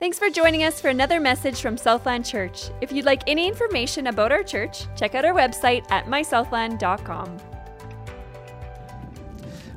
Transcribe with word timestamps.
Thanks 0.00 0.16
for 0.16 0.30
joining 0.30 0.62
us 0.62 0.80
for 0.80 0.86
another 0.86 1.18
message 1.18 1.60
from 1.60 1.76
Southland 1.76 2.24
Church. 2.24 2.70
If 2.80 2.92
you'd 2.92 3.04
like 3.04 3.24
any 3.26 3.48
information 3.48 4.06
about 4.06 4.30
our 4.30 4.44
church, 4.44 4.86
check 4.94 5.16
out 5.16 5.24
our 5.24 5.34
website 5.34 5.90
at 5.90 6.04
mysouthland.com. 6.04 7.36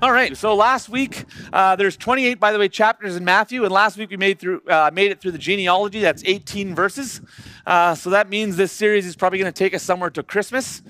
All 0.04 0.12
right. 0.12 0.38
So 0.38 0.56
last 0.56 0.90
week, 0.90 1.26
uh, 1.52 1.76
there's 1.76 1.98
28, 1.98 2.40
by 2.40 2.52
the 2.52 2.60
way, 2.60 2.70
chapters 2.70 3.16
in 3.16 3.26
Matthew, 3.26 3.64
and 3.64 3.74
last 3.74 3.98
week 3.98 4.12
we 4.12 4.18
made 4.18 4.38
through 4.38 4.62
uh, 4.68 4.92
made 4.94 5.10
it 5.10 5.22
through 5.22 5.32
the 5.32 5.40
genealogy. 5.40 6.02
That's 6.02 6.22
18 6.24 6.76
verses. 6.76 7.20
Uh, 7.66 7.96
so 7.96 8.12
that 8.12 8.30
means 8.30 8.58
this 8.58 8.72
series 8.72 9.08
is 9.08 9.16
probably 9.16 9.40
going 9.40 9.52
to 9.52 9.58
take 9.58 9.74
us 9.74 9.82
somewhere 9.82 10.12
to 10.12 10.22
Christmas. 10.22 10.84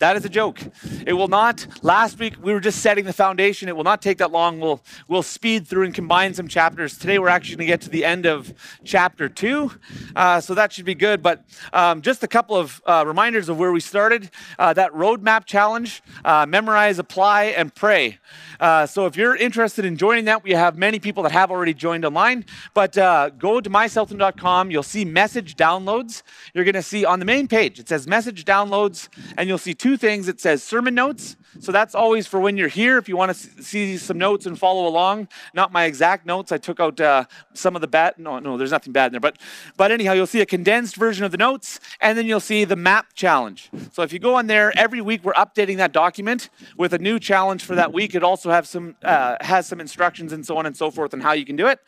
That 0.00 0.16
is 0.16 0.24
a 0.24 0.30
joke. 0.30 0.58
It 1.06 1.12
will 1.12 1.28
not. 1.28 1.66
Last 1.82 2.18
week 2.18 2.42
we 2.42 2.54
were 2.54 2.60
just 2.60 2.80
setting 2.80 3.04
the 3.04 3.12
foundation. 3.12 3.68
It 3.68 3.76
will 3.76 3.84
not 3.84 4.00
take 4.00 4.16
that 4.16 4.32
long. 4.32 4.58
We'll 4.58 4.80
we'll 5.08 5.22
speed 5.22 5.66
through 5.66 5.84
and 5.84 5.94
combine 5.94 6.32
some 6.32 6.48
chapters. 6.48 6.96
Today 6.96 7.18
we're 7.18 7.28
actually 7.28 7.56
going 7.56 7.66
to 7.66 7.72
get 7.72 7.80
to 7.82 7.90
the 7.90 8.06
end 8.06 8.24
of 8.24 8.54
chapter 8.82 9.28
two, 9.28 9.72
uh, 10.16 10.40
so 10.40 10.54
that 10.54 10.72
should 10.72 10.86
be 10.86 10.94
good. 10.94 11.22
But 11.22 11.44
um, 11.74 12.00
just 12.00 12.22
a 12.22 12.26
couple 12.26 12.56
of 12.56 12.80
uh, 12.86 13.04
reminders 13.06 13.50
of 13.50 13.58
where 13.58 13.72
we 13.72 13.80
started. 13.80 14.30
Uh, 14.58 14.72
that 14.72 14.90
roadmap 14.92 15.44
challenge: 15.44 16.02
uh, 16.24 16.46
memorize, 16.48 16.98
apply, 16.98 17.44
and 17.44 17.74
pray. 17.74 18.20
Uh, 18.58 18.86
so 18.86 19.04
if 19.04 19.18
you're 19.18 19.36
interested 19.36 19.84
in 19.84 19.98
joining 19.98 20.24
that, 20.24 20.42
we 20.42 20.52
have 20.52 20.78
many 20.78 20.98
people 20.98 21.22
that 21.24 21.32
have 21.32 21.50
already 21.50 21.74
joined 21.74 22.06
online. 22.06 22.46
But 22.72 22.96
uh, 22.96 23.28
go 23.30 23.60
to 23.60 23.68
mysouthland.com. 23.68 24.70
You'll 24.70 24.82
see 24.82 25.04
message 25.04 25.56
downloads. 25.56 26.22
You're 26.54 26.64
going 26.64 26.72
to 26.72 26.82
see 26.82 27.04
on 27.04 27.18
the 27.18 27.26
main 27.26 27.48
page 27.48 27.78
it 27.78 27.86
says 27.90 28.06
message 28.06 28.46
downloads, 28.46 29.10
and 29.36 29.46
you'll 29.46 29.58
see 29.58 29.74
two 29.74 29.89
two 29.90 29.96
things. 29.96 30.28
It 30.28 30.40
says 30.40 30.62
sermon 30.62 30.94
notes. 30.94 31.34
So 31.58 31.72
that's 31.72 31.94
always 31.94 32.26
for 32.26 32.38
when 32.38 32.56
you're 32.56 32.68
here. 32.68 32.96
If 32.98 33.08
you 33.08 33.16
want 33.16 33.36
to 33.36 33.62
see 33.62 33.96
some 33.96 34.18
notes 34.18 34.46
and 34.46 34.58
follow 34.58 34.86
along, 34.86 35.28
not 35.52 35.72
my 35.72 35.84
exact 35.84 36.24
notes. 36.24 36.52
I 36.52 36.58
took 36.58 36.78
out 36.78 37.00
uh, 37.00 37.24
some 37.54 37.74
of 37.74 37.80
the 37.80 37.88
bad. 37.88 38.14
No, 38.18 38.38
no, 38.38 38.56
there's 38.56 38.70
nothing 38.70 38.92
bad 38.92 39.06
in 39.06 39.12
there. 39.12 39.20
But, 39.20 39.38
but 39.76 39.90
anyhow, 39.90 40.12
you'll 40.12 40.26
see 40.26 40.40
a 40.40 40.46
condensed 40.46 40.96
version 40.96 41.24
of 41.24 41.32
the 41.32 41.38
notes, 41.38 41.80
and 42.00 42.16
then 42.16 42.26
you'll 42.26 42.38
see 42.38 42.64
the 42.64 42.76
map 42.76 43.14
challenge. 43.14 43.70
So 43.92 44.02
if 44.02 44.12
you 44.12 44.18
go 44.18 44.36
on 44.36 44.46
there 44.46 44.72
every 44.78 45.00
week, 45.00 45.24
we're 45.24 45.32
updating 45.32 45.78
that 45.78 45.92
document 45.92 46.50
with 46.76 46.92
a 46.92 46.98
new 46.98 47.18
challenge 47.18 47.64
for 47.64 47.74
that 47.74 47.92
week. 47.92 48.14
It 48.14 48.22
also 48.22 48.50
have 48.50 48.68
some 48.68 48.94
uh, 49.02 49.36
has 49.40 49.66
some 49.66 49.80
instructions 49.80 50.32
and 50.32 50.44
so 50.44 50.56
on 50.56 50.66
and 50.66 50.76
so 50.76 50.90
forth 50.90 51.14
on 51.14 51.20
how 51.20 51.32
you 51.32 51.44
can 51.44 51.56
do 51.56 51.66
it. 51.66 51.80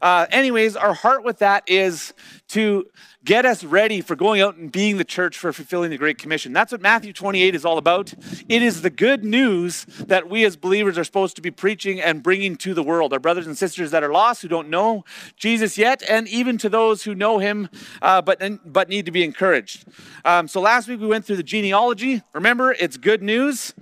Uh, 0.00 0.26
anyways, 0.30 0.76
our 0.76 0.94
heart 0.94 1.24
with 1.24 1.38
that 1.38 1.64
is 1.66 2.14
to 2.48 2.86
get 3.24 3.44
us 3.44 3.64
ready 3.64 4.00
for 4.00 4.16
going 4.16 4.40
out 4.40 4.56
and 4.56 4.72
being 4.72 4.96
the 4.96 5.04
church 5.04 5.36
for 5.36 5.52
fulfilling 5.52 5.90
the 5.90 5.98
Great 5.98 6.16
Commission. 6.16 6.52
That's 6.52 6.72
what 6.72 6.80
Matthew 6.80 7.12
28 7.12 7.54
is 7.54 7.64
all 7.64 7.76
about. 7.76 8.14
It 8.48 8.62
is 8.62 8.82
the 8.82 8.90
good 8.90 9.09
news 9.18 9.84
that 10.06 10.28
we 10.28 10.44
as 10.44 10.56
believers 10.56 10.98
are 10.98 11.04
supposed 11.04 11.36
to 11.36 11.42
be 11.42 11.50
preaching 11.50 12.00
and 12.00 12.22
bringing 12.22 12.56
to 12.56 12.74
the 12.74 12.82
world. 12.82 13.12
Our 13.12 13.18
brothers 13.18 13.46
and 13.46 13.56
sisters 13.56 13.90
that 13.90 14.02
are 14.02 14.12
lost, 14.12 14.42
who 14.42 14.48
don't 14.48 14.68
know 14.68 15.04
Jesus 15.36 15.76
yet, 15.76 16.02
and 16.08 16.28
even 16.28 16.58
to 16.58 16.68
those 16.68 17.04
who 17.04 17.14
know 17.14 17.38
him 17.38 17.68
uh, 18.02 18.22
but, 18.22 18.42
but 18.64 18.88
need 18.88 19.06
to 19.06 19.12
be 19.12 19.24
encouraged. 19.24 19.86
Um, 20.24 20.48
so 20.48 20.60
last 20.60 20.88
week 20.88 21.00
we 21.00 21.06
went 21.06 21.24
through 21.24 21.36
the 21.36 21.42
genealogy. 21.42 22.22
Remember, 22.32 22.72
it's 22.72 22.96
good 22.96 23.22
news. 23.22 23.74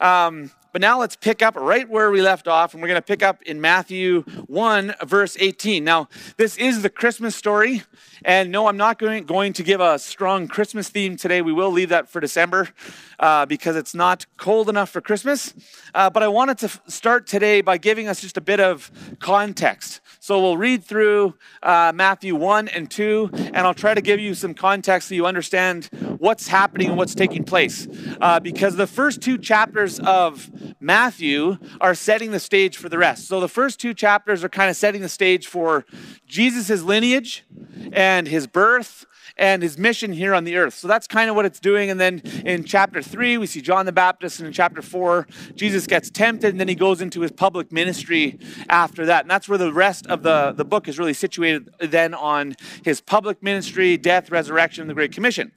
Um, 0.00 0.50
but 0.74 0.80
now 0.80 0.98
let's 0.98 1.14
pick 1.14 1.40
up 1.40 1.54
right 1.54 1.88
where 1.88 2.10
we 2.10 2.20
left 2.20 2.48
off, 2.48 2.74
and 2.74 2.82
we're 2.82 2.88
going 2.88 3.00
to 3.00 3.06
pick 3.06 3.22
up 3.22 3.42
in 3.42 3.60
Matthew 3.60 4.22
1, 4.48 4.96
verse 5.04 5.36
18. 5.38 5.84
Now, 5.84 6.08
this 6.36 6.56
is 6.56 6.82
the 6.82 6.90
Christmas 6.90 7.36
story, 7.36 7.84
and 8.24 8.50
no, 8.50 8.66
I'm 8.66 8.76
not 8.76 8.98
going, 8.98 9.22
going 9.24 9.52
to 9.52 9.62
give 9.62 9.80
a 9.80 10.00
strong 10.00 10.48
Christmas 10.48 10.88
theme 10.88 11.16
today. 11.16 11.42
We 11.42 11.52
will 11.52 11.70
leave 11.70 11.90
that 11.90 12.08
for 12.08 12.18
December 12.18 12.70
uh, 13.18 13.46
because 13.46 13.76
it's 13.76 13.94
not 13.94 14.26
cold 14.36 14.68
enough 14.68 14.90
for 14.90 15.00
Christmas. 15.00 15.54
Uh, 15.94 16.10
but 16.10 16.22
I 16.22 16.28
wanted 16.28 16.58
to 16.58 16.66
f- 16.66 16.80
start 16.86 17.26
today 17.26 17.60
by 17.60 17.78
giving 17.78 18.08
us 18.08 18.20
just 18.20 18.36
a 18.36 18.40
bit 18.40 18.60
of 18.60 18.90
context. 19.20 20.00
So 20.20 20.40
we'll 20.40 20.56
read 20.56 20.84
through 20.84 21.34
uh, 21.62 21.92
Matthew 21.94 22.34
1 22.34 22.68
and 22.68 22.90
2, 22.90 23.30
and 23.32 23.58
I'll 23.58 23.74
try 23.74 23.94
to 23.94 24.00
give 24.00 24.20
you 24.20 24.34
some 24.34 24.54
context 24.54 25.08
so 25.08 25.14
you 25.14 25.26
understand 25.26 25.90
what's 26.18 26.48
happening 26.48 26.88
and 26.88 26.96
what's 26.96 27.14
taking 27.14 27.44
place. 27.44 27.86
Uh, 28.20 28.40
because 28.40 28.76
the 28.76 28.86
first 28.86 29.20
two 29.20 29.36
chapters 29.36 30.00
of 30.00 30.50
Matthew 30.80 31.58
are 31.80 31.94
setting 31.94 32.30
the 32.30 32.40
stage 32.40 32.76
for 32.76 32.88
the 32.88 32.98
rest. 32.98 33.28
So 33.28 33.40
the 33.40 33.48
first 33.48 33.78
two 33.78 33.92
chapters 33.92 34.42
are 34.42 34.48
kind 34.48 34.70
of 34.70 34.76
setting 34.76 35.02
the 35.02 35.08
stage 35.08 35.46
for 35.46 35.84
Jesus' 36.26 36.82
lineage 36.82 37.44
and 37.92 38.26
his 38.26 38.46
birth 38.46 39.06
and 39.36 39.62
his 39.62 39.78
mission 39.78 40.12
here 40.12 40.34
on 40.34 40.44
the 40.44 40.56
earth. 40.56 40.74
So 40.74 40.88
that's 40.88 41.06
kind 41.06 41.28
of 41.28 41.36
what 41.36 41.44
it's 41.44 41.60
doing. 41.60 41.90
And 41.90 41.98
then 41.98 42.20
in 42.44 42.64
chapter 42.64 43.02
three, 43.02 43.36
we 43.36 43.46
see 43.46 43.60
John 43.60 43.86
the 43.86 43.92
Baptist. 43.92 44.38
And 44.38 44.46
in 44.46 44.52
chapter 44.52 44.82
four, 44.82 45.26
Jesus 45.54 45.86
gets 45.86 46.10
tempted 46.10 46.50
and 46.50 46.60
then 46.60 46.68
he 46.68 46.74
goes 46.74 47.00
into 47.00 47.20
his 47.20 47.32
public 47.32 47.72
ministry 47.72 48.38
after 48.68 49.06
that. 49.06 49.24
And 49.24 49.30
that's 49.30 49.48
where 49.48 49.58
the 49.58 49.72
rest 49.72 50.06
of 50.06 50.22
the, 50.22 50.52
the 50.56 50.64
book 50.64 50.88
is 50.88 50.98
really 50.98 51.14
situated 51.14 51.70
then 51.80 52.14
on 52.14 52.54
his 52.84 53.00
public 53.00 53.42
ministry, 53.42 53.96
death, 53.96 54.30
resurrection, 54.30 54.82
and 54.82 54.90
the 54.90 54.94
Great 54.94 55.12
Commission. 55.12 55.52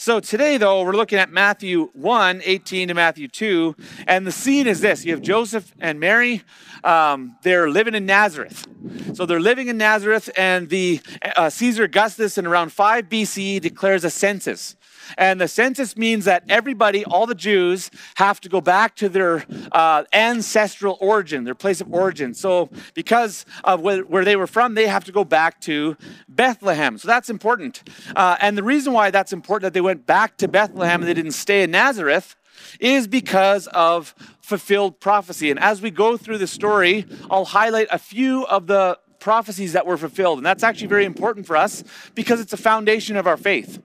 So 0.00 0.18
today, 0.18 0.56
though, 0.56 0.82
we're 0.82 0.96
looking 0.96 1.18
at 1.18 1.30
Matthew 1.30 1.90
1, 1.92 2.40
18 2.42 2.88
to 2.88 2.94
Matthew 2.94 3.28
2. 3.28 3.76
And 4.06 4.26
the 4.26 4.32
scene 4.32 4.66
is 4.66 4.80
this 4.80 5.04
you 5.04 5.12
have 5.12 5.20
Joseph 5.20 5.74
and 5.78 6.00
Mary. 6.00 6.40
Um, 6.82 7.36
they're 7.42 7.68
living 7.68 7.94
in 7.94 8.06
Nazareth. 8.06 8.66
So 9.12 9.26
they're 9.26 9.40
living 9.40 9.68
in 9.68 9.76
Nazareth, 9.76 10.30
and 10.38 10.70
the 10.70 11.02
uh, 11.36 11.50
Caesar 11.50 11.84
Augustus 11.84 12.38
in 12.38 12.46
around 12.46 12.72
5 12.72 13.10
BC 13.10 13.60
declares 13.60 14.02
a 14.02 14.08
census. 14.08 14.74
And 15.16 15.40
the 15.40 15.48
census 15.48 15.96
means 15.96 16.24
that 16.24 16.44
everybody, 16.48 17.04
all 17.04 17.26
the 17.26 17.34
Jews, 17.34 17.90
have 18.16 18.40
to 18.42 18.48
go 18.48 18.60
back 18.60 18.96
to 18.96 19.08
their 19.08 19.44
uh, 19.72 20.04
ancestral 20.12 20.96
origin, 21.00 21.44
their 21.44 21.54
place 21.54 21.80
of 21.80 21.92
origin. 21.92 22.34
So, 22.34 22.70
because 22.94 23.44
of 23.64 23.80
where, 23.80 24.02
where, 24.02 24.24
they 24.24 24.36
were 24.36 24.46
from, 24.46 24.74
they 24.74 24.86
have 24.86 25.04
to 25.04 25.12
go 25.12 25.24
back 25.24 25.60
to 25.62 25.96
Bethlehem. 26.28 26.98
So, 26.98 27.08
that's 27.08 27.30
important. 27.30 27.82
Uh, 28.14 28.36
and 28.40 28.56
the 28.56 28.62
reason 28.62 28.92
why 28.92 29.10
that's 29.10 29.32
important 29.32 29.62
that 29.62 29.74
they 29.74 29.80
went 29.80 30.06
back 30.06 30.36
to 30.38 30.48
Bethlehem 30.48 31.00
and 31.00 31.08
they 31.08 31.14
didn't 31.14 31.32
stay 31.32 31.62
in 31.62 31.70
Nazareth 31.70 32.36
is 32.78 33.06
because 33.06 33.66
of 33.68 34.14
fulfilled 34.40 35.00
prophecy. 35.00 35.50
And 35.50 35.58
as 35.58 35.80
we 35.80 35.90
go 35.90 36.16
through 36.16 36.38
the 36.38 36.46
story, 36.46 37.06
I'll 37.30 37.44
highlight 37.44 37.88
a 37.90 37.98
few 37.98 38.44
of 38.46 38.66
the 38.66 38.98
prophecies 39.18 39.74
that 39.74 39.86
were 39.86 39.96
fulfilled. 39.96 40.38
And 40.38 40.46
that's 40.46 40.62
actually 40.62 40.88
very 40.88 41.04
important 41.04 41.46
for 41.46 41.56
us 41.56 41.84
because 42.14 42.40
it's 42.40 42.52
a 42.52 42.58
foundation 42.58 43.16
of 43.16 43.26
our 43.26 43.36
faith 43.36 43.80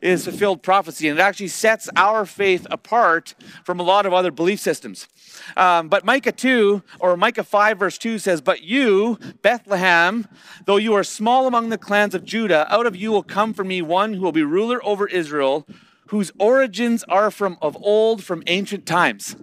is 0.00 0.24
fulfilled 0.24 0.62
prophecy, 0.62 1.08
and 1.08 1.18
it 1.18 1.22
actually 1.22 1.48
sets 1.48 1.88
our 1.96 2.24
faith 2.24 2.66
apart 2.70 3.34
from 3.64 3.80
a 3.80 3.82
lot 3.82 4.06
of 4.06 4.12
other 4.12 4.30
belief 4.30 4.60
systems. 4.60 5.08
Um, 5.56 5.88
but 5.88 6.04
Micah 6.04 6.32
2, 6.32 6.82
or 7.00 7.16
Micah 7.16 7.44
5, 7.44 7.78
verse 7.78 7.98
2 7.98 8.18
says, 8.18 8.40
But 8.40 8.62
you, 8.62 9.18
Bethlehem, 9.42 10.26
though 10.64 10.76
you 10.76 10.94
are 10.94 11.04
small 11.04 11.46
among 11.46 11.68
the 11.68 11.78
clans 11.78 12.14
of 12.14 12.24
Judah, 12.24 12.66
out 12.72 12.86
of 12.86 12.96
you 12.96 13.10
will 13.10 13.22
come 13.22 13.54
for 13.54 13.64
me 13.64 13.82
one 13.82 14.14
who 14.14 14.22
will 14.22 14.32
be 14.32 14.42
ruler 14.42 14.84
over 14.84 15.06
Israel, 15.06 15.66
whose 16.08 16.32
origins 16.38 17.04
are 17.04 17.30
from 17.30 17.58
of 17.60 17.76
old, 17.80 18.24
from 18.24 18.42
ancient 18.46 18.86
times. 18.86 19.36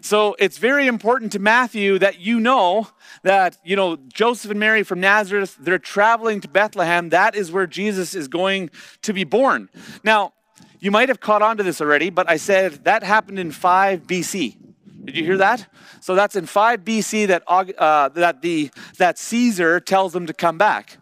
So 0.00 0.34
it's 0.38 0.58
very 0.58 0.86
important 0.86 1.32
to 1.32 1.38
Matthew 1.38 1.98
that 1.98 2.20
you 2.20 2.40
know 2.40 2.88
that, 3.22 3.58
you 3.64 3.76
know, 3.76 3.96
Joseph 4.12 4.50
and 4.50 4.60
Mary 4.60 4.82
from 4.82 5.00
Nazareth, 5.00 5.56
they're 5.60 5.78
traveling 5.78 6.40
to 6.40 6.48
Bethlehem. 6.48 7.10
That 7.10 7.34
is 7.34 7.52
where 7.52 7.66
Jesus 7.66 8.14
is 8.14 8.28
going 8.28 8.70
to 9.02 9.12
be 9.12 9.24
born. 9.24 9.68
Now, 10.02 10.32
you 10.78 10.90
might 10.90 11.10
have 11.10 11.20
caught 11.20 11.42
on 11.42 11.58
to 11.58 11.62
this 11.62 11.80
already, 11.80 12.08
but 12.08 12.28
I 12.28 12.36
said 12.36 12.84
that 12.84 13.02
happened 13.02 13.38
in 13.38 13.52
5 13.52 14.06
BC. 14.06 14.56
Did 15.04 15.16
you 15.16 15.24
hear 15.24 15.36
that? 15.36 15.66
So 16.00 16.14
that's 16.14 16.36
in 16.36 16.46
5 16.46 16.84
BC 16.84 17.26
that, 17.26 17.42
uh, 17.46 18.08
that, 18.10 18.40
the, 18.42 18.70
that 18.96 19.18
Caesar 19.18 19.80
tells 19.80 20.12
them 20.12 20.26
to 20.26 20.32
come 20.32 20.56
back. 20.56 20.96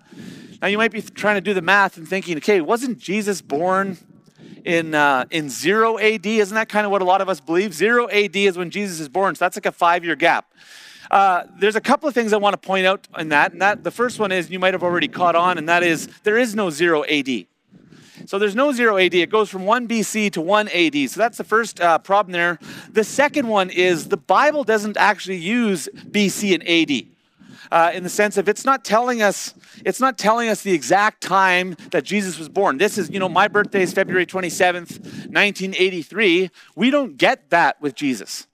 Now 0.61 0.67
you 0.69 0.79
might 0.79 0.91
be 0.91 1.03
trying 1.03 1.37
to 1.37 1.41
do 1.41 1.55
the 1.55 1.63
math 1.63 1.97
and 1.97 2.09
thinking, 2.09 2.37
okay, 2.39 2.61
wasn't 2.61 2.99
Jesus 2.99 3.41
born 3.41 3.97
in, 4.65 4.95
uh, 4.95 5.25
in 5.31 5.49
0 5.49 5.99
AD. 5.99 6.27
Isn't 6.27 6.55
that 6.55 6.69
kind 6.69 6.85
of 6.87 6.93
what 6.93 7.03
a 7.03 7.05
lot 7.05 7.21
of 7.21 7.29
us 7.29 7.41
believe? 7.41 7.75
0 7.75 8.09
AD 8.09 8.37
is 8.37 8.57
when 8.57 8.71
Jesus 8.71 9.01
is 9.01 9.09
born, 9.09 9.35
so 9.35 9.45
that's 9.45 9.57
like 9.57 9.67
a 9.67 9.73
five 9.73 10.05
year 10.05 10.17
gap. 10.17 10.53
Uh, 11.11 11.45
there's 11.59 11.77
a 11.77 11.81
couple 11.81 12.09
of 12.09 12.15
things 12.15 12.33
I 12.33 12.37
want 12.37 12.61
to 12.61 12.67
point 12.67 12.87
out 12.87 13.09
in 13.19 13.31
that, 13.31 13.53
and 13.53 13.63
that 13.63 13.83
the 13.83 13.91
first 13.91 14.19
one 14.19 14.31
is 14.31 14.51
you 14.51 14.59
might 14.59 14.75
have 14.75 14.83
already 14.83 15.09
caught 15.09 15.35
on, 15.35 15.59
and 15.59 15.69
that 15.69 15.83
is 15.83 16.09
there 16.23 16.37
is 16.37 16.55
no 16.55 16.71
0 16.71 17.05
AD. 17.05 17.47
So 18.27 18.39
there's 18.39 18.55
no 18.55 18.73
0 18.73 18.99
AD. 18.99 19.15
It 19.15 19.31
goes 19.31 19.49
from 19.49 19.65
1 19.65 19.89
BC 19.89 20.33
to 20.33 20.41
1 20.41 20.69
AD. 20.69 21.11
So 21.11 21.19
that's 21.19 21.39
the 21.39 21.45
first 21.45 21.81
uh, 21.81 21.99
problem 21.99 22.33
there. 22.33 22.59
The 22.93 23.05
second 23.05 23.49
one 23.49 23.71
is 23.71 24.09
the 24.09 24.17
Bible 24.19 24.65
doesn't 24.65 24.97
actually 24.97 25.39
use 25.39 25.89
BC 25.95 26.55
and 26.55 26.69
AD 26.69 27.18
uh, 27.71 27.91
in 27.95 28.03
the 28.03 28.09
sense 28.09 28.37
of 28.37 28.49
it's 28.49 28.65
not 28.65 28.85
telling 28.85 29.23
us 29.23 29.55
it's 29.85 30.01
not 30.01 30.19
telling 30.19 30.49
us 30.49 30.63
the 30.63 30.73
exact 30.73 31.23
time 31.23 31.77
that 31.93 32.05
Jesus 32.05 32.39
was 32.39 32.49
born. 32.49 32.79
This 32.79 32.99
is, 32.99 33.11
you 33.11 33.21
know, 33.21 33.29
my 33.29 33.47
birthday 33.47 33.83
is 33.83 33.93
February 33.93 34.27
27th, 34.27 35.01
1983. 35.31 36.51
We 36.75 36.91
don't 36.91 37.17
get 37.17 37.51
that 37.51 37.81
with 37.81 37.95
Jesus. 37.95 38.48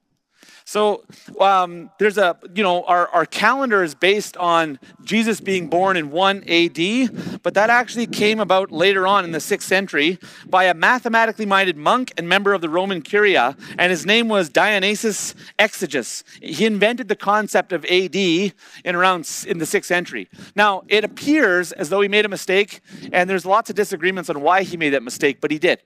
So 0.66 1.04
um, 1.38 1.90
there's 1.98 2.16
a, 2.16 2.38
you 2.54 2.62
know, 2.62 2.84
our, 2.84 3.06
our 3.08 3.26
calendar 3.26 3.82
is 3.82 3.94
based 3.94 4.34
on 4.38 4.78
Jesus 5.04 5.38
being 5.38 5.68
born 5.68 5.98
in 5.98 6.10
1 6.10 6.44
AD, 6.48 7.42
but 7.42 7.52
that 7.52 7.68
actually 7.68 8.06
came 8.06 8.40
about 8.40 8.72
later 8.72 9.06
on 9.06 9.24
in 9.24 9.32
the 9.32 9.38
6th 9.38 9.62
century 9.62 10.18
by 10.46 10.64
a 10.64 10.72
mathematically 10.72 11.44
minded 11.44 11.76
monk 11.76 12.14
and 12.16 12.26
member 12.26 12.54
of 12.54 12.62
the 12.62 12.70
Roman 12.70 13.02
Curia, 13.02 13.54
and 13.78 13.90
his 13.90 14.06
name 14.06 14.28
was 14.28 14.48
Dionysius 14.48 15.34
Exiguus. 15.58 16.24
He 16.40 16.64
invented 16.64 17.08
the 17.08 17.16
concept 17.16 17.72
of 17.72 17.84
AD 17.84 18.16
in 18.16 18.52
around 18.86 19.28
in 19.46 19.58
the 19.58 19.66
6th 19.66 19.84
century. 19.84 20.30
Now, 20.56 20.82
it 20.88 21.04
appears 21.04 21.72
as 21.72 21.90
though 21.90 22.00
he 22.00 22.08
made 22.08 22.24
a 22.24 22.30
mistake, 22.30 22.80
and 23.12 23.28
there's 23.28 23.44
lots 23.44 23.68
of 23.68 23.76
disagreements 23.76 24.30
on 24.30 24.40
why 24.40 24.62
he 24.62 24.78
made 24.78 24.90
that 24.90 25.02
mistake, 25.02 25.42
but 25.42 25.50
he 25.50 25.58
did. 25.58 25.82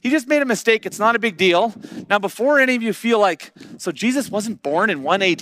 He 0.00 0.10
just 0.10 0.28
made 0.28 0.42
a 0.42 0.44
mistake. 0.44 0.86
It's 0.86 0.98
not 0.98 1.16
a 1.16 1.18
big 1.18 1.36
deal. 1.36 1.74
Now, 2.08 2.18
before 2.18 2.60
any 2.60 2.74
of 2.74 2.82
you 2.82 2.92
feel 2.92 3.18
like, 3.18 3.52
so 3.78 3.92
Jesus 3.92 4.30
wasn't 4.30 4.62
born 4.62 4.90
in 4.90 5.02
1 5.02 5.22
AD? 5.22 5.40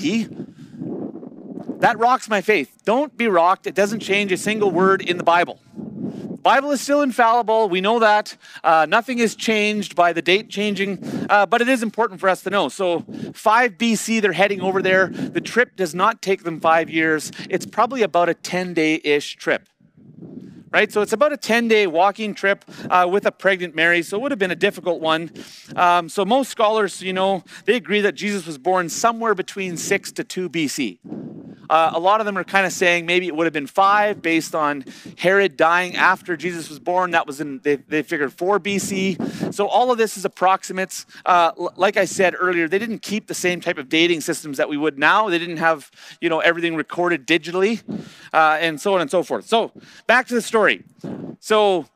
That 1.80 1.98
rocks 1.98 2.28
my 2.28 2.40
faith. 2.40 2.82
Don't 2.84 3.16
be 3.16 3.28
rocked. 3.28 3.66
It 3.66 3.74
doesn't 3.74 4.00
change 4.00 4.32
a 4.32 4.36
single 4.36 4.70
word 4.70 5.02
in 5.02 5.18
the 5.18 5.24
Bible. 5.24 5.60
The 5.76 6.38
Bible 6.42 6.70
is 6.70 6.80
still 6.80 7.02
infallible. 7.02 7.68
We 7.68 7.80
know 7.80 7.98
that. 7.98 8.36
Uh, 8.64 8.86
nothing 8.88 9.18
is 9.18 9.34
changed 9.34 9.94
by 9.94 10.12
the 10.12 10.22
date 10.22 10.48
changing, 10.48 11.26
uh, 11.28 11.44
but 11.44 11.60
it 11.60 11.68
is 11.68 11.82
important 11.82 12.20
for 12.20 12.28
us 12.28 12.42
to 12.44 12.50
know. 12.50 12.68
So, 12.68 13.04
5 13.34 13.72
BC, 13.72 14.22
they're 14.22 14.32
heading 14.32 14.60
over 14.60 14.80
there. 14.80 15.08
The 15.08 15.40
trip 15.40 15.76
does 15.76 15.94
not 15.94 16.22
take 16.22 16.44
them 16.44 16.60
five 16.60 16.88
years. 16.88 17.30
It's 17.50 17.66
probably 17.66 18.02
about 18.02 18.28
a 18.28 18.34
10 18.34 18.74
day 18.74 19.00
ish 19.04 19.36
trip 19.36 19.68
right? 20.76 20.92
So 20.92 21.00
it's 21.00 21.14
about 21.14 21.32
a 21.32 21.38
10 21.38 21.68
day 21.68 21.86
walking 21.86 22.34
trip 22.34 22.62
uh, 22.90 23.08
with 23.10 23.24
a 23.24 23.32
pregnant 23.32 23.74
Mary. 23.74 24.02
So 24.02 24.18
it 24.18 24.20
would 24.20 24.30
have 24.30 24.38
been 24.38 24.50
a 24.50 24.54
difficult 24.54 25.00
one. 25.00 25.30
Um, 25.74 26.10
so 26.10 26.22
most 26.26 26.50
scholars, 26.50 27.00
you 27.00 27.14
know, 27.14 27.44
they 27.64 27.76
agree 27.76 28.02
that 28.02 28.14
Jesus 28.14 28.46
was 28.46 28.58
born 28.58 28.90
somewhere 28.90 29.34
between 29.34 29.78
6 29.78 30.12
to 30.12 30.22
2 30.22 30.50
BC. 30.50 31.25
Uh, 31.68 31.90
a 31.94 31.98
lot 31.98 32.20
of 32.20 32.26
them 32.26 32.36
are 32.36 32.44
kind 32.44 32.66
of 32.66 32.72
saying 32.72 33.06
maybe 33.06 33.26
it 33.26 33.34
would 33.34 33.44
have 33.44 33.52
been 33.52 33.66
five 33.66 34.22
based 34.22 34.54
on 34.54 34.84
Herod 35.18 35.56
dying 35.56 35.96
after 35.96 36.36
Jesus 36.36 36.68
was 36.68 36.78
born. 36.78 37.10
That 37.12 37.26
was 37.26 37.40
in, 37.40 37.60
they, 37.62 37.76
they 37.76 38.02
figured 38.02 38.32
4 38.32 38.60
BC. 38.60 39.54
So 39.54 39.66
all 39.66 39.90
of 39.90 39.98
this 39.98 40.16
is 40.16 40.24
approximates. 40.24 41.06
Uh, 41.24 41.52
like 41.76 41.96
I 41.96 42.04
said 42.04 42.34
earlier, 42.38 42.68
they 42.68 42.78
didn't 42.78 43.02
keep 43.02 43.26
the 43.26 43.34
same 43.34 43.60
type 43.60 43.78
of 43.78 43.88
dating 43.88 44.20
systems 44.20 44.58
that 44.58 44.68
we 44.68 44.76
would 44.76 44.98
now. 44.98 45.28
They 45.28 45.38
didn't 45.38 45.58
have, 45.58 45.90
you 46.20 46.28
know, 46.28 46.40
everything 46.40 46.76
recorded 46.76 47.26
digitally 47.26 47.82
uh, 48.32 48.58
and 48.60 48.80
so 48.80 48.94
on 48.94 49.00
and 49.00 49.10
so 49.10 49.22
forth. 49.22 49.46
So 49.46 49.72
back 50.06 50.26
to 50.28 50.34
the 50.34 50.42
story. 50.42 50.84
So 51.40 51.86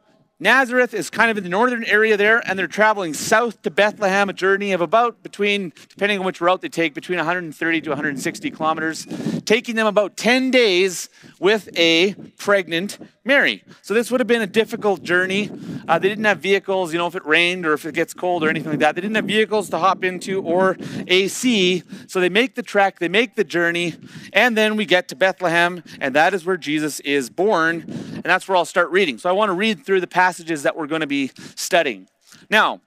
Nazareth 0.43 0.95
is 0.95 1.11
kind 1.11 1.31
of 1.31 1.37
in 1.37 1.45
the 1.45 1.51
northern 1.51 1.85
area 1.85 2.17
there, 2.17 2.43
and 2.49 2.59
they're 2.59 2.67
traveling 2.67 3.13
south 3.13 3.61
to 3.61 3.71
Bethlehem, 3.71 4.31
a 4.31 4.33
journey 4.33 4.73
of 4.73 4.81
about 4.81 5.23
between, 5.23 5.71
depending 5.91 6.19
on 6.19 6.25
which 6.25 6.41
route 6.41 6.63
they 6.63 6.71
take, 6.71 6.95
between 6.95 7.19
130 7.19 7.81
to 7.83 7.91
160 7.91 8.51
kilometers, 8.51 9.07
taking 9.45 9.77
them 9.77 9.87
about 9.87 10.17
10 10.17 10.51
days 10.51 11.11
with 11.39 11.69
a 11.77 12.15
pregnant 12.39 12.99
Mary. 13.23 13.63
So 13.83 13.93
this 13.93 14.11
would 14.11 14.19
have 14.21 14.27
been 14.27 14.41
a 14.41 14.47
difficult 14.47 15.03
journey. 15.03 15.51
Uh, 15.87 15.99
they 15.99 16.09
didn't 16.09 16.25
have 16.25 16.39
vehicles, 16.39 16.93
you 16.93 16.99
know, 16.99 17.07
if 17.07 17.15
it 17.15 17.27
rained 17.27 17.67
or 17.67 17.75
if 17.75 17.85
it 17.85 17.95
gets 17.95 18.15
cold 18.15 18.43
or 18.43 18.49
anything 18.49 18.71
like 18.71 18.79
that. 18.79 18.95
They 18.95 19.03
didn't 19.03 19.17
have 19.17 19.27
vehicles 19.27 19.69
to 19.71 19.79
hop 19.79 20.05
into 20.05 20.43
or 20.43 20.79
AC. 21.07 21.83
So 22.07 22.19
they 22.19 22.31
make 22.31 22.55
the 22.55 22.63
trek, 22.63 22.99
they 22.99 23.09
make 23.09 23.35
the 23.35 23.45
journey, 23.45 23.95
and 24.33 24.57
then 24.57 24.75
we 24.75 24.87
get 24.87 25.09
to 25.09 25.17
Bethlehem, 25.17 25.83
and 26.01 26.15
that 26.15 26.33
is 26.33 26.47
where 26.47 26.57
Jesus 26.57 26.99
is 27.01 27.29
born. 27.29 27.83
And 27.83 28.25
that's 28.25 28.49
where 28.49 28.57
I'll 28.57 28.65
start 28.65 28.91
reading. 28.91 29.19
So 29.19 29.29
I 29.29 29.33
want 29.33 29.51
to 29.51 29.55
read 29.55 29.85
through 29.85 30.01
the 30.01 30.07
passages 30.31 30.63
that 30.63 30.77
we're 30.77 30.87
going 30.87 31.01
to 31.01 31.09
be 31.09 31.33
studying. 31.57 32.07
Now, 32.49 32.81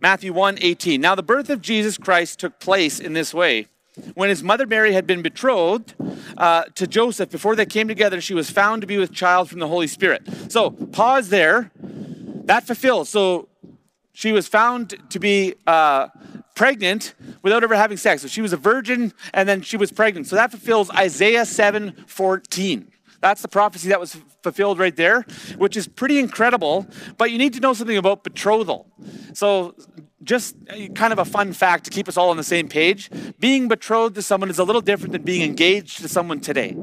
Matthew 0.00 0.32
1 0.32 0.58
18. 0.60 1.00
Now, 1.00 1.16
the 1.16 1.22
birth 1.22 1.50
of 1.50 1.60
Jesus 1.60 1.98
Christ 1.98 2.38
took 2.38 2.60
place 2.60 3.00
in 3.00 3.12
this 3.12 3.34
way. 3.34 3.66
When 4.14 4.28
his 4.28 4.40
mother 4.40 4.68
Mary 4.68 4.92
had 4.92 5.04
been 5.04 5.20
betrothed 5.20 5.94
uh, 6.36 6.62
to 6.76 6.86
Joseph, 6.86 7.28
before 7.28 7.56
they 7.56 7.66
came 7.66 7.88
together, 7.88 8.20
she 8.20 8.34
was 8.34 8.50
found 8.50 8.82
to 8.82 8.86
be 8.86 8.98
with 8.98 9.12
child 9.12 9.50
from 9.50 9.58
the 9.58 9.66
Holy 9.66 9.88
Spirit. 9.88 10.22
So, 10.48 10.70
pause 10.70 11.28
there. 11.28 11.72
That 12.44 12.68
fulfills. 12.68 13.08
So, 13.08 13.48
she 14.12 14.30
was 14.30 14.46
found 14.46 14.94
to 15.10 15.18
be 15.18 15.54
uh, 15.66 16.06
pregnant 16.54 17.14
without 17.42 17.64
ever 17.64 17.74
having 17.74 17.96
sex. 17.96 18.22
So, 18.22 18.28
she 18.28 18.42
was 18.42 18.52
a 18.52 18.56
virgin 18.56 19.12
and 19.34 19.48
then 19.48 19.62
she 19.62 19.76
was 19.76 19.90
pregnant. 19.90 20.28
So, 20.28 20.36
that 20.36 20.52
fulfills 20.52 20.88
Isaiah 20.90 21.44
7 21.44 22.04
14. 22.06 22.92
That's 23.20 23.42
the 23.42 23.48
prophecy 23.48 23.88
that 23.90 24.00
was 24.00 24.16
fulfilled 24.42 24.78
right 24.78 24.96
there, 24.96 25.22
which 25.58 25.76
is 25.76 25.86
pretty 25.86 26.18
incredible. 26.18 26.86
But 27.18 27.30
you 27.30 27.38
need 27.38 27.52
to 27.54 27.60
know 27.60 27.74
something 27.74 27.96
about 27.96 28.24
betrothal. 28.24 28.86
So, 29.34 29.74
just 30.22 30.54
kind 30.94 31.12
of 31.12 31.18
a 31.18 31.24
fun 31.24 31.52
fact 31.52 31.84
to 31.84 31.90
keep 31.90 32.06
us 32.06 32.16
all 32.16 32.28
on 32.28 32.36
the 32.36 32.44
same 32.44 32.68
page 32.68 33.10
being 33.38 33.68
betrothed 33.68 34.14
to 34.14 34.22
someone 34.22 34.50
is 34.50 34.58
a 34.58 34.64
little 34.64 34.82
different 34.82 35.12
than 35.12 35.22
being 35.22 35.42
engaged 35.42 35.98
to 36.00 36.08
someone 36.08 36.40
today. 36.40 36.76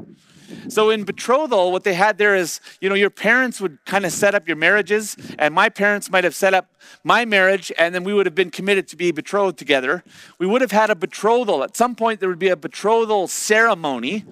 So 0.68 0.90
in 0.90 1.04
betrothal, 1.04 1.72
what 1.72 1.84
they 1.84 1.94
had 1.94 2.18
there 2.18 2.34
is, 2.34 2.60
you 2.80 2.88
know, 2.88 2.94
your 2.94 3.10
parents 3.10 3.60
would 3.60 3.84
kind 3.84 4.04
of 4.04 4.12
set 4.12 4.34
up 4.34 4.48
your 4.48 4.56
marriages, 4.56 5.16
and 5.38 5.54
my 5.54 5.68
parents 5.68 6.10
might 6.10 6.24
have 6.24 6.34
set 6.34 6.54
up 6.54 6.74
my 7.04 7.24
marriage, 7.24 7.70
and 7.78 7.94
then 7.94 8.04
we 8.04 8.14
would 8.14 8.26
have 8.26 8.34
been 8.34 8.50
committed 8.50 8.88
to 8.88 8.96
be 8.96 9.10
betrothed 9.12 9.58
together. 9.58 10.02
We 10.38 10.46
would 10.46 10.60
have 10.60 10.72
had 10.72 10.90
a 10.90 10.94
betrothal. 10.94 11.62
At 11.62 11.76
some 11.76 11.94
point, 11.94 12.20
there 12.20 12.28
would 12.28 12.38
be 12.38 12.48
a 12.48 12.56
betrothal 12.56 13.28
ceremony 13.28 14.24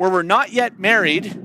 where 0.00 0.08
we're 0.08 0.22
not 0.22 0.50
yet 0.50 0.78
married, 0.78 1.38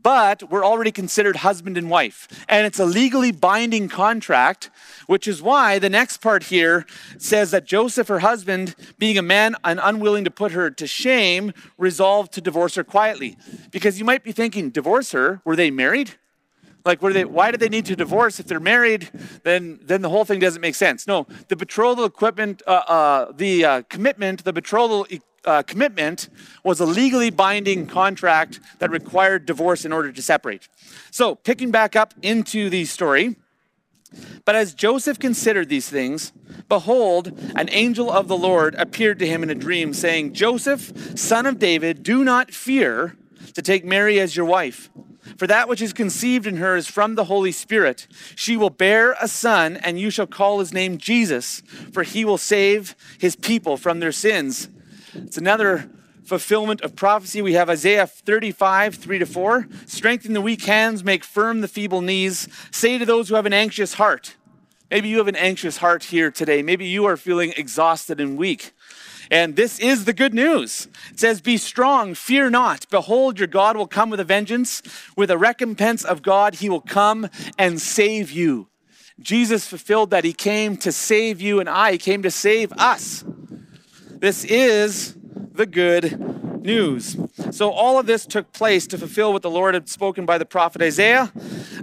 but 0.00 0.48
we're 0.52 0.64
already 0.64 0.92
considered 0.92 1.34
husband 1.34 1.76
and 1.76 1.90
wife. 1.90 2.28
And 2.48 2.64
it's 2.64 2.78
a 2.78 2.84
legally 2.84 3.32
binding 3.32 3.88
contract, 3.88 4.70
which 5.08 5.26
is 5.26 5.42
why 5.42 5.80
the 5.80 5.90
next 5.90 6.18
part 6.18 6.44
here 6.44 6.86
says 7.18 7.50
that 7.50 7.64
Joseph, 7.64 8.06
her 8.06 8.20
husband, 8.20 8.76
being 8.98 9.18
a 9.18 9.22
man 9.22 9.56
and 9.64 9.80
unwilling 9.82 10.22
to 10.22 10.30
put 10.30 10.52
her 10.52 10.70
to 10.70 10.86
shame, 10.86 11.52
resolved 11.76 12.32
to 12.34 12.40
divorce 12.40 12.76
her 12.76 12.84
quietly. 12.84 13.36
Because 13.72 13.98
you 13.98 14.04
might 14.04 14.22
be 14.22 14.30
thinking, 14.30 14.70
divorce 14.70 15.10
her? 15.10 15.40
Were 15.44 15.56
they 15.56 15.72
married? 15.72 16.12
Like, 16.84 17.00
they, 17.00 17.24
why 17.24 17.50
did 17.50 17.58
they 17.58 17.68
need 17.68 17.86
to 17.86 17.96
divorce? 17.96 18.38
If 18.38 18.46
they're 18.46 18.60
married, 18.60 19.10
then, 19.42 19.80
then 19.82 20.02
the 20.02 20.08
whole 20.08 20.24
thing 20.24 20.38
doesn't 20.38 20.62
make 20.62 20.76
sense. 20.76 21.08
No, 21.08 21.26
the 21.48 21.56
betrothal 21.56 22.04
equipment, 22.04 22.62
uh, 22.64 22.82
uh, 22.86 23.32
the 23.32 23.64
uh, 23.64 23.82
commitment, 23.88 24.44
the 24.44 24.52
betrothal 24.52 25.04
uh, 25.46 25.62
commitment 25.62 26.28
was 26.64 26.80
a 26.80 26.86
legally 26.86 27.30
binding 27.30 27.86
contract 27.86 28.60
that 28.78 28.90
required 28.90 29.46
divorce 29.46 29.84
in 29.84 29.92
order 29.92 30.12
to 30.12 30.22
separate. 30.22 30.68
So, 31.10 31.34
picking 31.34 31.70
back 31.70 31.96
up 31.96 32.14
into 32.22 32.68
the 32.68 32.84
story, 32.84 33.36
but 34.44 34.54
as 34.54 34.74
Joseph 34.74 35.18
considered 35.18 35.68
these 35.68 35.88
things, 35.88 36.32
behold, 36.68 37.38
an 37.56 37.68
angel 37.70 38.10
of 38.10 38.28
the 38.28 38.36
Lord 38.36 38.74
appeared 38.76 39.18
to 39.20 39.26
him 39.26 39.42
in 39.42 39.50
a 39.50 39.54
dream, 39.54 39.92
saying, 39.92 40.32
Joseph, 40.32 41.18
son 41.18 41.46
of 41.46 41.58
David, 41.58 42.02
do 42.02 42.24
not 42.24 42.52
fear 42.52 43.16
to 43.54 43.62
take 43.62 43.84
Mary 43.84 44.20
as 44.20 44.36
your 44.36 44.46
wife 44.46 44.90
for 45.36 45.46
that 45.46 45.68
which 45.68 45.82
is 45.82 45.92
conceived 45.92 46.46
in 46.46 46.56
her 46.56 46.76
is 46.76 46.86
from 46.86 47.14
the 47.14 47.24
Holy 47.24 47.52
Spirit. 47.52 48.06
She 48.34 48.56
will 48.56 48.70
bear 48.70 49.16
a 49.20 49.28
son, 49.28 49.76
and 49.78 49.98
you 49.98 50.10
shall 50.10 50.26
call 50.26 50.60
his 50.60 50.72
name 50.72 50.98
Jesus, 50.98 51.62
for 51.92 52.02
he 52.02 52.24
will 52.24 52.38
save 52.38 52.94
his 53.18 53.36
people 53.36 53.76
from 53.76 54.00
their 54.00 54.12
sins. 54.12 54.68
It's 55.24 55.38
another 55.38 55.90
fulfillment 56.24 56.80
of 56.82 56.96
prophecy. 56.96 57.40
We 57.40 57.54
have 57.54 57.70
Isaiah 57.70 58.06
35, 58.06 58.96
3 58.96 59.18
to 59.20 59.26
4. 59.26 59.68
Strengthen 59.86 60.32
the 60.32 60.40
weak 60.40 60.64
hands, 60.64 61.04
make 61.04 61.24
firm 61.24 61.60
the 61.60 61.68
feeble 61.68 62.00
knees. 62.00 62.48
Say 62.70 62.98
to 62.98 63.06
those 63.06 63.28
who 63.28 63.36
have 63.36 63.46
an 63.46 63.52
anxious 63.52 63.94
heart, 63.94 64.36
Maybe 64.90 65.08
you 65.08 65.18
have 65.18 65.26
an 65.26 65.36
anxious 65.36 65.78
heart 65.78 66.04
here 66.04 66.30
today. 66.30 66.62
Maybe 66.62 66.86
you 66.86 67.06
are 67.06 67.16
feeling 67.16 67.52
exhausted 67.56 68.20
and 68.20 68.38
weak. 68.38 68.72
And 69.32 69.56
this 69.56 69.80
is 69.80 70.04
the 70.04 70.12
good 70.12 70.32
news. 70.32 70.86
It 71.10 71.18
says, 71.18 71.40
Be 71.40 71.56
strong, 71.56 72.14
fear 72.14 72.50
not. 72.50 72.88
Behold, 72.88 73.40
your 73.40 73.48
God 73.48 73.76
will 73.76 73.88
come 73.88 74.10
with 74.10 74.20
a 74.20 74.24
vengeance. 74.24 74.82
With 75.16 75.30
a 75.30 75.38
recompense 75.38 76.04
of 76.04 76.22
God, 76.22 76.56
he 76.56 76.68
will 76.68 76.80
come 76.80 77.28
and 77.58 77.80
save 77.80 78.30
you. 78.30 78.68
Jesus 79.18 79.66
fulfilled 79.66 80.10
that. 80.10 80.22
He 80.22 80.32
came 80.32 80.76
to 80.78 80.92
save 80.92 81.40
you 81.40 81.58
and 81.58 81.68
I. 81.68 81.92
He 81.92 81.98
came 81.98 82.22
to 82.22 82.30
save 82.30 82.72
us. 82.74 83.24
This 84.08 84.44
is 84.44 85.15
the 85.56 85.66
good 85.66 86.62
news. 86.62 87.16
So 87.50 87.70
all 87.70 87.98
of 87.98 88.06
this 88.06 88.26
took 88.26 88.52
place 88.52 88.86
to 88.88 88.98
fulfill 88.98 89.32
what 89.32 89.42
the 89.42 89.50
Lord 89.50 89.74
had 89.74 89.88
spoken 89.88 90.26
by 90.26 90.36
the 90.36 90.44
prophet 90.44 90.82
Isaiah. 90.82 91.32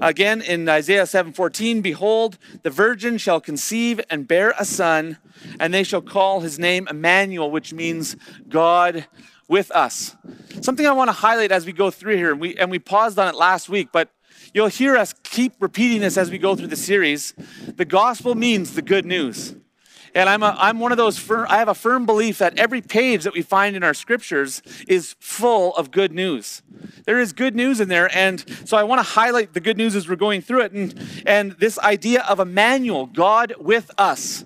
Again 0.01 0.41
in 0.41 0.67
Isaiah 0.67 1.05
7:14, 1.05 1.81
behold, 1.81 2.37
the 2.61 2.69
virgin 2.69 3.17
shall 3.17 3.39
conceive 3.39 4.01
and 4.09 4.27
bear 4.27 4.53
a 4.59 4.65
son, 4.65 5.17
and 5.59 5.73
they 5.73 5.83
shall 5.83 6.01
call 6.01 6.41
his 6.41 6.59
name 6.59 6.87
Emmanuel, 6.89 7.49
which 7.49 7.73
means 7.73 8.15
God 8.49 9.07
with 9.47 9.71
us. 9.71 10.15
Something 10.61 10.85
I 10.85 10.91
want 10.91 11.07
to 11.07 11.13
highlight 11.13 11.51
as 11.51 11.65
we 11.65 11.71
go 11.71 11.89
through 11.89 12.17
here, 12.17 12.31
and 12.31 12.39
we 12.39 12.55
and 12.57 12.69
we 12.69 12.79
paused 12.79 13.17
on 13.17 13.27
it 13.27 13.35
last 13.35 13.69
week, 13.69 13.89
but 13.91 14.09
you'll 14.53 14.67
hear 14.67 14.97
us 14.97 15.15
keep 15.23 15.53
repeating 15.59 16.01
this 16.01 16.17
as 16.17 16.29
we 16.29 16.37
go 16.37 16.55
through 16.55 16.67
the 16.67 16.75
series. 16.75 17.33
The 17.75 17.85
gospel 17.85 18.35
means 18.35 18.73
the 18.75 18.81
good 18.81 19.05
news. 19.05 19.55
And 20.15 20.29
I'm, 20.29 20.43
a, 20.43 20.55
I'm 20.59 20.79
one 20.79 20.91
of 20.91 20.97
those, 20.97 21.17
firm, 21.17 21.47
I 21.49 21.57
have 21.57 21.67
a 21.67 21.73
firm 21.73 22.05
belief 22.05 22.37
that 22.37 22.59
every 22.59 22.81
page 22.81 23.23
that 23.23 23.33
we 23.33 23.41
find 23.41 23.75
in 23.75 23.83
our 23.83 23.93
scriptures 23.93 24.61
is 24.87 25.15
full 25.19 25.75
of 25.75 25.89
good 25.89 26.11
news. 26.11 26.61
There 27.05 27.19
is 27.19 27.33
good 27.33 27.55
news 27.55 27.81
in 27.81 27.89
there. 27.89 28.15
And 28.15 28.43
so 28.65 28.77
I 28.77 28.83
want 28.83 28.99
to 28.99 29.03
highlight 29.03 29.53
the 29.53 29.59
good 29.59 29.77
news 29.77 29.95
as 29.95 30.07
we're 30.07 30.15
going 30.15 30.41
through 30.41 30.61
it. 30.61 30.71
And, 30.71 31.23
and 31.25 31.51
this 31.53 31.79
idea 31.79 32.23
of 32.23 32.39
Emmanuel, 32.39 33.07
God 33.07 33.55
with 33.59 33.89
us. 33.97 34.45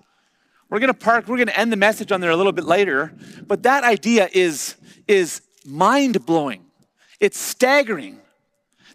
We're 0.70 0.80
going 0.80 0.94
to 0.94 1.00
park, 1.00 1.28
we're 1.28 1.38
going 1.38 1.48
to 1.48 1.60
end 1.60 1.72
the 1.72 1.78
message 1.78 2.12
on 2.12 2.22
there 2.22 2.32
a 2.32 2.36
little 2.36 2.52
bit 2.52 2.66
later, 2.66 3.14
but 3.46 3.64
that 3.64 3.86
idea 3.86 4.30
is, 4.34 4.76
is 5.08 5.42
mind 5.66 6.26
blowing. 6.26 6.66
It's 7.20 7.40
staggering 7.40 8.20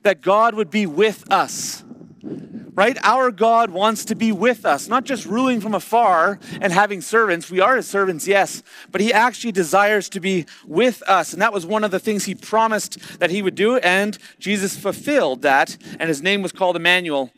that 0.02 0.20
God 0.20 0.54
would 0.54 0.70
be 0.70 0.86
with 0.86 1.30
us 1.30 1.82
right? 2.22 2.96
Our 3.02 3.30
God 3.30 3.70
wants 3.70 4.04
to 4.06 4.14
be 4.14 4.32
with 4.32 4.64
us, 4.64 4.88
not 4.88 5.04
just 5.04 5.26
ruling 5.26 5.60
from 5.60 5.74
afar 5.74 6.38
and 6.60 6.72
having 6.72 7.00
servants. 7.00 7.50
We 7.50 7.60
are 7.60 7.76
his 7.76 7.88
servants, 7.88 8.26
yes, 8.26 8.62
but 8.90 9.00
he 9.00 9.12
actually 9.12 9.52
desires 9.52 10.08
to 10.10 10.20
be 10.20 10.46
with 10.66 11.02
us. 11.02 11.32
And 11.32 11.42
that 11.42 11.52
was 11.52 11.66
one 11.66 11.84
of 11.84 11.90
the 11.90 11.98
things 11.98 12.24
he 12.24 12.34
promised 12.34 13.18
that 13.18 13.30
he 13.30 13.42
would 13.42 13.54
do, 13.54 13.76
and 13.78 14.16
Jesus 14.38 14.76
fulfilled 14.76 15.42
that, 15.42 15.76
and 15.98 16.08
his 16.08 16.22
name 16.22 16.42
was 16.42 16.52
called 16.52 16.76
Emmanuel. 16.76 17.30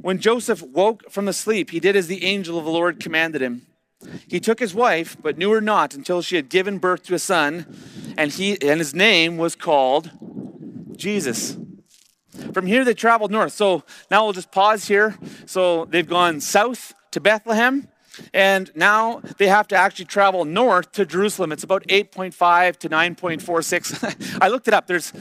When 0.00 0.18
Joseph 0.18 0.62
woke 0.62 1.10
from 1.10 1.24
the 1.24 1.32
sleep, 1.32 1.70
he 1.70 1.80
did 1.80 1.96
as 1.96 2.06
the 2.06 2.24
angel 2.24 2.58
of 2.58 2.64
the 2.64 2.70
Lord 2.70 3.00
commanded 3.00 3.42
him. 3.42 3.62
He 4.28 4.38
took 4.38 4.60
his 4.60 4.74
wife, 4.74 5.16
but 5.20 5.38
knew 5.38 5.50
her 5.50 5.60
not 5.60 5.94
until 5.94 6.22
she 6.22 6.36
had 6.36 6.48
given 6.48 6.78
birth 6.78 7.02
to 7.04 7.14
a 7.14 7.18
son, 7.18 7.66
and 8.16 8.30
he 8.30 8.52
and 8.62 8.78
his 8.78 8.94
name 8.94 9.36
was 9.38 9.56
called 9.56 10.10
Jesus. 10.96 11.56
From 12.52 12.66
here, 12.66 12.84
they 12.84 12.94
traveled 12.94 13.30
north. 13.30 13.52
So 13.52 13.84
now 14.10 14.24
we'll 14.24 14.32
just 14.32 14.50
pause 14.50 14.88
here. 14.88 15.16
So 15.46 15.84
they've 15.86 16.08
gone 16.08 16.40
south 16.40 16.94
to 17.10 17.20
Bethlehem, 17.20 17.88
and 18.34 18.70
now 18.74 19.22
they 19.38 19.46
have 19.46 19.68
to 19.68 19.76
actually 19.76 20.06
travel 20.06 20.44
north 20.44 20.92
to 20.92 21.06
Jerusalem. 21.06 21.52
It's 21.52 21.64
about 21.64 21.86
8.5 21.88 22.76
to 22.78 22.88
9.46. 22.88 24.38
I 24.42 24.48
looked 24.48 24.68
it 24.68 24.74
up. 24.74 24.86
There's 24.86 25.12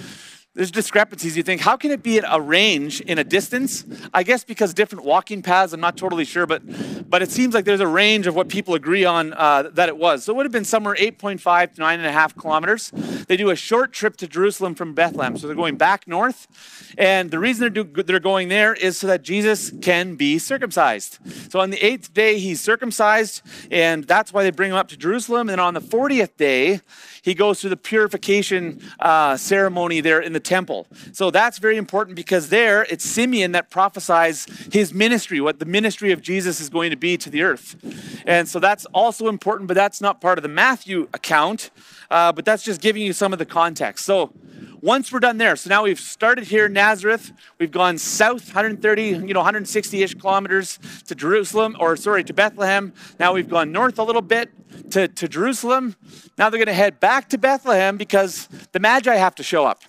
there's 0.58 0.72
discrepancies. 0.72 1.38
You 1.38 1.44
think, 1.44 1.62
how 1.62 1.78
can 1.78 1.92
it 1.92 2.02
be 2.02 2.18
a 2.18 2.42
range 2.42 3.00
in 3.02 3.20
a 3.20 3.24
distance? 3.24 3.86
I 4.12 4.24
guess 4.24 4.44
because 4.44 4.74
different 4.74 5.06
walking 5.06 5.44
paths. 5.44 5.72
I'm 5.72 5.80
not 5.80 5.98
totally 5.98 6.26
sure, 6.26 6.48
but 6.48 6.64
but 7.08 7.22
it 7.22 7.30
seems 7.30 7.54
like 7.54 7.64
there's 7.64 7.80
a 7.80 7.88
range 7.88 8.26
of 8.26 8.34
what 8.34 8.50
people 8.50 8.74
agree 8.74 9.06
on 9.06 9.34
uh, 9.34 9.70
that 9.74 9.88
it 9.88 9.98
was. 9.98 10.24
So 10.24 10.34
it 10.34 10.36
would 10.36 10.48
have 10.48 10.52
been 10.52 10.66
somewhere 10.66 10.96
8.5 10.96 11.76
to 11.76 11.82
nine 11.82 12.00
and 12.00 12.08
a 12.08 12.12
half 12.12 12.36
kilometers. 12.36 12.90
They 13.28 13.38
do 13.38 13.52
a 13.52 13.56
short 13.56 13.94
trip 13.94 14.18
to 14.18 14.28
Jerusalem 14.28 14.74
from 14.74 14.96
Bethlehem, 14.96 15.38
so 15.38 15.46
they're 15.46 15.56
going 15.56 15.78
back 15.78 16.08
north. 16.08 16.48
And 16.98 17.30
the 17.30 17.38
reason 17.38 17.62
they're 17.62 17.84
do, 17.84 18.04
they're 18.04 18.20
going 18.20 18.50
there 18.50 18.74
is 18.74 18.98
so 18.98 19.06
that 19.08 19.22
Jesus 19.22 19.72
can 19.82 20.16
be 20.16 20.40
circumcised. 20.40 21.20
So 21.52 21.60
on 21.60 21.70
the 21.70 21.86
eighth 21.86 22.16
day 22.16 22.40
he's 22.40 22.62
circumcised, 22.62 23.44
and 23.70 24.06
that's 24.06 24.34
why 24.34 24.42
they 24.42 24.50
bring 24.50 24.72
him 24.72 24.78
up 24.78 24.88
to 24.88 24.98
Jerusalem. 24.98 25.50
And 25.50 25.62
on 25.62 25.76
the 25.76 25.82
40th 25.82 26.36
day 26.36 26.82
he 27.22 27.36
goes 27.36 27.62
through 27.62 27.70
the 27.70 27.78
purification 27.78 28.82
uh, 29.00 29.38
ceremony 29.38 30.02
there 30.02 30.20
in 30.20 30.34
the 30.34 30.47
temple. 30.48 30.88
So 31.12 31.30
that's 31.30 31.60
very 31.60 31.77
important 31.77 32.16
because 32.16 32.50
there 32.50 32.84
it's 32.89 33.04
Simeon 33.04 33.51
that 33.51 33.70
prophesies 33.70 34.48
his 34.72 34.94
ministry, 34.94 35.42
what 35.42 35.60
the 35.60 35.66
ministry 35.66 36.12
of 36.12 36.22
Jesus 36.22 36.62
is 36.62 36.70
going 36.70 36.89
to 36.92 36.96
be 36.96 37.18
to 37.18 37.30
the 37.30 37.44
earth. 37.44 37.75
And 38.25 38.48
so 38.48 38.60
that's 38.60 38.86
also 38.88 39.27
important, 39.27 39.68
but 39.68 39.75
that's 39.75 40.01
not 40.01 40.22
part 40.22 40.38
of 40.38 40.44
the 40.44 40.50
Matthew 40.50 41.10
account, 41.13 41.70
uh, 42.10 42.32
but 42.32 42.46
that's 42.46 42.63
just 42.63 42.82
giving 42.82 43.01
you 43.01 43.13
some 43.13 43.34
of 43.34 43.39
the 43.39 43.46
context. 43.46 44.06
So 44.06 44.32
once 44.82 45.12
we're 45.12 45.20
done 45.20 45.38
there, 45.38 45.56
so 45.56 45.70
now 45.70 45.84
we've 45.84 46.00
started 46.00 46.46
here 46.46 46.68
in 46.68 46.74
Nazareth, 46.74 47.34
we've 47.60 47.72
gone 47.72 47.98
south 47.98 48.46
130, 48.48 49.04
you 49.04 49.34
know, 49.34 49.39
160 49.39 50.04
ish 50.04 50.13
kilometers 50.13 50.80
to 51.08 51.16
Jerusalem, 51.16 51.75
or 51.80 51.98
sorry, 51.98 52.24
to 52.24 52.34
Bethlehem. 52.34 52.94
Now 53.20 53.34
we've 53.34 53.50
gone 53.50 53.72
north 53.72 54.00
a 54.00 54.04
little 54.04 54.22
bit 54.22 54.50
to, 54.92 55.08
to 55.08 55.27
Jerusalem. 55.27 55.96
Now 56.38 56.50
they're 56.50 56.60
going 56.60 56.68
to 56.68 56.74
head 56.74 57.00
back 57.00 57.30
to 57.30 57.38
Bethlehem 57.38 57.98
because 57.98 58.48
the 58.72 58.80
Magi 58.80 59.16
have 59.16 59.36
to 59.36 59.44
show 59.44 59.66
up. 59.66 59.82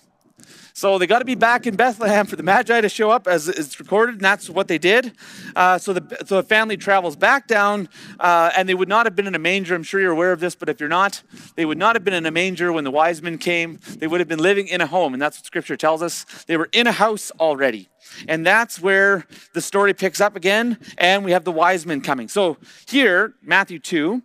So 0.79 0.97
they 0.97 1.07
got 1.07 1.19
to 1.19 1.25
be 1.25 1.35
back 1.35 1.67
in 1.67 1.75
Bethlehem 1.75 2.25
for 2.25 2.37
the 2.37 2.43
Magi 2.43 2.79
to 2.79 2.87
show 2.87 3.11
up, 3.11 3.27
as 3.27 3.49
it's 3.49 3.81
recorded, 3.81 4.15
and 4.15 4.21
that's 4.21 4.49
what 4.49 4.69
they 4.69 4.77
did. 4.77 5.11
Uh, 5.53 5.77
so, 5.77 5.91
the, 5.91 6.25
so 6.25 6.37
the 6.37 6.43
family 6.43 6.77
travels 6.77 7.17
back 7.17 7.47
down, 7.47 7.89
uh, 8.17 8.51
and 8.55 8.69
they 8.69 8.73
would 8.73 8.87
not 8.87 9.05
have 9.05 9.13
been 9.13 9.27
in 9.27 9.35
a 9.35 9.39
manger. 9.39 9.75
I'm 9.75 9.83
sure 9.83 9.99
you're 9.99 10.13
aware 10.13 10.31
of 10.31 10.39
this, 10.39 10.55
but 10.55 10.69
if 10.69 10.79
you're 10.79 10.87
not, 10.87 11.21
they 11.55 11.65
would 11.65 11.77
not 11.77 11.97
have 11.97 12.05
been 12.05 12.13
in 12.13 12.25
a 12.25 12.31
manger 12.31 12.71
when 12.71 12.85
the 12.85 12.91
wise 12.91 13.21
men 13.21 13.37
came. 13.37 13.77
They 13.97 14.07
would 14.07 14.21
have 14.21 14.29
been 14.29 14.39
living 14.39 14.69
in 14.69 14.79
a 14.79 14.87
home, 14.87 15.11
and 15.11 15.21
that's 15.21 15.37
what 15.37 15.45
Scripture 15.45 15.75
tells 15.75 16.01
us. 16.01 16.23
They 16.47 16.55
were 16.55 16.69
in 16.71 16.87
a 16.87 16.93
house 16.93 17.29
already. 17.41 17.89
And 18.29 18.45
that's 18.45 18.79
where 18.79 19.25
the 19.53 19.59
story 19.59 19.93
picks 19.93 20.21
up 20.21 20.37
again, 20.37 20.77
and 20.97 21.25
we 21.25 21.31
have 21.31 21.43
the 21.43 21.51
wise 21.51 21.85
men 21.85 21.99
coming. 21.99 22.29
So 22.29 22.55
here, 22.87 23.33
Matthew 23.41 23.79
2, 23.79 24.23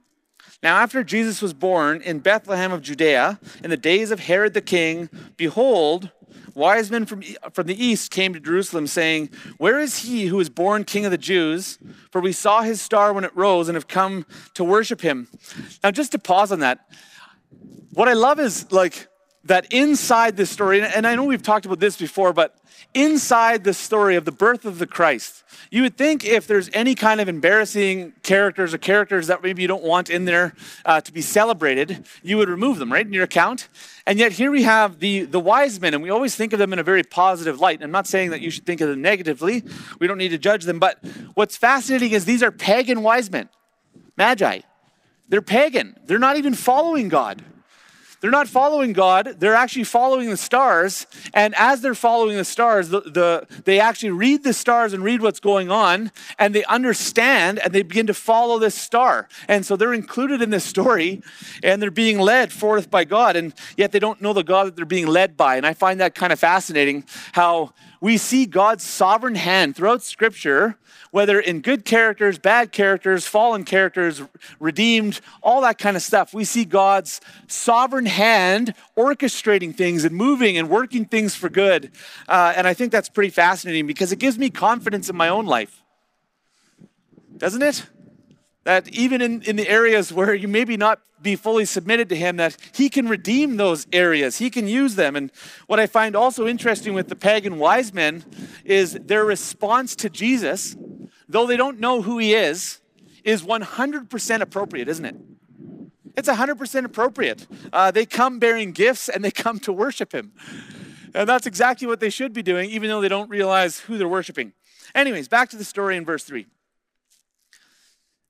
now, 0.64 0.78
after 0.78 1.04
Jesus 1.04 1.42
was 1.42 1.52
born 1.52 2.00
in 2.00 2.21
Bethlehem 2.21 2.73
of 2.73 2.80
Judea, 2.80 3.38
in 3.62 3.68
the 3.68 3.76
days 3.76 4.11
of 4.11 4.21
Herod 4.21 4.54
the 4.54 4.62
king, 4.62 5.11
behold, 5.37 6.11
wise 6.54 6.90
men 6.90 7.04
from, 7.04 7.23
from 7.52 7.66
the 7.66 7.85
east 7.85 8.11
came 8.11 8.33
to 8.33 8.40
Jerusalem, 8.40 8.87
saying, 8.87 9.28
Where 9.59 9.78
is 9.78 9.99
he 9.99 10.25
who 10.25 10.40
is 10.40 10.49
born 10.49 10.85
king 10.85 11.04
of 11.04 11.11
the 11.11 11.18
Jews? 11.18 11.78
For 12.11 12.23
we 12.23 12.33
saw 12.33 12.62
his 12.62 12.80
star 12.80 13.12
when 13.12 13.25
it 13.25 13.37
rose 13.37 13.68
and 13.68 13.76
have 13.76 13.88
come 13.88 14.25
to 14.54 14.64
worship 14.64 15.02
him. 15.02 15.28
Now, 15.83 15.90
just 15.90 16.12
to 16.12 16.18
pause 16.18 16.50
on 16.50 16.61
that, 16.61 16.88
what 17.92 18.09
I 18.09 18.14
love 18.14 18.40
is 18.40 18.73
like 18.73 19.06
that 19.45 19.73
inside 19.73 20.37
this 20.37 20.51
story, 20.51 20.83
and 20.83 21.07
I 21.07 21.15
know 21.15 21.25
we've 21.25 21.43
talked 21.43 21.67
about 21.67 21.79
this 21.79 21.97
before, 21.97 22.33
but 22.33 22.57
inside 22.95 23.65
the 23.65 23.75
story 23.75 24.17
of 24.17 24.25
the 24.25 24.33
birth 24.33 24.65
of 24.65 24.79
the 24.79 24.87
Christ, 24.87 25.45
you 25.71 25.83
would 25.83 25.97
think 25.97 26.25
if 26.25 26.47
there's 26.47 26.71
any 26.73 26.95
kind 26.95 27.21
of 27.21 27.29
embarrassing 27.29 28.13
characters 28.23 28.73
or 28.73 28.79
characters 28.79 29.27
that 29.27 29.43
maybe 29.43 29.61
you 29.61 29.69
don't 29.69 29.83
want 29.83 30.09
in 30.09 30.25
there 30.25 30.55
uh, 30.85 31.01
to 31.03 31.13
be 31.13 31.21
celebrated, 31.21 32.07
you 32.23 32.37
would 32.39 32.49
remove 32.49 32.79
them, 32.79 32.93
right, 32.93 33.07
in 33.07 33.13
your 33.13 33.25
account. 33.25 33.69
And 34.07 34.19
yet 34.19 34.33
here 34.33 34.51
we 34.51 34.63
have 34.63 35.01
the, 35.01 35.23
the 35.23 35.41
wise 35.41 35.81
men, 35.81 35.93
and 35.93 36.03
we 36.03 36.11
always 36.11 36.35
think 36.35 36.53
of 36.53 36.59
them 36.59 36.73
in 36.73 36.79
a 36.79 36.83
very 36.83 37.03
positive 37.03 37.61
light. 37.61 37.83
I'm 37.83 37.91
not 37.91 38.07
saying 38.07 38.31
that 38.31 38.41
you 38.41 38.51
should 38.51 38.65
think 38.65 38.81
of 38.81 38.89
them 38.89 39.03
negatively. 39.03 39.63
We 39.99 40.07
don't 40.07 40.19
need 40.19 40.31
to 40.31 40.39
judge 40.39 40.65
them. 40.65 40.79
But 40.79 41.05
what's 41.35 41.57
fascinating 41.57 42.13
is 42.13 42.25
these 42.25 42.43
are 42.43 42.51
pagan 42.51 43.03
wise 43.03 43.31
men, 43.31 43.49
magi. 44.17 44.61
They're 45.29 45.43
pagan. 45.43 45.97
They're 46.07 46.19
not 46.19 46.37
even 46.37 46.55
following 46.55 47.09
God. 47.09 47.43
They're 48.25 48.31
not 48.31 48.49
following 48.49 48.95
God, 48.95 49.37
they're 49.38 49.54
actually 49.54 49.85
following 49.85 50.31
the 50.31 50.38
stars. 50.38 51.07
And 51.35 51.54
as 51.59 51.83
they're 51.83 51.95
following 51.95 52.38
the 52.38 52.45
stars, 52.47 52.88
the, 52.88 53.02
the, 53.02 53.47
they 53.66 53.78
actually 53.78 54.12
read 54.12 54.45
the 54.45 54.54
stars 54.54 54.95
and 54.95 55.04
read 55.04 55.21
what's 55.21 55.40
going 55.40 55.71
on, 55.71 56.11
and 56.38 56.54
they 56.54 56.64
understand 56.64 57.59
and 57.59 57.75
they 57.75 57.83
begin 57.83 58.07
to 58.07 58.14
follow 58.14 58.59
this 58.59 58.75
star. 58.75 59.28
And 59.47 59.66
so 59.66 59.76
they're 59.76 59.93
included 59.93 60.40
in 60.40 60.49
this 60.49 60.64
story, 60.64 61.21
and 61.62 61.83
they're 61.83 61.90
being 61.90 62.19
led 62.19 62.50
forth 62.50 62.90
by 62.90 63.04
God, 63.04 63.37
and 63.37 63.52
yet 63.76 63.93
they 63.93 63.99
don't 63.99 64.23
know 64.23 64.33
the 64.33 64.43
God 64.43 64.69
that 64.69 64.76
they're 64.76 64.87
being 64.87 65.07
led 65.07 65.37
by. 65.37 65.57
And 65.57 65.66
I 65.66 65.75
find 65.75 66.00
that 66.00 66.14
kind 66.14 66.33
of 66.33 66.40
fascinating 66.40 67.04
how 67.33 67.75
we 68.05 68.19
see 68.19 68.45
God's 68.45 68.85
sovereign 68.85 69.35
hand 69.35 69.77
throughout 69.77 70.03
Scripture 70.03 70.77
whether 71.11 71.39
in 71.39 71.61
good 71.61 71.85
characters, 71.85 72.39
bad 72.39 72.73
characters, 72.73 73.25
fallen 73.25 73.65
characters, 73.65 74.21
redeemed, 74.59 75.21
all 75.45 75.61
that 75.61 75.79
kind 75.79 75.97
of 75.97 76.03
stuff. 76.03 76.35
We 76.35 76.45
see 76.45 76.65
God's 76.65 77.21
sovereign 77.47 78.07
hand 78.07 78.75
orchestrating 78.97 79.77
things 79.77 80.05
and 80.05 80.15
moving 80.15 80.59
and 80.59 80.69
working 80.69 81.05
things 81.05 81.37
for 81.37 81.49
good. 81.49 81.93
Uh, 82.29 82.53
and 82.57 82.67
I 82.67 82.75
think 82.75 82.91
that's 82.91 83.09
pretty 83.09 83.31
fascinating 83.31 83.87
because 83.87 84.11
it 84.11 84.19
gives 84.19 84.39
me 84.39 84.51
confidence 84.51 85.09
in 85.09 85.15
my 85.15 85.29
own 85.29 85.47
life. 85.47 85.85
Doesn't 87.39 87.63
it? 87.63 87.87
That 88.64 88.88
even 88.88 89.23
in, 89.23 89.42
in 89.42 89.56
the 89.56 89.68
areas 89.68 90.12
where 90.12 90.35
you 90.35 90.49
maybe 90.49 90.76
not 90.76 91.00
be 91.23 91.37
fully 91.37 91.64
submitted 91.64 92.09
to 92.11 92.16
Him, 92.16 92.37
that 92.37 92.56
He 92.73 92.88
can 92.88 93.09
redeem 93.09 93.56
those 93.56 93.87
areas. 93.92 94.38
He 94.38 94.50
can 94.50 94.66
use 94.66 94.94
them. 94.94 95.16
And 95.16 95.30
what 95.66 95.80
I 95.80 95.87
find 95.87 96.16
also 96.16 96.47
interesting 96.47 96.94
with 96.94 97.09
the 97.09 97.16
pagan 97.16 97.59
wise 97.59 97.94
men 97.94 98.25
is 98.64 98.94
their 98.94 99.25
response 99.25 99.94
to 99.97 100.11
Jesus 100.11 100.76
though 101.28 101.47
they 101.47 101.56
don't 101.56 101.80
know 101.80 102.02
who 102.02 102.18
he 102.18 102.35
is, 102.35 102.80
is 103.25 103.42
100% 103.42 104.40
appropriate, 104.40 104.88
isn't 104.88 105.04
it? 105.04 105.16
It's 106.16 106.28
100% 106.28 106.85
appropriate. 106.85 107.47
Uh, 107.73 107.90
they 107.90 108.06
come 108.06 108.38
bearing 108.38 108.73
gifts 108.73 109.09
and 109.09 109.25
they 109.25 109.30
come 109.30 109.59
to 109.61 109.73
worship 109.73 110.12
him. 110.12 110.33
And 111.14 111.28
that's 111.28 111.47
exactly 111.47 111.87
what 111.87 112.00
they 112.00 112.11
should 112.11 112.33
be 112.33 112.42
doing, 112.42 112.71
even 112.71 112.88
though 112.88 113.00
they 113.00 113.09
don't 113.09 113.30
realize 113.30 113.80
who 113.80 113.99
they're 113.99 114.09
worshiping. 114.09 114.52
Anyways, 114.94 115.28
back 115.28 115.49
to 115.50 115.56
the 115.56 115.64
story 115.64 115.97
in 115.97 116.04
verse 116.04 116.25
3. 116.25 116.47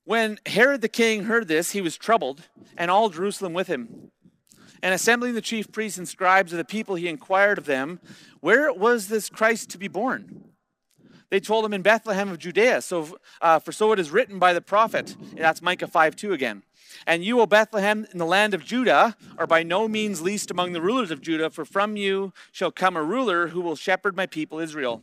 When 0.04 0.38
Herod 0.46 0.82
the 0.82 0.88
king 0.88 1.24
heard 1.24 1.48
this, 1.48 1.70
he 1.70 1.80
was 1.80 1.96
troubled, 1.96 2.48
and 2.76 2.90
all 2.90 3.08
Jerusalem 3.08 3.54
with 3.54 3.68
him. 3.68 4.10
And 4.82 4.92
assembling 4.92 5.34
the 5.34 5.40
chief 5.40 5.72
priests 5.72 5.96
and 5.96 6.06
scribes 6.06 6.52
of 6.52 6.58
the 6.58 6.64
people, 6.64 6.94
he 6.94 7.08
inquired 7.08 7.56
of 7.56 7.64
them, 7.64 8.00
Where 8.40 8.70
was 8.70 9.08
this 9.08 9.30
Christ 9.30 9.70
to 9.70 9.78
be 9.78 9.88
born? 9.88 10.44
They 11.30 11.40
told 11.40 11.64
him 11.64 11.72
in 11.72 11.82
Bethlehem 11.82 12.28
of 12.28 12.38
Judea. 12.38 12.82
So, 12.82 13.18
uh, 13.40 13.58
for 13.58 13.72
so 13.72 13.92
it 13.92 13.98
is 13.98 14.10
written 14.10 14.38
by 14.38 14.52
the 14.52 14.60
prophet. 14.60 15.16
And 15.18 15.38
That's 15.38 15.62
Micah 15.62 15.86
5 15.86 16.14
2 16.14 16.32
again. 16.34 16.62
And 17.06 17.24
you, 17.24 17.40
O 17.40 17.46
Bethlehem, 17.46 18.06
in 18.12 18.18
the 18.18 18.26
land 18.26 18.54
of 18.54 18.64
Judah, 18.64 19.16
are 19.38 19.46
by 19.46 19.62
no 19.62 19.88
means 19.88 20.20
least 20.20 20.50
among 20.50 20.72
the 20.74 20.82
rulers 20.82 21.10
of 21.10 21.20
Judah, 21.20 21.50
for 21.50 21.64
from 21.64 21.96
you 21.96 22.32
shall 22.52 22.70
come 22.70 22.96
a 22.96 23.02
ruler 23.02 23.48
who 23.48 23.60
will 23.60 23.74
shepherd 23.74 24.14
my 24.14 24.26
people 24.26 24.58
Israel. 24.58 25.02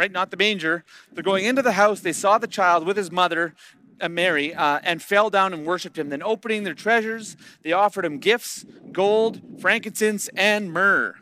right, 0.00 0.10
not 0.10 0.30
the 0.30 0.36
manger, 0.36 0.82
they're 1.12 1.22
going 1.22 1.44
into 1.44 1.60
the 1.60 1.72
house, 1.72 2.00
they 2.00 2.12
saw 2.12 2.38
the 2.38 2.46
child 2.46 2.86
with 2.86 2.96
his 2.96 3.10
mother, 3.10 3.54
uh, 4.00 4.08
Mary, 4.08 4.54
uh, 4.54 4.80
and 4.82 5.02
fell 5.02 5.28
down 5.28 5.52
and 5.52 5.66
worshiped 5.66 5.98
him. 5.98 6.08
Then, 6.08 6.22
opening 6.22 6.64
their 6.64 6.72
treasures, 6.72 7.36
they 7.62 7.72
offered 7.72 8.06
him 8.06 8.18
gifts 8.18 8.64
gold, 8.92 9.42
frankincense, 9.60 10.28
and 10.34 10.72
myrrh. 10.72 11.16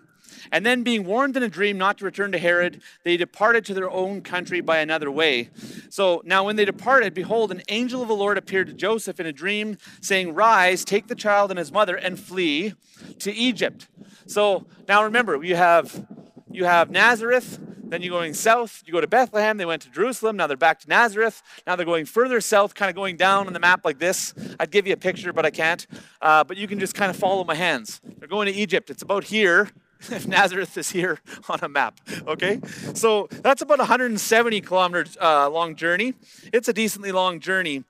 And 0.52 0.64
then, 0.64 0.85
being 0.85 1.04
warned 1.04 1.37
in 1.37 1.42
a 1.42 1.49
dream 1.49 1.76
not 1.76 1.99
to 1.99 2.04
return 2.04 2.30
to 2.30 2.38
Herod, 2.38 2.80
they 3.02 3.16
departed 3.16 3.64
to 3.64 3.75
their 3.75 3.90
own 3.90 4.23
country 4.23 4.61
by 4.61 4.78
another 4.78 5.11
way. 5.11 5.50
So 5.90 6.23
now, 6.25 6.44
when 6.44 6.54
they 6.54 6.64
departed, 6.64 7.14
behold, 7.14 7.50
an 7.50 7.62
angel 7.68 8.00
of 8.00 8.06
the 8.06 8.14
Lord 8.14 8.38
appeared 8.38 8.68
to 8.68 8.75
Joseph 8.75 9.18
in 9.18 9.26
a 9.26 9.32
dream, 9.32 9.76
saying, 10.00 10.35
Rise, 10.35 10.85
take 10.85 11.08
the 11.08 11.16
child 11.16 11.50
and 11.50 11.58
his 11.58 11.73
mother, 11.73 11.97
and 11.97 12.16
flee 12.16 12.75
to 13.18 13.32
Egypt. 13.32 13.88
So 14.26 14.66
now 14.87 15.02
remember, 15.02 15.42
you 15.42 15.56
have 15.56 16.06
you 16.50 16.64
have 16.64 16.90
Nazareth, 16.90 17.58
then 17.88 18.02
you're 18.02 18.11
going 18.11 18.35
south, 18.35 18.83
you 18.87 18.92
go 18.92 19.00
to 19.00 19.07
Bethlehem, 19.07 19.57
they 19.57 19.64
went 19.64 19.83
to 19.83 19.90
Jerusalem, 19.90 20.37
now 20.37 20.47
they're 20.47 20.57
back 20.57 20.80
to 20.80 20.88
Nazareth, 20.88 21.42
now 21.66 21.76
they're 21.76 21.87
going 21.87 22.04
further 22.04 22.40
south, 22.40 22.75
kind 22.75 22.90
of 22.90 22.97
going 22.97 23.16
down 23.16 23.47
on 23.47 23.52
the 23.52 23.61
map 23.61 23.85
like 23.85 23.99
this. 23.99 24.35
I'd 24.61 24.71
give 24.71 24.87
you 24.87 24.92
a 24.92 24.97
picture, 24.97 25.33
but 25.33 25.47
I 25.47 25.50
can't. 25.50 25.87
Uh, 26.21 26.45
but 26.45 26.57
you 26.57 26.66
can 26.66 26.78
just 26.78 26.95
kind 26.95 27.11
of 27.11 27.16
follow 27.16 27.45
my 27.45 27.54
hands. 27.54 28.00
They're 28.18 28.28
going 28.28 28.47
to 28.47 28.52
Egypt, 28.52 28.90
it's 28.90 29.02
about 29.02 29.25
here. 29.25 29.71
If 30.11 30.26
Nazareth 30.28 30.76
is 30.78 30.90
here 30.90 31.18
on 31.49 31.59
a 31.62 31.68
map, 31.68 32.00
okay? 32.26 32.61
So 32.95 33.26
that's 33.30 33.62
about 33.62 33.78
170 33.78 34.61
kilometers 34.61 35.16
uh, 35.21 35.50
long 35.50 35.75
journey. 35.75 36.14
It's 36.52 36.68
a 36.68 36.73
decently 36.73 37.11
long 37.11 37.40
journey. 37.40 37.85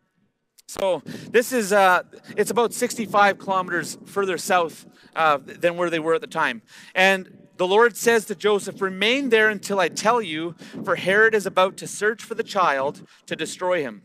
So 0.67 1.03
this 1.31 1.53
is, 1.53 1.73
uh, 1.73 2.03
it's 2.37 2.51
about 2.51 2.75
65 2.75 3.39
kilometers 3.39 3.99
further 4.05 4.37
south 4.37 4.87
uh, 5.17 5.39
than 5.43 5.77
where 5.77 5.89
they 5.91 5.99
were 5.99 6.15
at 6.15 6.21
the 6.21 6.27
time. 6.27 6.63
And 6.95 7.48
the 7.59 7.67
Lord 7.67 7.97
says 7.97 8.25
to 8.27 8.35
Joseph, 8.35 8.81
Remain 8.81 9.29
there 9.29 9.51
until 9.51 9.81
I 9.81 9.89
tell 9.89 10.23
you, 10.23 10.55
for 10.85 10.97
Herod 10.97 11.35
is 11.35 11.45
about 11.45 11.77
to 11.79 11.87
search 11.87 12.23
for 12.23 12.35
the 12.35 12.43
child 12.43 13.07
to 13.27 13.37
destroy 13.37 13.83
him. 13.83 14.03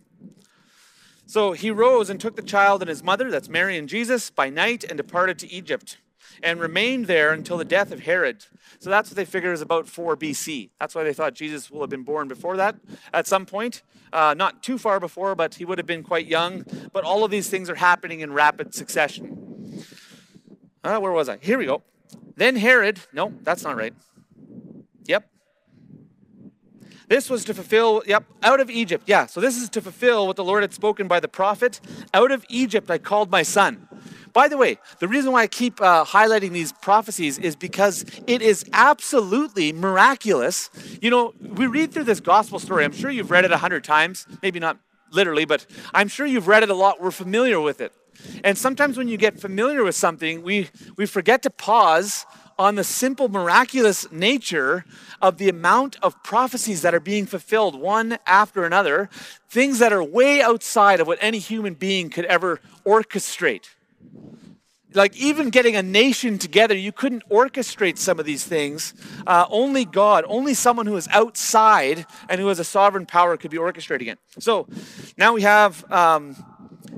So 1.26 1.54
he 1.54 1.72
rose 1.72 2.10
and 2.10 2.20
took 2.20 2.36
the 2.36 2.42
child 2.42 2.82
and 2.82 2.90
his 2.90 3.04
mother, 3.04 3.32
that's 3.32 3.48
Mary 3.48 3.78
and 3.78 3.88
Jesus, 3.88 4.30
by 4.30 4.50
night 4.50 4.84
and 4.84 4.98
departed 4.98 5.40
to 5.40 5.52
Egypt 5.52 5.98
and 6.42 6.60
remained 6.60 7.06
there 7.06 7.32
until 7.32 7.58
the 7.58 7.66
death 7.66 7.92
of 7.92 8.02
Herod. 8.02 8.46
So 8.80 8.90
that's 8.90 9.10
what 9.10 9.16
they 9.16 9.26
figure 9.26 9.54
is 9.54 9.62
about 9.62 9.88
4 9.88 10.18
BC. 10.18 10.72
That's 10.80 10.96
why 10.96 11.04
they 11.04 11.14
thought 11.14 11.36
Jesus 11.36 11.70
will 11.70 11.82
have 11.82 11.90
been 11.90 12.04
born 12.04 12.28
before 12.28 12.58
that 12.58 12.76
at 13.14 13.28
some 13.28 13.46
point. 13.46 13.84
Uh, 14.12 14.34
not 14.36 14.64
too 14.64 14.78
far 14.78 15.00
before, 15.00 15.36
but 15.36 15.56
he 15.56 15.66
would 15.66 15.78
have 15.78 15.88
been 15.88 16.04
quite 16.04 16.28
young. 16.28 16.66
But 16.92 17.04
all 17.04 17.24
of 17.24 17.32
these 17.32 17.50
things 17.50 17.70
are 17.70 17.76
happening 17.76 18.22
in 18.22 18.34
rapid 18.34 18.74
succession. 18.74 19.84
Uh, 20.84 21.00
where 21.00 21.12
was 21.12 21.30
I? 21.30 21.38
Here 21.38 21.58
we 21.58 21.66
go. 21.66 21.84
Then 22.36 22.56
Herod, 22.56 23.00
no, 23.14 23.34
that's 23.44 23.64
not 23.64 23.76
right. 23.76 23.94
Yep. 25.06 25.30
This 27.08 27.30
was 27.30 27.46
to 27.46 27.54
fulfill, 27.54 28.02
yep, 28.08 28.24
out 28.42 28.60
of 28.60 28.70
Egypt. 28.70 29.04
Yeah, 29.08 29.26
so 29.26 29.40
this 29.40 29.58
is 29.58 29.70
to 29.70 29.82
fulfill 29.82 30.26
what 30.26 30.36
the 30.36 30.44
Lord 30.44 30.64
had 30.64 30.74
spoken 30.74 31.08
by 31.08 31.20
the 31.20 31.28
prophet. 31.28 31.80
Out 32.14 32.32
of 32.32 32.46
Egypt 32.50 32.90
I 32.90 32.98
called 32.98 33.30
my 33.30 33.44
son. 33.44 33.88
By 34.34 34.48
the 34.48 34.58
way, 34.58 34.80
the 34.98 35.08
reason 35.08 35.32
why 35.32 35.44
I 35.44 35.48
keep 35.48 35.80
uh, 35.80 36.06
highlighting 36.06 36.52
these 36.52 36.72
prophecies 36.74 37.38
is 37.38 37.56
because 37.56 38.04
it 38.26 38.42
is 38.42 38.66
absolutely 38.74 39.72
miraculous. 39.72 40.72
You 41.02 41.12
know, 41.12 41.34
we 41.40 41.68
read 41.68 41.94
through 41.94 42.06
this 42.06 42.20
gospel 42.20 42.58
story. 42.58 42.84
I'm 42.84 42.94
sure 42.94 43.12
you've 43.12 43.30
read 43.30 43.46
it 43.46 43.52
a 43.52 43.58
hundred 43.58 43.84
times, 43.84 44.26
maybe 44.42 44.60
not 44.60 44.80
literally, 45.12 45.46
but 45.46 45.68
I'm 45.94 46.08
sure 46.08 46.26
you've 46.26 46.48
read 46.48 46.64
it 46.64 46.72
a 46.72 46.74
lot. 46.74 47.00
We're 47.00 47.12
familiar 47.12 47.62
with 47.62 47.80
it. 47.80 47.94
And 48.44 48.58
sometimes 48.58 48.98
when 48.98 49.08
you 49.08 49.18
get 49.18 49.40
familiar 49.40 49.84
with 49.84 49.96
something, 49.96 50.44
we, 50.44 50.70
we 50.98 51.06
forget 51.06 51.42
to 51.44 51.50
pause 51.50 52.26
on 52.58 52.76
the 52.76 52.84
simple, 52.84 53.30
miraculous 53.30 54.12
nature 54.12 54.86
of 55.22 55.38
the 55.38 55.50
amount 55.50 55.98
of 56.02 56.22
prophecies 56.24 56.82
that 56.84 56.94
are 56.94 57.00
being 57.00 57.26
fulfilled 57.26 57.76
one 57.76 58.18
after 58.26 58.64
another, 58.64 59.10
things 59.50 59.80
that 59.80 59.92
are 59.92 60.04
way 60.04 60.42
outside 60.42 61.00
of 61.00 61.08
what 61.08 61.18
any 61.22 61.40
human 61.40 61.74
being 61.74 62.10
could 62.10 62.26
ever 62.26 62.60
orchestrate. 62.86 63.70
Like, 64.94 65.16
even 65.18 65.50
getting 65.50 65.76
a 65.76 65.82
nation 65.82 66.38
together, 66.38 66.78
you 66.78 66.92
couldn't 66.92 67.28
orchestrate 67.28 67.98
some 67.98 68.20
of 68.20 68.28
these 68.28 68.44
things. 68.44 68.94
Uh, 69.26 69.48
only 69.50 69.86
God, 69.86 70.24
only 70.28 70.54
someone 70.54 70.86
who 70.86 70.96
is 70.96 71.08
outside 71.08 72.06
and 72.30 72.40
who 72.40 72.48
has 72.50 72.60
a 72.60 72.64
sovereign 72.64 73.08
power 73.08 73.36
could 73.36 73.50
be 73.50 73.58
orchestrating 73.58 74.08
it. 74.08 74.20
So 74.38 74.68
now 75.18 75.34
we 75.34 75.42
have. 75.42 75.92
Um, 75.92 76.36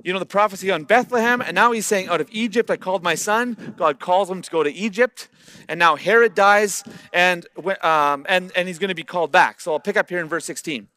you 0.06 0.13
know, 0.13 0.20
the 0.20 0.26
prophecy 0.26 0.70
on 0.70 0.84
Bethlehem, 0.84 1.41
and 1.41 1.56
now 1.56 1.72
he's 1.72 1.88
saying, 1.88 2.10
Out 2.10 2.22
of 2.22 2.30
Egypt 2.32 2.70
I 2.70 2.78
called 2.78 3.02
my 3.02 3.15
son. 3.15 3.74
God 3.76 4.00
calls 4.00 4.30
him 4.30 4.44
to 4.44 4.52
go 4.52 4.62
to 4.62 4.72
Egypt, 4.72 5.30
and 5.68 5.80
now 5.80 5.96
Herod 5.96 6.36
dies, 6.36 6.84
and, 7.12 7.48
um, 7.82 8.24
and, 8.30 8.52
and 8.56 8.68
he's 8.68 8.78
going 8.78 8.89
to 8.89 8.96
be 8.96 9.04
called 9.04 9.32
back. 9.32 9.60
So 9.60 9.74
I'll 9.74 9.80
pick 9.80 9.98
up 9.98 10.08
here 10.08 10.20
in 10.20 10.28
verse 10.28 10.46
16. 10.46 10.89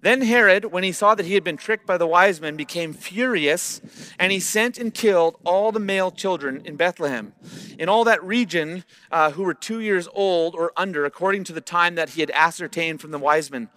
Then 0.00 0.22
Herod, 0.22 0.66
when 0.66 0.84
he 0.84 0.92
saw 0.92 1.16
that 1.16 1.26
he 1.26 1.34
had 1.34 1.42
been 1.42 1.56
tricked 1.56 1.88
by 1.88 1.98
the 1.98 2.06
wise 2.06 2.40
men, 2.40 2.54
became 2.54 2.92
furious, 2.92 3.80
and 4.16 4.30
he 4.30 4.38
sent 4.38 4.78
and 4.78 4.94
killed 4.94 5.40
all 5.44 5.72
the 5.72 5.80
male 5.80 6.12
children 6.12 6.62
in 6.64 6.76
Bethlehem, 6.76 7.32
in 7.80 7.88
all 7.88 8.04
that 8.04 8.22
region 8.22 8.84
uh, 9.10 9.32
who 9.32 9.42
were 9.42 9.54
two 9.54 9.80
years 9.80 10.06
old 10.12 10.54
or 10.54 10.72
under, 10.76 11.04
according 11.04 11.42
to 11.42 11.52
the 11.52 11.60
time 11.60 11.96
that 11.96 12.10
he 12.10 12.20
had 12.20 12.30
ascertained 12.30 13.00
from 13.00 13.10
the 13.10 13.18
wise 13.18 13.50
men. 13.50 13.68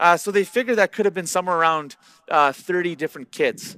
Uh, 0.00 0.16
so 0.16 0.32
they 0.32 0.42
figured 0.42 0.78
that 0.78 0.90
could 0.90 1.04
have 1.04 1.14
been 1.14 1.28
somewhere 1.28 1.56
around 1.56 1.94
uh, 2.28 2.50
30 2.50 2.96
different 2.96 3.30
kids. 3.30 3.76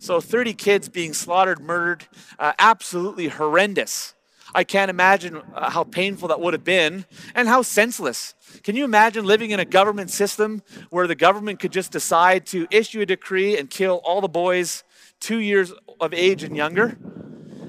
So 0.00 0.18
30 0.18 0.54
kids 0.54 0.88
being 0.88 1.12
slaughtered, 1.12 1.60
murdered, 1.60 2.06
uh, 2.38 2.54
absolutely 2.58 3.28
horrendous. 3.28 4.14
I 4.54 4.64
can't 4.64 4.88
imagine 4.88 5.42
uh, 5.54 5.68
how 5.68 5.84
painful 5.84 6.28
that 6.28 6.40
would 6.40 6.54
have 6.54 6.64
been 6.64 7.04
and 7.34 7.46
how 7.46 7.60
senseless. 7.60 8.34
Can 8.62 8.76
you 8.76 8.84
imagine 8.84 9.26
living 9.26 9.50
in 9.50 9.60
a 9.60 9.66
government 9.66 10.10
system 10.10 10.62
where 10.88 11.06
the 11.06 11.14
government 11.14 11.60
could 11.60 11.70
just 11.70 11.92
decide 11.92 12.46
to 12.46 12.66
issue 12.70 13.02
a 13.02 13.06
decree 13.06 13.58
and 13.58 13.68
kill 13.68 14.00
all 14.02 14.22
the 14.22 14.28
boys 14.28 14.84
two 15.20 15.38
years 15.38 15.70
of 16.00 16.14
age 16.14 16.44
and 16.44 16.56
younger? 16.56 16.96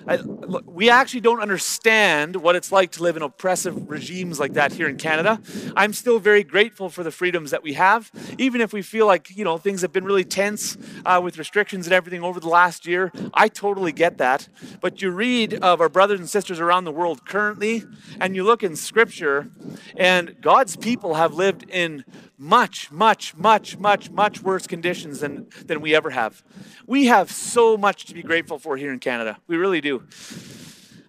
I, 0.07 0.15
look, 0.15 0.63
we 0.67 0.89
actually 0.89 1.21
don't 1.21 1.41
understand 1.41 2.35
what 2.35 2.55
it's 2.55 2.71
like 2.71 2.91
to 2.93 3.03
live 3.03 3.17
in 3.17 3.23
oppressive 3.23 3.89
regimes 3.89 4.39
like 4.39 4.53
that 4.53 4.73
here 4.73 4.87
in 4.87 4.97
Canada. 4.97 5.39
I'm 5.75 5.93
still 5.93 6.19
very 6.19 6.43
grateful 6.43 6.89
for 6.89 7.03
the 7.03 7.11
freedoms 7.11 7.51
that 7.51 7.63
we 7.63 7.73
have, 7.73 8.11
even 8.37 8.61
if 8.61 8.73
we 8.73 8.81
feel 8.81 9.05
like 9.05 9.35
you 9.35 9.43
know 9.43 9.57
things 9.57 9.81
have 9.81 9.91
been 9.91 10.05
really 10.05 10.23
tense 10.23 10.77
uh, 11.05 11.19
with 11.23 11.37
restrictions 11.37 11.85
and 11.85 11.93
everything 11.93 12.23
over 12.23 12.39
the 12.39 12.49
last 12.49 12.85
year. 12.85 13.11
I 13.33 13.47
totally 13.47 13.91
get 13.91 14.17
that. 14.17 14.47
But 14.79 15.01
you 15.01 15.11
read 15.11 15.55
of 15.55 15.81
our 15.81 15.89
brothers 15.89 16.19
and 16.19 16.29
sisters 16.29 16.59
around 16.59 16.85
the 16.85 16.91
world 16.91 17.25
currently, 17.25 17.83
and 18.19 18.35
you 18.35 18.43
look 18.43 18.63
in 18.63 18.75
Scripture, 18.75 19.49
and 19.95 20.35
God's 20.41 20.75
people 20.75 21.15
have 21.15 21.33
lived 21.33 21.69
in 21.69 22.03
much, 22.41 22.91
much, 22.91 23.35
much, 23.35 23.77
much, 23.77 24.09
much 24.09 24.41
worse 24.41 24.65
conditions 24.65 25.19
than, 25.19 25.47
than 25.63 25.79
we 25.79 25.93
ever 25.93 26.09
have. 26.09 26.41
We 26.87 27.05
have 27.05 27.29
so 27.29 27.77
much 27.77 28.05
to 28.05 28.15
be 28.15 28.23
grateful 28.23 28.57
for 28.57 28.77
here 28.77 28.91
in 28.91 28.97
Canada. 28.97 29.37
We 29.45 29.57
really 29.57 29.79
do. 29.79 30.03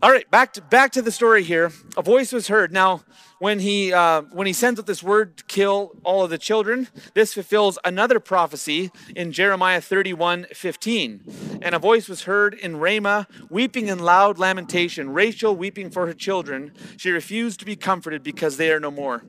All 0.03 0.11
right, 0.11 0.31
back 0.31 0.53
to, 0.55 0.61
back 0.61 0.93
to 0.93 1.01
the 1.01 1.11
story 1.11 1.43
here. 1.43 1.73
A 1.97 2.03
voice 2.03 2.33
was 2.33 2.49
heard. 2.49 2.71
Now, 2.71 3.05
when 3.39 3.61
he, 3.61 3.95
uh, 3.95 4.23
when 4.33 4.47
he 4.47 4.53
sends 4.53 4.79
out 4.79 4.85
this 4.85 5.03
word 5.03 5.39
to 5.39 5.45
kill 5.45 5.93
all 6.05 6.23
of 6.23 6.29
the 6.29 6.37
children, 6.37 6.89
this 7.15 7.33
fulfills 7.33 7.79
another 7.83 8.21
prophecy 8.21 8.91
in 9.17 9.33
Jeremiah 9.33 9.81
31 9.81 10.49
15. 10.53 11.61
And 11.63 11.75
a 11.75 11.79
voice 11.79 12.11
was 12.11 12.23
heard 12.23 12.53
in 12.53 12.77
Ramah, 12.77 13.27
weeping 13.49 13.87
in 13.89 14.01
loud 14.01 14.39
lamentation, 14.39 15.11
Rachel 15.11 15.57
weeping 15.57 15.89
for 15.89 16.07
her 16.07 16.15
children. 16.15 16.73
She 16.99 17.11
refused 17.11 17.59
to 17.61 17.65
be 17.65 17.75
comforted 17.75 18.23
because 18.23 18.59
they 18.59 18.71
are 18.71 18.81
no 18.81 18.91
more. 18.91 19.23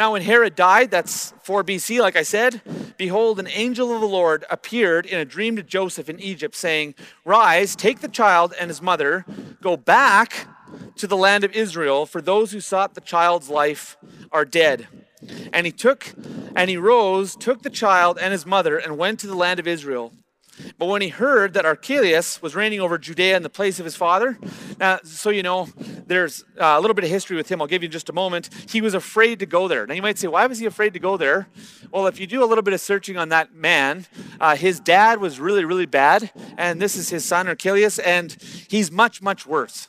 Now, 0.00 0.12
when 0.12 0.22
Herod 0.22 0.54
died, 0.56 0.90
that's 0.90 1.34
4 1.42 1.62
BC, 1.62 2.00
like 2.00 2.16
I 2.16 2.22
said, 2.22 2.62
behold, 2.96 3.38
an 3.38 3.46
angel 3.48 3.94
of 3.94 4.00
the 4.00 4.08
Lord 4.08 4.46
appeared 4.48 5.04
in 5.04 5.18
a 5.18 5.26
dream 5.26 5.56
to 5.56 5.62
Joseph 5.62 6.08
in 6.08 6.18
Egypt, 6.20 6.54
saying, 6.54 6.94
Rise, 7.26 7.76
take 7.76 8.00
the 8.00 8.08
child 8.08 8.54
and 8.58 8.70
his 8.70 8.80
mother, 8.80 9.26
go 9.60 9.76
back 9.76 10.46
to 10.96 11.06
the 11.06 11.18
land 11.18 11.44
of 11.44 11.52
Israel, 11.52 12.06
for 12.06 12.22
those 12.22 12.52
who 12.52 12.60
sought 12.60 12.94
the 12.94 13.02
child's 13.02 13.50
life 13.50 13.98
are 14.32 14.46
dead. 14.46 14.88
And 15.52 15.66
he 15.66 15.72
took, 15.72 16.14
and 16.56 16.70
he 16.70 16.78
rose, 16.78 17.36
took 17.36 17.60
the 17.60 17.68
child 17.68 18.18
and 18.18 18.32
his 18.32 18.46
mother, 18.46 18.78
and 18.78 18.96
went 18.96 19.20
to 19.20 19.26
the 19.26 19.36
land 19.36 19.60
of 19.60 19.66
Israel. 19.66 20.14
But 20.78 20.86
when 20.86 21.02
he 21.02 21.08
heard 21.08 21.54
that 21.54 21.64
Archelaus 21.64 22.40
was 22.42 22.54
reigning 22.54 22.80
over 22.80 22.98
Judea 22.98 23.36
in 23.36 23.42
the 23.42 23.50
place 23.50 23.78
of 23.78 23.84
his 23.84 23.96
father, 23.96 24.38
now, 24.78 24.98
so 25.04 25.30
you 25.30 25.42
know, 25.42 25.68
there's 26.06 26.44
uh, 26.58 26.74
a 26.76 26.80
little 26.80 26.94
bit 26.94 27.04
of 27.04 27.10
history 27.10 27.36
with 27.36 27.50
him. 27.50 27.60
I'll 27.60 27.68
give 27.68 27.82
you 27.82 27.88
just 27.88 28.08
a 28.08 28.12
moment. 28.12 28.50
He 28.68 28.80
was 28.80 28.94
afraid 28.94 29.38
to 29.40 29.46
go 29.46 29.68
there. 29.68 29.86
Now, 29.86 29.94
you 29.94 30.02
might 30.02 30.18
say, 30.18 30.28
why 30.28 30.46
was 30.46 30.58
he 30.58 30.66
afraid 30.66 30.92
to 30.94 31.00
go 31.00 31.16
there? 31.16 31.48
Well, 31.90 32.06
if 32.06 32.20
you 32.20 32.26
do 32.26 32.42
a 32.42 32.46
little 32.46 32.62
bit 32.62 32.74
of 32.74 32.80
searching 32.80 33.16
on 33.16 33.28
that 33.30 33.54
man, 33.54 34.06
uh, 34.40 34.56
his 34.56 34.80
dad 34.80 35.20
was 35.20 35.40
really, 35.40 35.64
really 35.64 35.86
bad, 35.86 36.30
and 36.56 36.80
this 36.80 36.96
is 36.96 37.10
his 37.10 37.24
son, 37.24 37.48
Archelaus, 37.48 37.98
and 37.98 38.36
he's 38.68 38.90
much, 38.90 39.22
much 39.22 39.46
worse. 39.46 39.88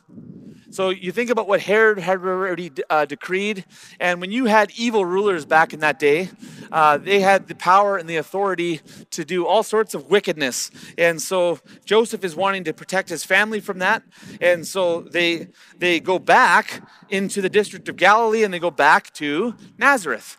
So 0.71 0.89
you 0.89 1.11
think 1.11 1.29
about 1.29 1.49
what 1.49 1.59
Herod 1.59 1.99
had 1.99 2.23
already 2.23 2.71
uh, 2.89 3.03
decreed, 3.03 3.65
and 3.99 4.21
when 4.21 4.31
you 4.31 4.45
had 4.45 4.71
evil 4.77 5.03
rulers 5.03 5.45
back 5.45 5.73
in 5.73 5.81
that 5.81 5.99
day, 5.99 6.29
uh, 6.71 6.97
they 6.97 7.19
had 7.19 7.49
the 7.49 7.55
power 7.55 7.97
and 7.97 8.09
the 8.09 8.15
authority 8.15 8.79
to 9.09 9.25
do 9.25 9.45
all 9.45 9.63
sorts 9.63 9.93
of 9.93 10.09
wickedness. 10.09 10.71
And 10.97 11.21
so 11.21 11.59
Joseph 11.83 12.23
is 12.23 12.37
wanting 12.37 12.63
to 12.63 12.73
protect 12.73 13.09
his 13.09 13.25
family 13.25 13.59
from 13.59 13.79
that. 13.79 14.03
And 14.39 14.65
so 14.65 15.01
they, 15.01 15.49
they 15.77 15.99
go 15.99 16.19
back 16.19 16.81
into 17.09 17.41
the 17.41 17.49
district 17.49 17.89
of 17.89 17.97
Galilee 17.97 18.43
and 18.43 18.53
they 18.53 18.59
go 18.59 18.71
back 18.71 19.13
to 19.15 19.55
Nazareth. 19.77 20.37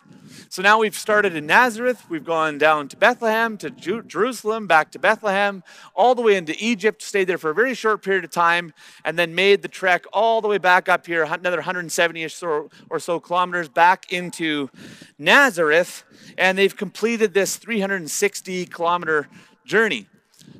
So 0.49 0.61
now 0.61 0.79
we've 0.79 0.95
started 0.95 1.35
in 1.35 1.45
Nazareth, 1.45 2.05
we've 2.09 2.23
gone 2.23 2.57
down 2.57 2.87
to 2.89 2.97
Bethlehem, 2.97 3.57
to 3.57 3.69
Ju- 3.69 4.03
Jerusalem, 4.03 4.67
back 4.67 4.91
to 4.91 4.99
Bethlehem, 4.99 5.63
all 5.95 6.15
the 6.15 6.21
way 6.21 6.35
into 6.35 6.55
Egypt, 6.59 7.01
stayed 7.01 7.25
there 7.25 7.37
for 7.37 7.49
a 7.49 7.55
very 7.55 7.73
short 7.73 8.03
period 8.03 8.23
of 8.23 8.31
time, 8.31 8.73
and 9.03 9.17
then 9.17 9.35
made 9.35 9.61
the 9.61 9.67
trek 9.67 10.05
all 10.13 10.41
the 10.41 10.47
way 10.47 10.57
back 10.57 10.89
up 10.89 11.05
here, 11.05 11.23
another 11.23 11.57
170 11.57 12.27
or, 12.43 12.69
or 12.89 12.99
so 12.99 13.19
kilometers 13.19 13.69
back 13.69 14.11
into 14.11 14.69
Nazareth, 15.17 16.03
and 16.37 16.57
they've 16.57 16.75
completed 16.75 17.33
this 17.33 17.57
360 17.57 18.65
kilometer 18.67 19.27
journey. 19.65 20.07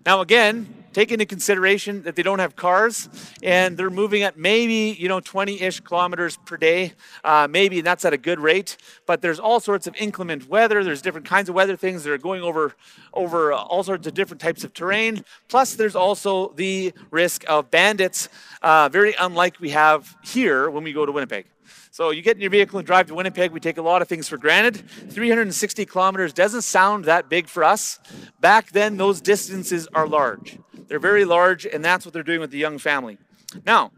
Now, 0.06 0.22
again, 0.22 0.84
take 0.94 1.12
into 1.12 1.26
consideration 1.26 2.04
that 2.04 2.16
they 2.16 2.24
don't 2.24 2.40
have 2.40 2.56
cars 2.56 3.10
and 3.42 3.76
they're 3.76 3.90
moving 3.90 4.22
at 4.22 4.38
maybe 4.38 4.96
you 5.00 5.10
know 5.10 5.20
20-ish 5.20 5.80
kilometers 5.82 6.38
per 6.46 6.56
day. 6.56 6.94
Uh, 7.24 7.48
maybe 7.50 7.82
that's 7.82 8.06
at 8.06 8.14
a 8.14 8.18
good 8.18 8.40
rate 8.40 8.78
but 9.06 9.22
there's 9.22 9.40
all 9.40 9.60
sorts 9.60 9.88
of 9.88 9.96
inclement 9.96 10.48
weather 10.48 10.84
there's 10.84 11.02
different 11.02 11.28
kinds 11.28 11.50
of 11.50 11.56
weather 11.56 11.76
things 11.76 12.04
that 12.04 12.14
are 12.14 12.18
going 12.18 12.42
over 12.42 12.76
over 13.14 13.52
all 13.54 13.84
sorts 13.84 14.08
of 14.08 14.14
different 14.14 14.40
types 14.40 14.64
of 14.64 14.74
terrain. 14.74 15.24
Plus 15.48 15.76
there's 15.76 15.96
also 15.96 16.50
the 16.56 16.94
risk 17.12 17.44
of 17.48 17.70
bandits. 17.72 18.30
Uh, 18.62 18.90
very 18.90 19.16
unlike 19.20 19.60
we 19.60 19.70
have 19.70 20.16
here 20.24 20.70
when 20.70 20.84
we 20.84 20.94
go 20.94 21.06
to 21.06 21.12
winnipeg 21.12 21.46
so 21.94 22.10
you 22.10 22.24
get 22.24 22.36
in 22.36 22.42
your 22.42 22.50
vehicle 22.50 22.80
and 22.80 22.88
drive 22.88 23.06
to 23.06 23.14
Winnipeg. 23.14 23.52
We 23.52 23.60
take 23.60 23.78
a 23.78 23.82
lot 23.84 24.02
of 24.02 24.08
things 24.08 24.28
for 24.28 24.36
granted. 24.36 24.78
360 25.12 25.86
kilometers 25.86 26.34
doesn't 26.34 26.64
sound 26.64 27.06
that 27.06 27.30
big 27.30 27.48
for 27.48 27.64
us. 27.64 28.00
Back 28.40 28.72
then, 28.72 28.98
those 28.98 29.22
distances 29.22 29.88
are 29.94 30.08
large. 30.08 30.58
They're 30.88 30.98
very 30.98 31.24
large, 31.24 31.68
and 31.68 31.86
that's 31.86 32.04
what 32.04 32.12
they're 32.12 32.24
doing 32.24 32.40
with 32.40 32.50
the 32.50 32.58
young 32.58 32.80
family. 32.80 33.20
Now, 33.64 33.92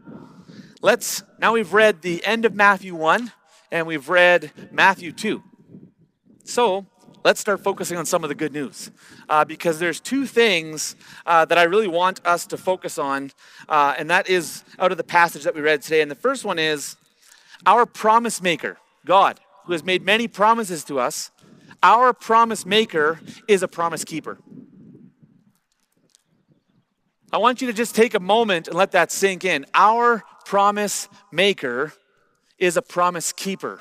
let's 0.82 1.22
now 1.38 1.54
we've 1.54 1.72
read 1.72 2.02
the 2.02 2.22
end 2.26 2.44
of 2.44 2.54
Matthew 2.54 2.94
1 2.94 3.32
and 3.70 3.86
we've 3.86 4.10
read 4.10 4.52
Matthew 4.70 5.10
2. 5.10 5.42
So 6.44 6.84
let's 7.24 7.40
start 7.40 7.60
focusing 7.60 7.96
on 7.96 8.04
some 8.04 8.22
of 8.22 8.28
the 8.28 8.34
good 8.34 8.52
news 8.52 8.90
uh, 9.30 9.46
because 9.46 9.78
there's 9.78 10.00
two 10.00 10.26
things 10.26 10.96
uh, 11.24 11.46
that 11.46 11.56
I 11.56 11.62
really 11.62 11.88
want 11.88 12.20
us 12.26 12.44
to 12.48 12.58
focus 12.58 12.98
on, 12.98 13.32
uh, 13.70 13.94
and 13.96 14.10
that 14.10 14.28
is 14.28 14.64
out 14.78 14.92
of 14.92 14.98
the 14.98 15.04
passage 15.04 15.44
that 15.44 15.54
we 15.54 15.62
read 15.62 15.80
today. 15.80 16.02
And 16.02 16.10
the 16.10 16.14
first 16.14 16.44
one 16.44 16.58
is 16.58 16.96
our 17.64 17.86
promise 17.86 18.42
maker, 18.42 18.78
God, 19.04 19.40
who 19.64 19.72
has 19.72 19.84
made 19.84 20.04
many 20.04 20.28
promises 20.28 20.84
to 20.84 20.98
us. 20.98 21.30
Our 21.82 22.12
promise 22.12 22.66
maker 22.66 23.20
is 23.48 23.62
a 23.62 23.68
promise 23.68 24.04
keeper. 24.04 24.38
I 27.32 27.38
want 27.38 27.60
you 27.60 27.66
to 27.66 27.72
just 27.72 27.94
take 27.94 28.14
a 28.14 28.20
moment 28.20 28.68
and 28.68 28.76
let 28.76 28.92
that 28.92 29.10
sink 29.10 29.44
in. 29.44 29.66
Our 29.74 30.22
promise 30.44 31.08
maker 31.32 31.92
is 32.58 32.76
a 32.76 32.82
promise 32.82 33.32
keeper. 33.32 33.80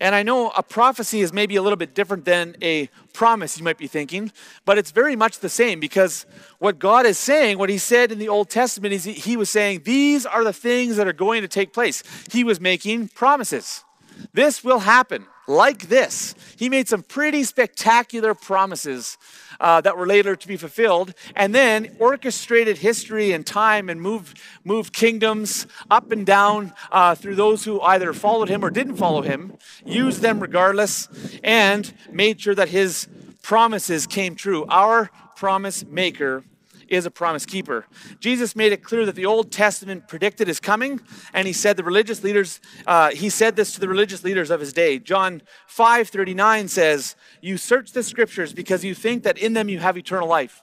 And 0.00 0.14
I 0.14 0.22
know 0.22 0.50
a 0.50 0.62
prophecy 0.62 1.20
is 1.20 1.32
maybe 1.32 1.56
a 1.56 1.62
little 1.62 1.76
bit 1.76 1.94
different 1.94 2.24
than 2.24 2.56
a 2.62 2.88
promise, 3.12 3.58
you 3.58 3.64
might 3.64 3.78
be 3.78 3.86
thinking, 3.86 4.30
but 4.64 4.78
it's 4.78 4.90
very 4.90 5.16
much 5.16 5.38
the 5.38 5.48
same 5.48 5.80
because 5.80 6.26
what 6.58 6.78
God 6.78 7.06
is 7.06 7.18
saying, 7.18 7.58
what 7.58 7.70
He 7.70 7.78
said 7.78 8.12
in 8.12 8.18
the 8.18 8.28
Old 8.28 8.50
Testament, 8.50 8.92
is 8.92 9.04
He 9.04 9.36
was 9.36 9.50
saying, 9.50 9.82
These 9.84 10.26
are 10.26 10.44
the 10.44 10.52
things 10.52 10.96
that 10.96 11.06
are 11.06 11.12
going 11.12 11.42
to 11.42 11.48
take 11.48 11.72
place. 11.72 12.02
He 12.30 12.44
was 12.44 12.60
making 12.60 13.08
promises. 13.08 13.84
This 14.32 14.62
will 14.64 14.80
happen 14.80 15.26
like 15.46 15.88
this. 15.88 16.34
He 16.56 16.68
made 16.68 16.88
some 16.88 17.02
pretty 17.02 17.44
spectacular 17.44 18.34
promises 18.34 19.18
uh, 19.60 19.80
that 19.80 19.96
were 19.96 20.06
later 20.06 20.36
to 20.36 20.48
be 20.48 20.56
fulfilled, 20.56 21.14
and 21.34 21.54
then 21.54 21.96
orchestrated 21.98 22.78
history 22.78 23.32
and 23.32 23.46
time 23.46 23.88
and 23.88 24.00
moved, 24.00 24.40
moved 24.64 24.92
kingdoms 24.92 25.66
up 25.90 26.10
and 26.10 26.26
down 26.26 26.72
uh, 26.90 27.14
through 27.14 27.36
those 27.36 27.64
who 27.64 27.80
either 27.80 28.12
followed 28.12 28.48
him 28.48 28.64
or 28.64 28.70
didn't 28.70 28.96
follow 28.96 29.22
him, 29.22 29.56
used 29.84 30.20
them 30.20 30.40
regardless, 30.40 31.08
and 31.42 31.92
made 32.10 32.40
sure 32.40 32.54
that 32.54 32.68
his 32.68 33.08
promises 33.42 34.06
came 34.06 34.34
true. 34.34 34.66
Our 34.68 35.10
promise 35.36 35.84
maker 35.84 36.44
is 36.88 37.06
a 37.06 37.10
promise 37.10 37.46
keeper. 37.46 37.86
Jesus 38.20 38.54
made 38.56 38.72
it 38.72 38.82
clear 38.82 39.06
that 39.06 39.14
the 39.14 39.26
Old 39.26 39.50
Testament 39.50 40.08
predicted 40.08 40.48
his 40.48 40.60
coming, 40.60 41.00
and 41.32 41.46
he 41.46 41.52
said 41.52 41.76
the 41.76 41.84
religious 41.84 42.22
leaders, 42.22 42.60
uh, 42.86 43.10
he 43.10 43.28
said 43.28 43.56
this 43.56 43.72
to 43.72 43.80
the 43.80 43.88
religious 43.88 44.24
leaders 44.24 44.50
of 44.50 44.60
his 44.60 44.72
day. 44.72 44.98
John 44.98 45.42
5 45.66 46.08
39 46.08 46.68
says, 46.68 47.16
You 47.40 47.56
search 47.56 47.92
the 47.92 48.02
scriptures 48.02 48.52
because 48.52 48.84
you 48.84 48.94
think 48.94 49.22
that 49.24 49.38
in 49.38 49.52
them 49.52 49.68
you 49.68 49.78
have 49.78 49.96
eternal 49.96 50.28
life, 50.28 50.62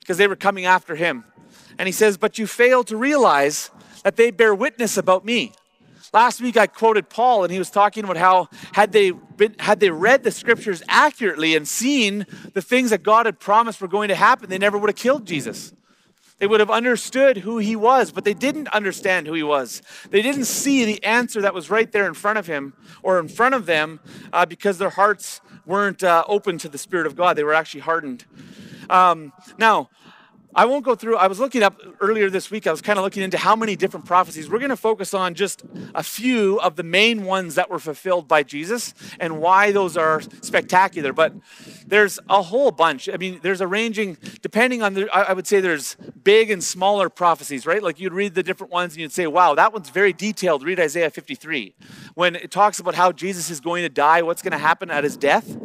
because 0.00 0.18
they 0.18 0.28
were 0.28 0.36
coming 0.36 0.64
after 0.64 0.94
him. 0.96 1.24
And 1.78 1.86
he 1.86 1.92
says, 1.92 2.16
But 2.16 2.38
you 2.38 2.46
fail 2.46 2.84
to 2.84 2.96
realize 2.96 3.70
that 4.02 4.16
they 4.16 4.30
bear 4.30 4.54
witness 4.54 4.96
about 4.96 5.24
me. 5.24 5.52
Last 6.14 6.40
week 6.40 6.56
I 6.56 6.68
quoted 6.68 7.08
Paul 7.10 7.42
and 7.42 7.52
he 7.52 7.58
was 7.58 7.70
talking 7.70 8.04
about 8.04 8.16
how 8.16 8.48
had 8.72 8.92
they 8.92 9.10
been, 9.10 9.56
had 9.58 9.80
they 9.80 9.90
read 9.90 10.22
the 10.22 10.30
scriptures 10.30 10.80
accurately 10.88 11.56
and 11.56 11.66
seen 11.66 12.24
the 12.52 12.62
things 12.62 12.90
that 12.90 13.02
God 13.02 13.26
had 13.26 13.40
promised 13.40 13.80
were 13.80 13.88
going 13.88 14.10
to 14.10 14.14
happen, 14.14 14.48
they 14.48 14.56
never 14.56 14.78
would 14.78 14.88
have 14.88 14.96
killed 14.96 15.26
Jesus. 15.26 15.74
They 16.38 16.46
would 16.46 16.60
have 16.60 16.70
understood 16.70 17.38
who 17.38 17.58
he 17.58 17.74
was, 17.74 18.12
but 18.12 18.24
they 18.24 18.32
didn't 18.32 18.68
understand 18.68 19.26
who 19.26 19.34
he 19.34 19.42
was. 19.42 19.82
They 20.10 20.22
didn't 20.22 20.44
see 20.44 20.84
the 20.84 21.02
answer 21.02 21.40
that 21.42 21.52
was 21.52 21.68
right 21.68 21.90
there 21.90 22.06
in 22.06 22.14
front 22.14 22.38
of 22.38 22.46
him 22.46 22.74
or 23.02 23.18
in 23.18 23.26
front 23.26 23.56
of 23.56 23.66
them 23.66 23.98
uh, 24.32 24.46
because 24.46 24.78
their 24.78 24.90
hearts 24.90 25.40
weren't 25.66 26.04
uh, 26.04 26.22
open 26.28 26.58
to 26.58 26.68
the 26.68 26.78
Spirit 26.78 27.08
of 27.08 27.16
God. 27.16 27.36
They 27.36 27.44
were 27.44 27.54
actually 27.54 27.80
hardened. 27.80 28.24
Um, 28.88 29.32
now, 29.58 29.90
I 30.56 30.66
won't 30.66 30.84
go 30.84 30.94
through, 30.94 31.16
I 31.16 31.26
was 31.26 31.40
looking 31.40 31.62
up 31.62 31.80
earlier 32.00 32.30
this 32.30 32.50
week, 32.50 32.66
I 32.66 32.70
was 32.70 32.80
kind 32.80 32.98
of 32.98 33.04
looking 33.04 33.22
into 33.22 33.36
how 33.36 33.56
many 33.56 33.74
different 33.74 34.06
prophecies. 34.06 34.48
We're 34.48 34.58
going 34.58 34.70
to 34.70 34.76
focus 34.76 35.12
on 35.12 35.34
just 35.34 35.64
a 35.94 36.02
few 36.02 36.60
of 36.60 36.76
the 36.76 36.84
main 36.84 37.24
ones 37.24 37.56
that 37.56 37.68
were 37.68 37.80
fulfilled 37.80 38.28
by 38.28 38.44
Jesus 38.44 38.94
and 39.18 39.40
why 39.40 39.72
those 39.72 39.96
are 39.96 40.20
spectacular. 40.42 41.12
But 41.12 41.32
there's 41.86 42.20
a 42.30 42.40
whole 42.42 42.70
bunch. 42.70 43.08
I 43.08 43.16
mean, 43.16 43.40
there's 43.42 43.60
a 43.60 43.66
ranging, 43.66 44.16
depending 44.42 44.82
on 44.82 44.94
the, 44.94 45.12
I 45.12 45.32
would 45.32 45.46
say 45.46 45.60
there's 45.60 45.96
big 46.22 46.50
and 46.50 46.62
smaller 46.62 47.08
prophecies, 47.08 47.66
right? 47.66 47.82
Like 47.82 47.98
you'd 47.98 48.12
read 48.12 48.34
the 48.34 48.42
different 48.44 48.72
ones 48.72 48.92
and 48.92 49.00
you'd 49.00 49.12
say, 49.12 49.26
wow, 49.26 49.56
that 49.56 49.72
one's 49.72 49.90
very 49.90 50.12
detailed. 50.12 50.62
Read 50.62 50.78
Isaiah 50.78 51.10
53. 51.10 51.74
When 52.14 52.36
it 52.36 52.52
talks 52.52 52.78
about 52.78 52.94
how 52.94 53.10
Jesus 53.10 53.50
is 53.50 53.60
going 53.60 53.82
to 53.82 53.88
die, 53.88 54.22
what's 54.22 54.42
going 54.42 54.52
to 54.52 54.58
happen 54.58 54.90
at 54.90 55.02
his 55.02 55.16
death, 55.16 55.56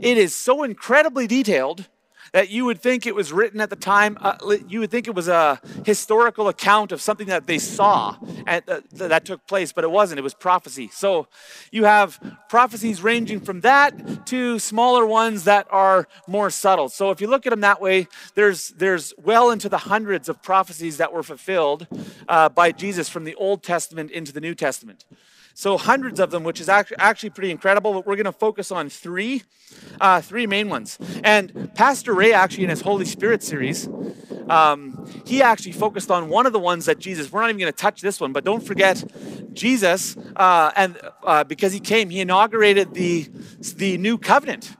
it 0.00 0.18
is 0.18 0.34
so 0.34 0.64
incredibly 0.64 1.28
detailed 1.28 1.88
that 2.34 2.50
you 2.50 2.64
would 2.64 2.80
think 2.82 3.06
it 3.06 3.14
was 3.14 3.32
written 3.32 3.60
at 3.60 3.70
the 3.70 3.76
time, 3.76 4.18
uh, 4.20 4.36
you 4.66 4.80
would 4.80 4.90
think 4.90 5.06
it 5.06 5.14
was 5.14 5.28
a 5.28 5.60
historical 5.86 6.48
account 6.48 6.90
of 6.90 7.00
something 7.00 7.28
that 7.28 7.46
they 7.46 7.58
saw 7.58 8.16
at, 8.44 8.68
uh, 8.68 8.80
that 8.94 9.24
took 9.24 9.46
place, 9.46 9.72
but 9.72 9.84
it 9.84 9.90
wasn't. 9.90 10.18
It 10.18 10.22
was 10.22 10.34
prophecy. 10.34 10.90
So 10.92 11.28
you 11.70 11.84
have 11.84 12.18
prophecies 12.48 13.02
ranging 13.02 13.38
from 13.38 13.60
that 13.60 14.26
to 14.26 14.58
smaller 14.58 15.06
ones 15.06 15.44
that 15.44 15.68
are 15.70 16.08
more 16.26 16.50
subtle. 16.50 16.88
So 16.88 17.12
if 17.12 17.20
you 17.20 17.28
look 17.28 17.46
at 17.46 17.50
them 17.50 17.60
that 17.60 17.80
way, 17.80 18.08
there's, 18.34 18.70
there's 18.70 19.14
well 19.16 19.52
into 19.52 19.68
the 19.68 19.78
hundreds 19.78 20.28
of 20.28 20.42
prophecies 20.42 20.96
that 20.96 21.12
were 21.12 21.22
fulfilled 21.22 21.86
uh, 22.26 22.48
by 22.48 22.72
Jesus 22.72 23.08
from 23.08 23.22
the 23.22 23.36
Old 23.36 23.62
Testament 23.62 24.10
into 24.10 24.32
the 24.32 24.40
New 24.40 24.56
Testament. 24.56 25.04
So 25.54 25.78
hundreds 25.78 26.18
of 26.18 26.32
them, 26.32 26.42
which 26.42 26.60
is 26.60 26.68
actually 26.68 27.30
pretty 27.30 27.52
incredible. 27.52 27.92
But 27.92 28.06
we're 28.06 28.16
going 28.16 28.24
to 28.24 28.32
focus 28.32 28.72
on 28.72 28.90
three, 28.90 29.44
uh, 30.00 30.20
three 30.20 30.48
main 30.48 30.68
ones. 30.68 30.98
And 31.22 31.72
Pastor 31.74 32.12
Ray, 32.12 32.23
actually, 32.32 32.64
in 32.64 32.70
his 32.70 32.80
Holy 32.80 33.04
Spirit 33.04 33.42
series, 33.42 33.88
um, 34.48 35.06
he 35.26 35.42
actually 35.42 35.72
focused 35.72 36.10
on 36.10 36.28
one 36.28 36.46
of 36.46 36.52
the 36.52 36.58
ones 36.58 36.86
that 36.86 36.98
Jesus. 36.98 37.30
We're 37.30 37.40
not 37.40 37.50
even 37.50 37.60
going 37.60 37.72
to 37.72 37.78
touch 37.78 38.00
this 38.00 38.20
one, 38.20 38.32
but 38.32 38.44
don't 38.44 38.64
forget, 38.64 39.02
Jesus, 39.52 40.16
uh, 40.36 40.70
and 40.76 40.98
uh, 41.22 41.44
because 41.44 41.72
he 41.72 41.80
came, 41.80 42.10
he 42.10 42.20
inaugurated 42.20 42.94
the 42.94 43.28
the 43.76 43.98
new 43.98 44.18
covenant 44.18 44.76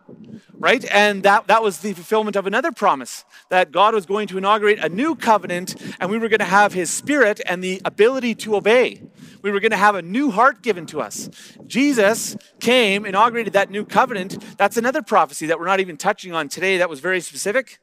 right? 0.65 0.85
And 0.91 1.23
that, 1.25 1.47
that 1.49 1.63
was 1.63 1.81
the 1.81 1.93
fulfillment 1.93 2.37
of 2.37 2.47
another 2.47 2.73
promise 2.73 3.27
that 3.51 3.71
God 3.71 3.93
was 3.93 4.07
going 4.07 4.27
to 4.29 4.39
inaugurate 4.39 4.79
a 4.79 4.89
new 4.89 5.15
covenant 5.15 5.77
and 6.01 6.11
we 6.11 6.17
were 6.19 6.31
going 6.31 6.39
to 6.39 6.47
have 6.47 6.73
his 6.73 6.91
spirit 6.91 7.43
and 7.45 7.63
the 7.63 7.83
ability 7.85 8.35
to 8.37 8.57
obey 8.57 9.03
we 9.45 9.51
were 9.51 9.61
going 9.61 9.73
to 9.73 9.77
have 9.77 9.95
a 9.95 10.01
new 10.01 10.31
heart 10.31 10.63
given 10.63 10.87
to 10.87 11.03
us. 11.03 11.29
Jesus 11.67 12.35
came, 12.61 13.05
inaugurated 13.05 13.53
that 13.53 13.69
new 13.69 13.85
covenant. 13.85 14.43
That's 14.57 14.79
another 14.79 15.03
prophecy 15.03 15.45
that 15.49 15.61
we're 15.61 15.67
not 15.67 15.81
even 15.81 15.99
touching 15.99 16.33
on 16.33 16.49
today 16.49 16.79
that 16.79 16.89
was 16.89 17.01
very 17.01 17.21
specific. 17.21 17.79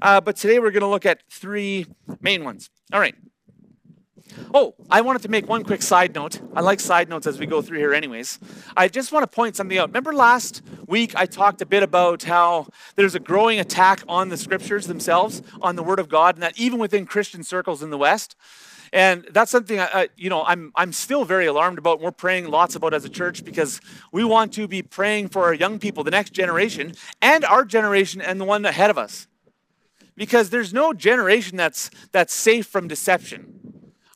Uh, 0.00 0.22
but 0.22 0.36
today 0.36 0.58
we're 0.58 0.70
going 0.70 0.80
to 0.80 0.86
look 0.86 1.04
at 1.04 1.22
three 1.28 1.84
main 2.22 2.44
ones. 2.44 2.70
All 2.94 2.98
right. 2.98 3.14
Oh, 4.54 4.74
I 4.90 5.00
wanted 5.00 5.22
to 5.22 5.28
make 5.28 5.48
one 5.48 5.64
quick 5.64 5.82
side 5.82 6.14
note. 6.14 6.40
I 6.54 6.60
like 6.60 6.80
side 6.80 7.08
notes 7.08 7.26
as 7.26 7.38
we 7.38 7.46
go 7.46 7.62
through 7.62 7.78
here, 7.78 7.94
anyways. 7.94 8.38
I 8.76 8.88
just 8.88 9.12
want 9.12 9.22
to 9.22 9.34
point 9.34 9.56
something 9.56 9.78
out. 9.78 9.88
Remember 9.88 10.12
last 10.12 10.62
week 10.86 11.14
I 11.16 11.26
talked 11.26 11.62
a 11.62 11.66
bit 11.66 11.82
about 11.82 12.22
how 12.24 12.68
there's 12.96 13.14
a 13.14 13.20
growing 13.20 13.60
attack 13.60 14.02
on 14.08 14.28
the 14.28 14.36
scriptures 14.36 14.86
themselves, 14.86 15.42
on 15.60 15.76
the 15.76 15.82
Word 15.82 15.98
of 15.98 16.08
God, 16.08 16.36
and 16.36 16.42
that 16.42 16.58
even 16.58 16.78
within 16.78 17.06
Christian 17.06 17.42
circles 17.42 17.82
in 17.82 17.90
the 17.90 17.98
West, 17.98 18.36
And 18.92 19.26
that's 19.30 19.50
something 19.50 19.80
I, 19.80 20.08
you 20.16 20.28
know 20.28 20.44
I'm 20.44 20.70
I'm 20.76 20.92
still 20.92 21.24
very 21.24 21.46
alarmed 21.46 21.78
about. 21.78 22.00
We're 22.00 22.12
praying 22.12 22.50
lots 22.50 22.76
about 22.76 22.92
as 22.92 23.06
a 23.06 23.08
church 23.08 23.42
because 23.42 23.80
we 24.12 24.22
want 24.22 24.52
to 24.54 24.68
be 24.68 24.82
praying 24.82 25.28
for 25.28 25.44
our 25.44 25.54
young 25.54 25.78
people, 25.78 26.04
the 26.04 26.10
next 26.10 26.34
generation, 26.34 26.92
and 27.22 27.42
our 27.44 27.64
generation, 27.64 28.20
and 28.20 28.38
the 28.38 28.44
one 28.44 28.66
ahead 28.66 28.90
of 28.90 28.98
us. 28.98 29.26
Because 30.14 30.50
there's 30.50 30.74
no 30.74 30.92
generation 30.92 31.56
that's 31.56 31.88
that's 32.12 32.34
safe 32.34 32.66
from 32.66 32.86
deception. 32.86 33.61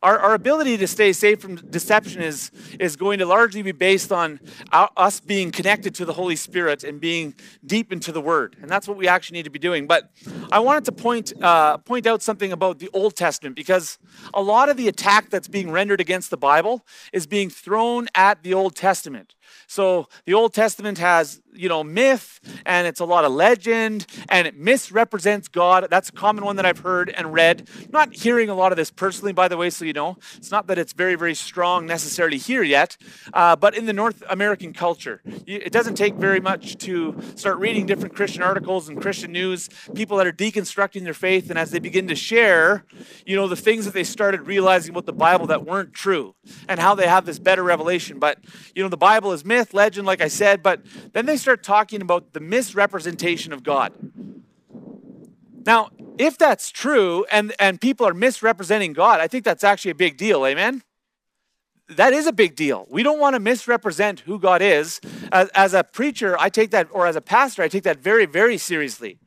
Our, 0.06 0.20
our 0.20 0.34
ability 0.34 0.76
to 0.76 0.86
stay 0.86 1.12
safe 1.12 1.40
from 1.40 1.56
deception 1.56 2.22
is, 2.22 2.52
is 2.78 2.94
going 2.94 3.18
to 3.18 3.26
largely 3.26 3.62
be 3.62 3.72
based 3.72 4.12
on 4.12 4.38
our, 4.70 4.88
us 4.96 5.18
being 5.18 5.50
connected 5.50 5.96
to 5.96 6.04
the 6.04 6.12
Holy 6.12 6.36
Spirit 6.36 6.84
and 6.84 7.00
being 7.00 7.34
deep 7.64 7.92
into 7.92 8.12
the 8.12 8.20
Word. 8.20 8.54
And 8.62 8.70
that's 8.70 8.86
what 8.86 8.96
we 8.96 9.08
actually 9.08 9.38
need 9.38 9.46
to 9.46 9.50
be 9.50 9.58
doing. 9.58 9.88
But 9.88 10.12
I 10.52 10.60
wanted 10.60 10.84
to 10.84 10.92
point, 10.92 11.32
uh, 11.42 11.78
point 11.78 12.06
out 12.06 12.22
something 12.22 12.52
about 12.52 12.78
the 12.78 12.88
Old 12.92 13.16
Testament 13.16 13.56
because 13.56 13.98
a 14.32 14.40
lot 14.40 14.68
of 14.68 14.76
the 14.76 14.86
attack 14.86 15.28
that's 15.28 15.48
being 15.48 15.72
rendered 15.72 16.00
against 16.00 16.30
the 16.30 16.36
Bible 16.36 16.86
is 17.12 17.26
being 17.26 17.50
thrown 17.50 18.06
at 18.14 18.44
the 18.44 18.54
Old 18.54 18.76
Testament. 18.76 19.34
So 19.66 20.08
the 20.24 20.34
Old 20.34 20.54
Testament 20.54 20.98
has, 20.98 21.40
you 21.52 21.68
know, 21.68 21.82
myth 21.82 22.40
and 22.64 22.86
it's 22.86 23.00
a 23.00 23.04
lot 23.04 23.24
of 23.24 23.32
legend 23.32 24.06
and 24.28 24.46
it 24.46 24.56
misrepresents 24.56 25.48
God. 25.48 25.86
That's 25.90 26.08
a 26.08 26.12
common 26.12 26.44
one 26.44 26.56
that 26.56 26.66
I've 26.66 26.80
heard 26.80 27.10
and 27.10 27.32
read. 27.32 27.68
not 27.90 28.14
hearing 28.14 28.48
a 28.48 28.54
lot 28.54 28.72
of 28.72 28.76
this 28.76 28.90
personally, 28.90 29.32
by 29.32 29.48
the 29.48 29.56
way, 29.56 29.70
so 29.70 29.84
you 29.84 29.92
know. 29.92 30.18
It's 30.36 30.50
not 30.50 30.66
that 30.66 30.78
it's 30.78 30.92
very, 30.92 31.14
very 31.14 31.34
strong 31.34 31.86
necessarily 31.86 32.38
here 32.38 32.62
yet, 32.62 32.96
uh, 33.32 33.56
but 33.56 33.74
in 33.74 33.86
the 33.86 33.92
North 33.92 34.22
American 34.28 34.72
culture, 34.72 35.22
it 35.46 35.72
doesn't 35.72 35.94
take 35.94 36.14
very 36.14 36.40
much 36.40 36.76
to 36.78 37.16
start 37.34 37.58
reading 37.58 37.86
different 37.86 38.14
Christian 38.14 38.42
articles 38.42 38.88
and 38.88 39.00
Christian 39.00 39.32
news, 39.32 39.68
people 39.94 40.16
that 40.18 40.26
are 40.26 40.32
deconstructing 40.32 41.04
their 41.04 41.14
faith, 41.14 41.50
and 41.50 41.58
as 41.58 41.70
they 41.70 41.78
begin 41.78 42.08
to 42.08 42.14
share, 42.14 42.84
you 43.24 43.36
know, 43.36 43.48
the 43.48 43.56
things 43.56 43.84
that 43.84 43.94
they 43.94 44.04
started 44.04 44.46
realizing 44.46 44.90
about 44.90 45.06
the 45.06 45.12
Bible 45.12 45.46
that 45.46 45.64
weren't 45.64 45.94
true 45.94 46.34
and 46.68 46.80
how 46.80 46.94
they 46.94 47.06
have 47.06 47.24
this 47.26 47.38
better 47.38 47.62
revelation. 47.62 48.18
But, 48.18 48.38
you 48.74 48.82
know, 48.82 48.88
the 48.88 48.96
Bible 48.96 49.32
is 49.32 49.44
myth, 49.46 49.72
legend, 49.72 50.06
like 50.06 50.20
I 50.20 50.28
said, 50.28 50.62
but 50.62 50.80
then 51.12 51.26
they 51.26 51.36
start 51.36 51.62
talking 51.62 52.02
about 52.02 52.32
the 52.32 52.40
misrepresentation 52.40 53.52
of 53.52 53.62
God. 53.62 53.92
Now, 55.64 55.90
if 56.18 56.38
that's 56.38 56.70
true 56.70 57.24
and, 57.30 57.54
and 57.58 57.80
people 57.80 58.06
are 58.06 58.14
misrepresenting 58.14 58.92
God, 58.92 59.20
I 59.20 59.28
think 59.28 59.44
that's 59.44 59.64
actually 59.64 59.92
a 59.92 59.96
big 59.96 60.16
deal. 60.16 60.46
Amen? 60.46 60.82
That 61.88 62.12
is 62.12 62.26
a 62.26 62.32
big 62.32 62.56
deal. 62.56 62.86
We 62.90 63.02
don't 63.02 63.20
want 63.20 63.34
to 63.34 63.40
misrepresent 63.40 64.20
who 64.20 64.38
God 64.38 64.60
is. 64.60 65.00
As, 65.30 65.48
as 65.50 65.72
a 65.72 65.84
preacher, 65.84 66.36
I 66.38 66.48
take 66.48 66.70
that, 66.72 66.88
or 66.90 67.06
as 67.06 67.14
a 67.14 67.20
pastor, 67.20 67.62
I 67.62 67.68
take 67.68 67.84
that 67.84 67.98
very, 67.98 68.26
very 68.26 68.58
seriously. 68.58 69.18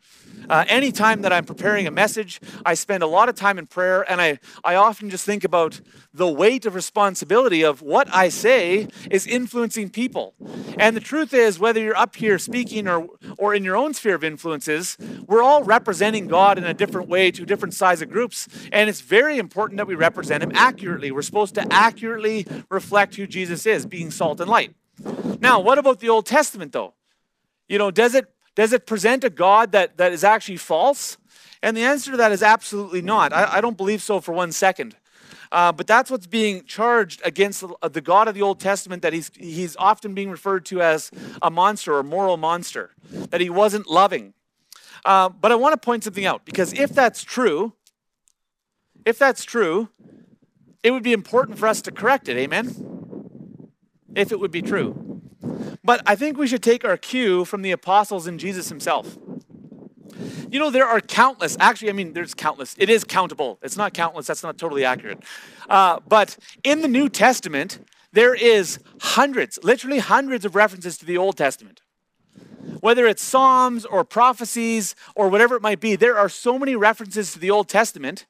Uh, 0.47 0.65
anytime 0.67 1.21
that 1.21 1.33
I'm 1.33 1.45
preparing 1.45 1.87
a 1.87 1.91
message, 1.91 2.39
I 2.65 2.73
spend 2.73 3.03
a 3.03 3.07
lot 3.07 3.29
of 3.29 3.35
time 3.35 3.57
in 3.57 3.67
prayer, 3.67 4.09
and 4.09 4.21
I, 4.21 4.39
I 4.63 4.75
often 4.75 5.09
just 5.09 5.25
think 5.25 5.43
about 5.43 5.81
the 6.13 6.27
weight 6.27 6.65
of 6.65 6.75
responsibility 6.75 7.63
of 7.63 7.81
what 7.81 8.07
I 8.13 8.29
say 8.29 8.87
is 9.11 9.27
influencing 9.27 9.89
people. 9.89 10.33
And 10.77 10.95
the 10.95 11.01
truth 11.01 11.33
is, 11.33 11.59
whether 11.59 11.79
you're 11.79 11.97
up 11.97 12.15
here 12.15 12.39
speaking 12.39 12.87
or, 12.87 13.07
or 13.37 13.53
in 13.53 13.63
your 13.63 13.75
own 13.75 13.93
sphere 13.93 14.15
of 14.15 14.23
influences, 14.23 14.97
we're 15.27 15.43
all 15.43 15.63
representing 15.63 16.27
God 16.27 16.57
in 16.57 16.63
a 16.63 16.73
different 16.73 17.09
way 17.09 17.31
to 17.31 17.45
different 17.45 17.73
size 17.73 18.01
of 18.01 18.09
groups. 18.09 18.47
And 18.71 18.89
it's 18.89 19.01
very 19.01 19.37
important 19.37 19.77
that 19.77 19.87
we 19.87 19.95
represent 19.95 20.43
Him 20.43 20.51
accurately. 20.55 21.11
We're 21.11 21.21
supposed 21.21 21.55
to 21.55 21.73
accurately 21.73 22.45
reflect 22.69 23.15
who 23.15 23.27
Jesus 23.27 23.65
is, 23.65 23.85
being 23.85 24.11
salt 24.11 24.39
and 24.39 24.49
light. 24.49 24.75
Now, 25.39 25.59
what 25.59 25.77
about 25.77 25.99
the 25.99 26.09
Old 26.09 26.25
Testament, 26.25 26.71
though? 26.71 26.93
You 27.67 27.77
know, 27.77 27.91
does 27.91 28.15
it 28.15 28.25
does 28.59 28.73
it 28.73 28.85
present 28.85 29.23
a 29.23 29.29
God 29.29 29.71
that, 29.71 29.95
that 29.95 30.11
is 30.11 30.21
actually 30.21 30.57
false? 30.57 31.17
And 31.63 31.77
the 31.77 31.83
answer 31.83 32.11
to 32.11 32.17
that 32.17 32.33
is 32.33 32.43
absolutely 32.43 33.01
not. 33.01 33.31
I, 33.31 33.55
I 33.55 33.61
don't 33.61 33.77
believe 33.77 34.01
so 34.01 34.19
for 34.19 34.33
one 34.33 34.51
second. 34.51 34.97
Uh, 35.49 35.71
but 35.71 35.87
that's 35.87 36.11
what's 36.11 36.27
being 36.27 36.65
charged 36.65 37.21
against 37.23 37.63
the, 37.81 38.01
God 38.01 38.27
of 38.27 38.35
the 38.35 38.41
Old 38.41 38.59
Testament, 38.59 39.01
that 39.01 39.13
he's, 39.13 39.31
he's 39.33 39.77
often 39.77 40.13
being 40.13 40.29
referred 40.29 40.65
to 40.65 40.81
as 40.81 41.09
a 41.41 41.49
monster 41.49 41.95
or 41.95 42.03
moral 42.03 42.35
monster, 42.35 42.91
that 43.29 43.39
he 43.39 43.49
wasn't 43.49 43.89
loving. 43.89 44.33
Uh, 45.05 45.29
but 45.29 45.53
I 45.53 45.55
want 45.55 45.71
to 45.71 45.77
point 45.77 46.03
something 46.03 46.25
out 46.25 46.43
because 46.43 46.73
if 46.73 46.89
that's 46.89 47.23
true, 47.23 47.71
if 49.05 49.17
that's 49.17 49.45
true, 49.45 49.87
it 50.83 50.91
would 50.91 51.03
be 51.03 51.13
important 51.13 51.57
for 51.57 51.67
us 51.69 51.81
to 51.83 51.93
correct 51.93 52.27
it. 52.27 52.35
Amen? 52.35 53.71
If 54.15 54.33
it 54.33 54.39
would 54.41 54.51
be 54.51 54.61
true. 54.61 55.08
But 55.83 56.01
I 56.05 56.15
think 56.15 56.37
we 56.37 56.47
should 56.47 56.63
take 56.63 56.83
our 56.83 56.97
cue 56.97 57.45
from 57.45 57.61
the 57.61 57.71
apostles 57.71 58.27
and 58.27 58.39
Jesus 58.39 58.69
himself. 58.69 59.17
You 60.51 60.59
know, 60.59 60.69
there 60.71 60.85
are 60.85 60.99
countless, 60.99 61.55
actually, 61.59 61.89
I 61.89 61.93
mean, 61.93 62.13
there's 62.13 62.33
countless. 62.33 62.75
It 62.77 62.89
is 62.89 63.03
countable. 63.03 63.59
It's 63.61 63.77
not 63.77 63.93
countless, 63.93 64.27
that's 64.27 64.43
not 64.43 64.57
totally 64.57 64.83
accurate. 64.83 65.19
Uh, 65.69 65.99
but 66.07 66.37
in 66.63 66.81
the 66.81 66.87
New 66.87 67.07
Testament, 67.07 67.79
there 68.11 68.33
is 68.33 68.79
hundreds, 69.01 69.59
literally 69.63 69.99
hundreds 69.99 70.45
of 70.45 70.55
references 70.55 70.97
to 70.97 71.05
the 71.05 71.17
Old 71.17 71.37
Testament. 71.37 71.81
Whether 72.79 73.05
it's 73.05 73.21
Psalms 73.21 73.85
or 73.85 74.03
prophecies 74.03 74.95
or 75.15 75.29
whatever 75.29 75.55
it 75.55 75.61
might 75.61 75.79
be, 75.79 75.95
there 75.95 76.17
are 76.17 76.29
so 76.29 76.57
many 76.57 76.75
references 76.75 77.33
to 77.33 77.39
the 77.39 77.51
Old 77.51 77.69
Testament 77.69 78.25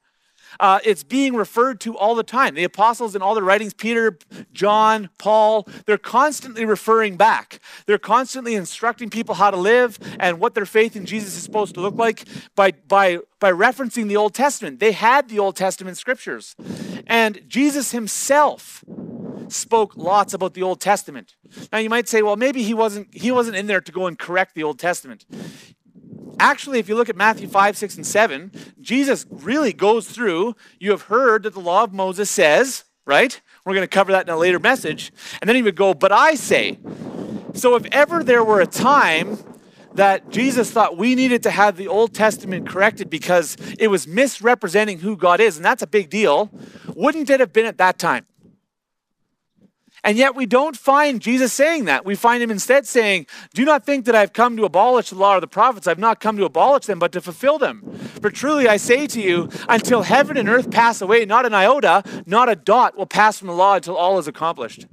uh, 0.59 0.79
it's 0.83 1.03
being 1.03 1.35
referred 1.35 1.79
to 1.81 1.97
all 1.97 2.15
the 2.15 2.23
time. 2.23 2.55
The 2.55 2.63
apostles 2.63 3.15
in 3.15 3.21
all 3.21 3.35
their 3.35 3.43
writings, 3.43 3.73
Peter, 3.73 4.17
John, 4.53 5.09
Paul, 5.17 5.67
they're 5.85 5.97
constantly 5.97 6.65
referring 6.65 7.17
back. 7.17 7.59
They're 7.85 7.97
constantly 7.97 8.55
instructing 8.55 9.09
people 9.09 9.35
how 9.35 9.51
to 9.51 9.57
live 9.57 9.99
and 10.19 10.39
what 10.39 10.55
their 10.55 10.65
faith 10.65 10.95
in 10.95 11.05
Jesus 11.05 11.35
is 11.35 11.43
supposed 11.43 11.75
to 11.75 11.81
look 11.81 11.95
like 11.95 12.25
by, 12.55 12.71
by, 12.87 13.19
by 13.39 13.51
referencing 13.51 14.07
the 14.07 14.17
Old 14.17 14.33
Testament. 14.33 14.79
They 14.79 14.91
had 14.91 15.29
the 15.29 15.39
Old 15.39 15.55
Testament 15.55 15.97
scriptures. 15.97 16.55
And 17.07 17.41
Jesus 17.47 17.91
himself 17.91 18.83
spoke 19.47 19.95
lots 19.95 20.33
about 20.33 20.53
the 20.53 20.63
Old 20.63 20.79
Testament. 20.79 21.35
Now 21.71 21.79
you 21.79 21.89
might 21.89 22.07
say, 22.07 22.21
well, 22.21 22.35
maybe 22.35 22.63
he 22.63 22.73
wasn't 22.73 23.13
he 23.13 23.31
wasn't 23.31 23.57
in 23.57 23.67
there 23.67 23.81
to 23.81 23.91
go 23.91 24.05
and 24.07 24.17
correct 24.17 24.55
the 24.55 24.63
Old 24.63 24.79
Testament. 24.79 25.25
Actually, 26.39 26.79
if 26.79 26.87
you 26.87 26.95
look 26.95 27.09
at 27.09 27.15
Matthew 27.15 27.47
5, 27.47 27.77
6, 27.77 27.95
and 27.97 28.05
7, 28.05 28.51
Jesus 28.79 29.25
really 29.29 29.73
goes 29.73 30.07
through, 30.07 30.55
you 30.79 30.91
have 30.91 31.03
heard 31.03 31.43
that 31.43 31.53
the 31.53 31.59
law 31.59 31.83
of 31.83 31.93
Moses 31.93 32.29
says, 32.29 32.85
right? 33.05 33.39
We're 33.65 33.73
going 33.73 33.83
to 33.83 33.87
cover 33.87 34.11
that 34.13 34.27
in 34.27 34.33
a 34.33 34.37
later 34.37 34.59
message. 34.59 35.11
And 35.41 35.47
then 35.47 35.55
he 35.55 35.61
would 35.61 35.75
go, 35.75 35.93
but 35.93 36.11
I 36.11 36.35
say. 36.35 36.79
So 37.53 37.75
if 37.75 37.85
ever 37.91 38.23
there 38.23 38.43
were 38.43 38.61
a 38.61 38.67
time 38.67 39.37
that 39.95 40.29
Jesus 40.29 40.71
thought 40.71 40.95
we 40.97 41.15
needed 41.15 41.43
to 41.43 41.51
have 41.51 41.75
the 41.75 41.87
Old 41.87 42.13
Testament 42.13 42.69
corrected 42.69 43.09
because 43.09 43.57
it 43.77 43.89
was 43.89 44.07
misrepresenting 44.07 44.99
who 44.99 45.17
God 45.17 45.39
is, 45.39 45.57
and 45.57 45.65
that's 45.65 45.81
a 45.81 45.87
big 45.87 46.09
deal, 46.09 46.49
wouldn't 46.95 47.29
it 47.29 47.39
have 47.39 47.51
been 47.51 47.65
at 47.65 47.79
that 47.79 47.99
time? 47.99 48.25
And 50.03 50.17
yet 50.17 50.35
we 50.35 50.45
don't 50.45 50.77
find 50.77 51.21
Jesus 51.21 51.51
saying 51.53 51.85
that. 51.85 52.05
We 52.05 52.15
find 52.15 52.41
him 52.41 52.51
instead 52.51 52.87
saying, 52.87 53.27
Do 53.53 53.65
not 53.65 53.85
think 53.85 54.05
that 54.05 54.15
I've 54.15 54.33
come 54.33 54.55
to 54.57 54.65
abolish 54.65 55.09
the 55.09 55.15
law 55.15 55.35
of 55.35 55.41
the 55.41 55.47
prophets. 55.47 55.87
I've 55.87 55.99
not 55.99 56.19
come 56.19 56.37
to 56.37 56.45
abolish 56.45 56.85
them, 56.85 56.99
but 56.99 57.11
to 57.13 57.21
fulfill 57.21 57.57
them. 57.57 57.81
For 58.21 58.29
truly 58.29 58.67
I 58.67 58.77
say 58.77 59.07
to 59.07 59.21
you, 59.21 59.49
until 59.67 60.03
heaven 60.03 60.37
and 60.37 60.47
earth 60.49 60.71
pass 60.71 61.01
away, 61.01 61.25
not 61.25 61.45
an 61.45 61.53
iota, 61.53 62.03
not 62.25 62.49
a 62.49 62.55
dot 62.55 62.97
will 62.97 63.05
pass 63.05 63.39
from 63.39 63.47
the 63.47 63.53
law 63.53 63.75
until 63.75 63.97
all 63.97 64.17
is 64.19 64.27
accomplished. 64.27 64.87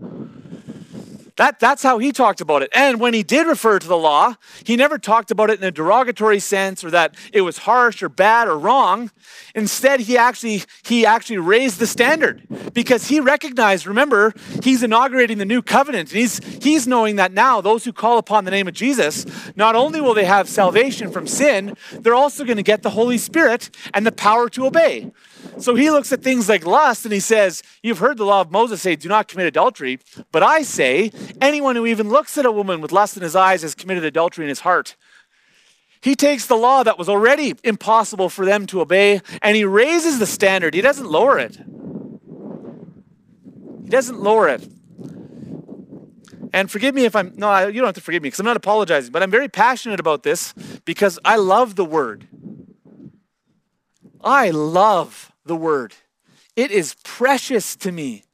That, 1.37 1.61
that's 1.61 1.83
how 1.83 1.99
he 1.99 2.13
talked 2.13 2.41
about 2.41 2.63
it. 2.63 2.71
And 2.75 2.99
when 2.99 3.13
he 3.13 3.23
did 3.23 3.47
refer 3.47 3.79
to 3.79 3.87
the 3.87 3.97
law, 3.97 4.35
he 4.65 4.75
never 4.75 4.97
talked 4.99 5.31
about 5.31 5.51
it 5.51 5.59
in 5.59 5.65
a 5.65 5.71
derogatory 5.71 6.41
sense 6.41 6.83
or 6.83 6.91
that 6.91 7.15
it 7.33 7.43
was 7.43 7.59
harsh 7.59 8.03
or 8.03 8.09
bad 8.09 8.49
or 8.49 8.59
wrong. 8.59 9.11
Instead, 9.55 10.01
he 10.01 10.17
actually, 10.17 10.63
he 10.83 11.05
actually 11.05 11.37
raised 11.37 11.79
the 11.79 11.87
standard 11.87 12.43
because 12.73 13.09
he 13.09 13.21
recognized, 13.21 13.87
remember, 13.87 14.33
he's 14.63 14.83
inaugurating 14.83 15.37
the 15.37 15.45
new 15.45 15.61
covenant. 15.61 16.11
And 16.11 16.19
he's, 16.19 16.39
he's 16.63 16.87
knowing 16.87 17.17
that 17.17 17.33
now 17.33 17.61
those 17.61 17.85
who 17.85 17.93
call 17.93 18.17
upon 18.17 18.47
the 18.47 18.51
name 18.51 18.67
of 18.67 18.75
Jesus, 18.75 19.27
not 19.57 19.77
only 19.77 20.01
will 20.01 20.15
they 20.15 20.25
have 20.25 20.49
salvation 20.49 21.11
from 21.11 21.27
sin, 21.27 21.77
they're 21.93 22.15
also 22.15 22.45
going 22.45 22.57
to 22.57 22.63
get 22.63 22.83
the 22.83 22.91
Holy 22.91 23.19
Spirit 23.19 23.69
and 23.93 24.07
the 24.07 24.13
power 24.13 24.49
to 24.49 24.67
obey. 24.67 25.13
So 25.59 25.75
he 25.75 25.91
looks 25.91 26.13
at 26.13 26.23
things 26.23 26.49
like 26.49 26.67
lust 26.67 27.05
and 27.05 27.13
he 27.13 27.21
says, 27.21 27.63
You've 27.83 27.99
heard 27.99 28.19
the 28.19 28.25
law 28.25 28.41
of 28.41 28.51
Moses 28.51 28.83
say, 28.83 28.97
Do 28.97 29.09
not 29.09 29.29
commit 29.29 29.47
adultery. 29.47 29.99
But 30.33 30.43
I 30.43 30.63
say, 30.63 31.11
anyone 31.41 31.77
who 31.77 31.87
even 31.87 32.09
looks 32.09 32.37
at 32.39 32.47
a 32.47 32.53
woman 32.53 32.81
with 32.81 32.93
lust 32.93 33.17
in 33.17 33.23
his 33.23 33.37
eyes 33.37 33.63
has 33.63 33.75
committed 33.75 34.05
adultery 34.05 34.45
in 34.45 34.49
his 34.49 34.61
heart. 34.61 34.97
He 36.01 36.15
takes 36.15 36.47
the 36.47 36.57
law 36.57 36.83
that 36.83 36.99
was 36.99 37.09
already 37.09 37.55
impossible 37.65 38.29
for 38.29 38.45
them 38.45 38.67
to 38.67 38.81
obey 38.81 39.21
and 39.43 39.57
he 39.57 39.65
raises 39.65 40.19
the 40.19 40.27
standard. 40.27 40.75
He 40.75 40.81
doesn't 40.81 41.11
lower 41.11 41.39
it. 41.39 41.57
He 43.85 43.91
doesn't 43.91 44.21
lower 44.21 44.49
it. 44.49 44.69
And 46.53 46.71
forgive 46.71 46.95
me 46.95 47.05
if 47.05 47.17
I'm, 47.17 47.33
no, 47.37 47.67
you 47.67 47.81
don't 47.81 47.87
have 47.87 47.97
to 47.97 48.01
forgive 48.01 48.23
me 48.23 48.29
because 48.29 48.41
I'm 48.41 48.47
not 48.47 48.57
apologizing, 48.57 49.13
but 49.13 49.23
I'm 49.23 49.31
very 49.31 49.49
passionate 49.49 50.01
about 50.01 50.23
this 50.23 50.55
because 50.85 51.19
I 51.25 51.37
love 51.37 51.77
the 51.77 51.85
word. 51.85 52.29
I 54.23 54.51
love 54.51 55.33
the 55.45 55.57
word. 55.57 55.95
It 56.57 56.71
is 56.71 56.97
precious 57.05 57.77
to 57.77 57.93
me. 57.93 58.26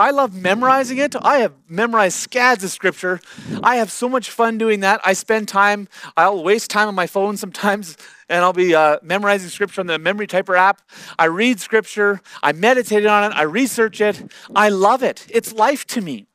I 0.00 0.12
love 0.12 0.34
memorizing 0.34 0.96
it. 0.96 1.14
I 1.14 1.40
have 1.40 1.52
memorized 1.68 2.16
scads 2.16 2.64
of 2.64 2.70
scripture. 2.70 3.20
I 3.62 3.76
have 3.76 3.92
so 3.92 4.08
much 4.08 4.30
fun 4.30 4.56
doing 4.56 4.80
that. 4.80 4.98
I 5.04 5.12
spend 5.12 5.46
time, 5.46 5.88
I'll 6.16 6.42
waste 6.42 6.70
time 6.70 6.88
on 6.88 6.94
my 6.94 7.06
phone 7.06 7.36
sometimes, 7.36 7.98
and 8.30 8.42
I'll 8.42 8.54
be 8.54 8.74
uh, 8.74 8.96
memorizing 9.02 9.50
scripture 9.50 9.82
on 9.82 9.88
the 9.88 9.98
memory 9.98 10.26
typer 10.26 10.56
app. 10.56 10.80
I 11.18 11.26
read 11.26 11.60
scripture, 11.60 12.22
I 12.42 12.52
meditate 12.52 13.04
on 13.04 13.30
it, 13.30 13.36
I 13.36 13.42
research 13.42 14.00
it. 14.00 14.32
I 14.56 14.70
love 14.70 15.02
it. 15.02 15.26
It's 15.28 15.52
life 15.52 15.86
to 15.88 16.00
me. 16.00 16.28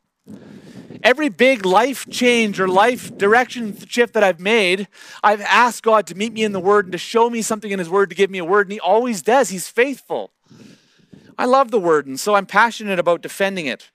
Every 1.01 1.30
big 1.30 1.65
life 1.65 2.08
change 2.08 2.60
or 2.60 2.67
life 2.67 3.17
direction 3.17 3.75
shift 3.88 4.13
that 4.13 4.23
I've 4.23 4.39
made, 4.39 4.88
I've 5.23 5.41
asked 5.41 5.82
God 5.82 6.06
to 6.06 6.15
meet 6.15 6.34
me 6.34 6.43
in 6.43 6.51
the 6.51 6.60
Word 6.60 6.86
and 6.86 6.91
to 6.91 6.99
show 6.99 7.32
me 7.32 7.41
something 7.41 7.71
in 7.71 7.80
His 7.80 7.89
Word, 7.89 8.12
to 8.12 8.15
give 8.15 8.30
me 8.30 8.38
a 8.38 8.45
word, 8.45 8.67
and 8.67 8.73
He 8.73 8.80
always 8.80 9.23
does. 9.23 9.49
He's 9.49 9.67
faithful. 9.67 10.30
I 11.37 11.45
love 11.45 11.71
the 11.71 11.79
Word, 11.79 12.07
and 12.07 12.19
so 12.19 12.35
I'm 12.35 12.45
passionate 12.45 12.99
about 12.99 13.21
defending 13.21 13.65
it. 13.65 13.91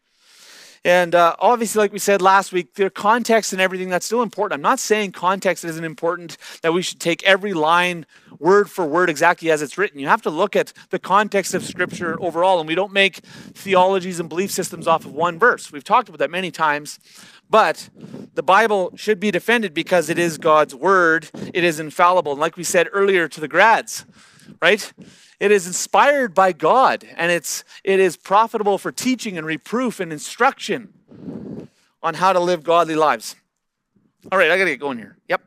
And 0.82 1.14
uh, 1.14 1.36
obviously, 1.38 1.80
like 1.80 1.92
we 1.92 1.98
said 1.98 2.22
last 2.22 2.52
week, 2.52 2.74
their 2.74 2.88
context 2.88 3.52
and 3.52 3.60
everything, 3.60 3.90
that's 3.90 4.06
still 4.06 4.22
important. 4.22 4.58
I'm 4.58 4.62
not 4.62 4.78
saying 4.78 5.12
context 5.12 5.62
isn't 5.62 5.84
important, 5.84 6.38
that 6.62 6.72
we 6.72 6.80
should 6.80 7.00
take 7.00 7.22
every 7.24 7.52
line 7.52 8.06
word 8.38 8.70
for 8.70 8.86
word 8.86 9.10
exactly 9.10 9.50
as 9.50 9.60
it's 9.60 9.76
written. 9.76 10.00
You 10.00 10.08
have 10.08 10.22
to 10.22 10.30
look 10.30 10.56
at 10.56 10.72
the 10.88 10.98
context 10.98 11.52
of 11.52 11.64
Scripture 11.64 12.16
overall, 12.22 12.60
and 12.60 12.66
we 12.66 12.74
don't 12.74 12.92
make 12.92 13.16
theologies 13.16 14.20
and 14.20 14.28
belief 14.30 14.50
systems 14.50 14.86
off 14.86 15.04
of 15.04 15.12
one 15.12 15.38
verse. 15.38 15.70
We've 15.70 15.84
talked 15.84 16.08
about 16.08 16.18
that 16.18 16.30
many 16.30 16.50
times. 16.50 16.98
But 17.50 17.90
the 18.34 18.42
Bible 18.42 18.92
should 18.94 19.20
be 19.20 19.30
defended 19.30 19.74
because 19.74 20.08
it 20.08 20.18
is 20.18 20.38
God's 20.38 20.74
word, 20.74 21.28
it 21.52 21.64
is 21.64 21.78
infallible. 21.78 22.32
And 22.32 22.40
like 22.40 22.56
we 22.56 22.64
said 22.64 22.88
earlier 22.92 23.28
to 23.28 23.40
the 23.40 23.48
grads, 23.48 24.06
right? 24.62 24.90
It 25.40 25.50
is 25.50 25.66
inspired 25.66 26.34
by 26.34 26.52
God 26.52 27.04
and 27.16 27.32
it's 27.32 27.64
it 27.82 27.98
is 27.98 28.16
profitable 28.18 28.76
for 28.76 28.92
teaching 28.92 29.38
and 29.38 29.46
reproof 29.46 29.98
and 29.98 30.12
instruction 30.12 30.92
on 32.02 32.14
how 32.14 32.34
to 32.34 32.40
live 32.40 32.62
godly 32.62 32.94
lives. 32.94 33.36
All 34.30 34.38
right, 34.38 34.50
I 34.50 34.58
got 34.58 34.64
to 34.64 34.70
get 34.70 34.80
going 34.80 34.98
here. 34.98 35.16
Yep. 35.28 35.42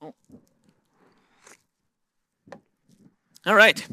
Oh. 0.00 0.14
All 3.44 3.54
right. 3.54 3.84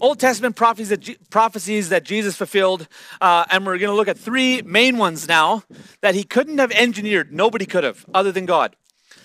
Old 0.00 0.20
Testament 0.20 0.54
prophecies 0.54 0.90
that, 0.90 1.30
prophecies 1.30 1.88
that 1.88 2.04
Jesus 2.04 2.36
fulfilled, 2.36 2.86
uh, 3.20 3.44
and 3.50 3.64
we're 3.64 3.78
going 3.78 3.90
to 3.90 3.96
look 3.96 4.08
at 4.08 4.18
three 4.18 4.62
main 4.62 4.98
ones 4.98 5.26
now 5.26 5.64
that 6.00 6.14
he 6.14 6.22
couldn't 6.22 6.58
have 6.58 6.70
engineered. 6.72 7.32
Nobody 7.32 7.66
could 7.66 7.84
have, 7.84 8.04
other 8.12 8.30
than 8.30 8.46
God. 8.46 8.76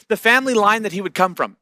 The 0.07 0.17
family 0.17 0.53
line 0.53 0.83
that 0.83 0.91
he 0.91 1.01
would 1.01 1.13
come 1.13 1.35
from. 1.35 1.57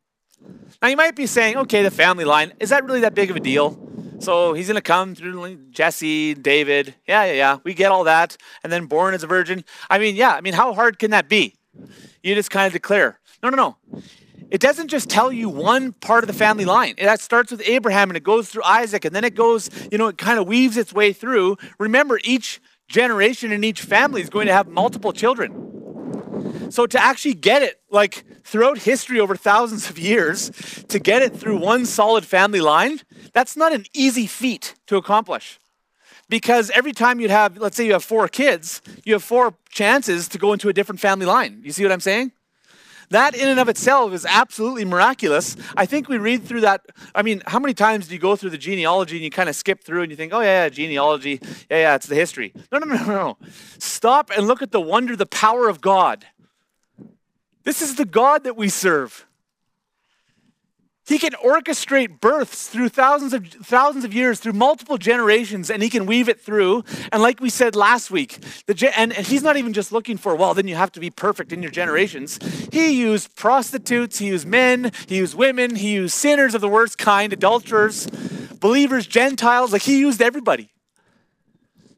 Now, 0.82 0.90
you 0.90 0.98
might 0.98 1.16
be 1.16 1.26
saying, 1.26 1.58
okay, 1.58 1.82
the 1.84 1.92
family 1.92 2.26
line, 2.26 2.54
is 2.60 2.70
that 2.70 2.84
really 2.86 3.02
that 3.02 3.16
big 3.16 3.30
of 3.30 3.36
a 3.36 3.40
deal? 3.40 3.80
So 4.20 4.54
he's 4.54 4.68
going 4.68 4.76
to 4.76 4.82
come 4.82 5.16
through 5.16 5.58
Jesse, 5.70 6.34
David. 6.34 6.96
Yeah, 7.08 7.26
yeah, 7.26 7.34
yeah. 7.34 7.58
We 7.64 7.74
get 7.74 7.92
all 7.92 8.04
that. 8.06 8.38
And 8.64 8.72
then 8.72 8.86
born 8.86 9.14
as 9.14 9.24
a 9.24 9.28
virgin. 9.28 9.64
I 9.90 10.00
mean, 10.00 10.16
yeah, 10.16 10.34
I 10.34 10.42
mean, 10.42 10.54
how 10.54 10.74
hard 10.74 11.00
can 11.00 11.12
that 11.12 11.30
be? 11.30 11.56
You 12.24 12.36
just 12.36 12.50
kind 12.50 12.68
of 12.68 12.74
declare. 12.74 13.20
No, 13.44 13.50
no, 13.50 13.56
no. 13.56 14.02
It 14.50 14.62
doesn't 14.62 14.88
just 14.88 15.10
tell 15.10 15.32
you 15.32 15.50
one 15.50 15.92
part 15.94 16.24
of 16.24 16.28
the 16.28 16.34
family 16.34 16.66
line. 16.66 16.96
It 16.98 17.20
starts 17.20 17.52
with 17.52 17.62
Abraham 17.66 18.10
and 18.10 18.18
it 18.18 18.24
goes 18.24 18.50
through 18.50 18.64
Isaac 18.64 19.04
and 19.06 19.14
then 19.16 19.24
it 19.24 19.36
goes, 19.36 19.70
you 19.92 19.98
know, 19.98 20.08
it 20.08 20.18
kind 20.18 20.40
of 20.40 20.48
weaves 20.48 20.78
its 20.78 20.94
way 20.94 21.12
through. 21.12 21.58
Remember, 21.80 22.20
each 22.24 22.62
generation 22.88 23.52
in 23.52 23.64
each 23.64 23.82
family 23.82 24.22
is 24.22 24.30
going 24.30 24.48
to 24.48 24.54
have 24.54 24.68
multiple 24.68 25.12
children. 25.12 25.87
So 26.70 26.86
to 26.86 27.02
actually 27.02 27.34
get 27.34 27.64
it, 27.64 27.82
like 27.90 28.24
throughout 28.44 28.80
history 28.80 29.20
over 29.20 29.36
thousands 29.36 29.90
of 29.90 29.98
years, 29.98 30.52
to 30.90 31.00
get 31.00 31.22
it 31.22 31.36
through 31.36 31.58
one 31.58 31.86
solid 31.86 32.26
family 32.26 32.62
line, 32.62 33.02
that's 33.34 33.56
not 33.56 33.74
an 33.74 33.86
easy 33.94 34.28
feat 34.28 34.76
to 34.88 34.98
accomplish. 34.98 35.60
Because 36.30 36.70
every 36.72 36.92
time 36.92 37.20
you'd 37.20 37.32
have, 37.32 37.58
let's 37.58 37.78
say 37.78 37.86
you 37.86 37.94
have 37.94 38.04
four 38.04 38.28
kids, 38.28 38.82
you 39.06 39.14
have 39.14 39.24
four 39.24 39.56
chances 39.70 40.28
to 40.30 40.38
go 40.38 40.52
into 40.54 40.68
a 40.68 40.74
different 40.74 41.00
family 41.00 41.26
line. 41.26 41.62
You 41.64 41.72
see 41.72 41.84
what 41.84 41.92
I'm 41.92 42.02
saying? 42.02 42.34
That 43.10 43.36
in 43.36 43.48
and 43.48 43.58
of 43.58 43.70
itself 43.70 44.12
is 44.12 44.26
absolutely 44.26 44.84
miraculous. 44.84 45.56
I 45.78 45.86
think 45.86 46.10
we 46.10 46.18
read 46.18 46.44
through 46.44 46.62
that. 46.62 46.82
I 47.16 47.22
mean, 47.22 47.42
how 47.48 47.60
many 47.60 47.74
times 47.74 48.10
do 48.10 48.14
you 48.14 48.20
go 48.20 48.36
through 48.36 48.50
the 48.50 48.58
genealogy 48.58 49.16
and 49.16 49.24
you 49.24 49.30
kind 49.30 49.48
of 49.48 49.56
skip 49.56 49.82
through 49.82 50.02
and 50.02 50.12
you 50.12 50.18
think, 50.18 50.34
oh, 50.34 50.42
yeah, 50.42 50.64
yeah, 50.64 50.70
genealogy. 50.70 51.40
Yeah, 51.72 51.78
yeah, 51.78 51.96
it's 51.96 52.08
the 52.08 52.16
history. 52.16 52.52
No, 52.70 52.80
no, 52.80 52.86
no, 52.86 53.06
no. 53.06 53.06
No. 53.06 53.38
Stop 53.80 54.30
and 54.36 54.46
look 54.46 54.62
at 54.62 54.72
the 54.72 54.82
wonder, 54.82 55.16
the 55.16 55.26
power 55.26 55.70
of 55.70 55.80
God. 55.80 56.26
This 57.68 57.82
is 57.82 57.96
the 57.96 58.06
God 58.06 58.46
that 58.46 58.56
we 58.56 58.70
serve. 58.70 59.26
He 61.06 61.20
can 61.20 61.34
orchestrate 61.34 62.22
births 62.22 62.70
through 62.70 62.88
thousands 62.88 63.34
of 63.34 63.46
thousands 63.46 64.06
of 64.06 64.14
years, 64.14 64.40
through 64.40 64.54
multiple 64.54 64.98
generations, 64.98 65.70
and 65.70 65.84
he 65.84 65.90
can 65.90 66.06
weave 66.06 66.30
it 66.30 66.40
through. 66.40 66.86
And 67.12 67.22
like 67.22 67.42
we 67.42 67.50
said 67.50 67.76
last 67.76 68.10
week, 68.10 68.40
the, 68.68 68.94
and, 68.98 69.12
and 69.12 69.28
he's 69.28 69.44
not 69.44 69.58
even 69.58 69.74
just 69.74 69.92
looking 69.92 70.16
for, 70.16 70.34
well, 70.34 70.54
then 70.54 70.70
you 70.70 70.76
have 70.76 70.94
to 70.94 71.02
be 71.02 71.10
perfect 71.10 71.52
in 71.52 71.62
your 71.62 71.70
generations. 71.70 72.40
He 72.72 73.02
used 73.02 73.36
prostitutes, 73.36 74.18
he 74.18 74.28
used 74.28 74.48
men, 74.48 74.94
he 75.06 75.18
used 75.18 75.36
women, 75.36 75.76
he 75.76 75.96
used 75.96 76.14
sinners 76.14 76.56
of 76.56 76.62
the 76.62 76.70
worst 76.70 76.98
kind, 76.98 77.34
adulterers, 77.34 78.08
believers, 78.62 79.06
Gentiles, 79.06 79.74
like 79.74 79.82
he 79.82 80.00
used 80.00 80.22
everybody. 80.22 80.70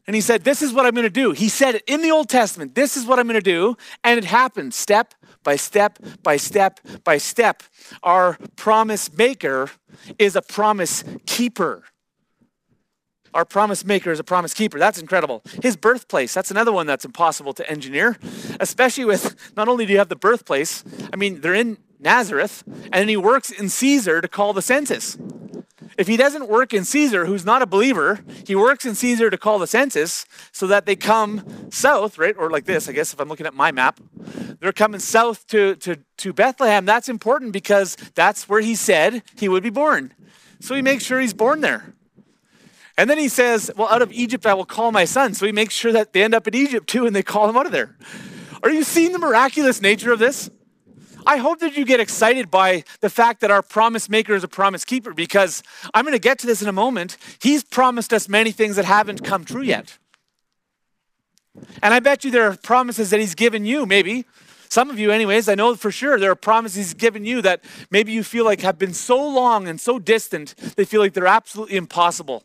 And 0.07 0.15
he 0.15 0.21
said, 0.21 0.43
This 0.43 0.63
is 0.63 0.73
what 0.73 0.87
I'm 0.87 0.95
going 0.95 1.03
to 1.03 1.11
do. 1.11 1.33
He 1.33 1.47
said 1.47 1.75
it 1.75 1.83
in 1.85 2.01
the 2.01 2.09
Old 2.09 2.27
Testament. 2.27 2.73
This 2.73 2.97
is 2.97 3.05
what 3.05 3.19
I'm 3.19 3.27
going 3.27 3.39
to 3.39 3.41
do. 3.41 3.77
And 4.03 4.17
it 4.17 4.25
happened 4.25 4.73
step 4.73 5.13
by 5.43 5.55
step 5.55 5.99
by 6.23 6.37
step 6.37 6.79
by 7.03 7.17
step. 7.17 7.63
Our 8.03 8.37
promise 8.55 9.15
maker 9.15 9.69
is 10.17 10.35
a 10.35 10.41
promise 10.41 11.03
keeper. 11.25 11.83
Our 13.33 13.45
promise 13.45 13.85
maker 13.85 14.11
is 14.11 14.19
a 14.19 14.23
promise 14.23 14.53
keeper. 14.53 14.79
That's 14.79 14.99
incredible. 14.99 15.43
His 15.61 15.77
birthplace, 15.77 16.33
that's 16.33 16.49
another 16.49 16.71
one 16.71 16.87
that's 16.87 17.05
impossible 17.05 17.53
to 17.53 17.69
engineer, 17.69 18.17
especially 18.59 19.05
with 19.05 19.53
not 19.55 19.67
only 19.67 19.85
do 19.85 19.93
you 19.93 19.99
have 19.99 20.09
the 20.09 20.15
birthplace, 20.15 20.83
I 21.13 21.15
mean, 21.15 21.41
they're 21.41 21.53
in 21.53 21.77
Nazareth, 21.99 22.63
and 22.91 23.09
he 23.09 23.17
works 23.17 23.51
in 23.51 23.69
Caesar 23.69 24.21
to 24.21 24.27
call 24.27 24.53
the 24.53 24.61
census. 24.61 25.17
If 25.99 26.07
he 26.07 26.15
doesn't 26.15 26.47
work 26.47 26.73
in 26.73 26.85
Caesar, 26.85 27.25
who's 27.25 27.43
not 27.43 27.61
a 27.61 27.65
believer, 27.65 28.21
he 28.47 28.55
works 28.55 28.85
in 28.85 28.95
Caesar 28.95 29.29
to 29.29 29.37
call 29.37 29.59
the 29.59 29.67
census 29.67 30.25
so 30.53 30.65
that 30.67 30.85
they 30.85 30.95
come 30.95 31.69
south, 31.71 32.17
right? 32.17 32.33
Or 32.37 32.49
like 32.49 32.63
this, 32.63 32.87
I 32.87 32.93
guess, 32.93 33.11
if 33.11 33.19
I'm 33.19 33.27
looking 33.27 33.45
at 33.45 33.53
my 33.53 33.73
map. 33.73 33.99
They're 34.61 34.71
coming 34.71 35.01
south 35.01 35.45
to, 35.47 35.75
to, 35.75 35.97
to 36.19 36.31
Bethlehem. 36.31 36.85
That's 36.85 37.09
important 37.09 37.51
because 37.51 37.97
that's 38.15 38.47
where 38.47 38.61
he 38.61 38.75
said 38.75 39.23
he 39.37 39.49
would 39.49 39.61
be 39.61 39.69
born. 39.69 40.13
So 40.61 40.73
he 40.73 40.81
makes 40.81 41.03
sure 41.03 41.19
he's 41.19 41.33
born 41.33 41.59
there. 41.59 41.93
And 42.97 43.09
then 43.09 43.17
he 43.17 43.27
says, 43.27 43.69
Well, 43.75 43.89
out 43.89 44.01
of 44.01 44.09
Egypt 44.13 44.45
I 44.45 44.53
will 44.53 44.65
call 44.65 44.93
my 44.93 45.03
son. 45.03 45.33
So 45.33 45.45
he 45.45 45.51
makes 45.51 45.73
sure 45.73 45.91
that 45.91 46.13
they 46.13 46.23
end 46.23 46.33
up 46.33 46.47
in 46.47 46.55
Egypt 46.55 46.87
too 46.87 47.07
and 47.07 47.13
they 47.13 47.23
call 47.23 47.49
him 47.49 47.57
out 47.57 47.65
of 47.65 47.73
there. 47.73 47.97
Are 48.63 48.69
you 48.69 48.85
seeing 48.85 49.11
the 49.11 49.19
miraculous 49.19 49.81
nature 49.81 50.13
of 50.13 50.19
this? 50.19 50.49
I 51.29 51.37
hope 51.37 51.59
that 51.59 51.77
you 51.77 51.85
get 51.85 51.99
excited 51.99 52.49
by 52.49 52.83
the 53.01 53.09
fact 53.09 53.41
that 53.41 53.51
our 53.51 53.61
promise 53.61 54.09
maker 54.09 54.33
is 54.33 54.43
a 54.43 54.47
promise 54.47 54.83
keeper 54.83 55.13
because 55.13 55.61
I'm 55.93 56.03
going 56.03 56.15
to 56.15 56.19
get 56.19 56.39
to 56.39 56.47
this 56.47 56.63
in 56.63 56.67
a 56.67 56.73
moment. 56.73 57.17
He's 57.39 57.63
promised 57.63 58.11
us 58.13 58.27
many 58.27 58.51
things 58.51 58.77
that 58.77 58.85
haven't 58.85 59.23
come 59.23 59.45
true 59.45 59.61
yet. 59.61 59.99
And 61.83 61.93
I 61.93 61.99
bet 61.99 62.23
you 62.23 62.31
there 62.31 62.49
are 62.49 62.57
promises 62.57 63.11
that 63.11 63.19
he's 63.19 63.35
given 63.35 63.63
you, 63.63 63.85
maybe. 63.85 64.25
Some 64.69 64.89
of 64.89 64.97
you, 64.97 65.11
anyways, 65.11 65.47
I 65.47 65.53
know 65.53 65.75
for 65.75 65.91
sure 65.91 66.19
there 66.19 66.31
are 66.31 66.35
promises 66.35 66.77
he's 66.77 66.93
given 66.95 67.23
you 67.25 67.43
that 67.43 67.63
maybe 67.91 68.11
you 68.11 68.23
feel 68.23 68.43
like 68.43 68.61
have 68.61 68.79
been 68.79 68.95
so 68.95 69.23
long 69.23 69.67
and 69.67 69.79
so 69.79 69.99
distant, 69.99 70.55
they 70.77 70.83
feel 70.83 70.99
like 70.99 71.13
they're 71.13 71.27
absolutely 71.27 71.75
impossible. 71.75 72.43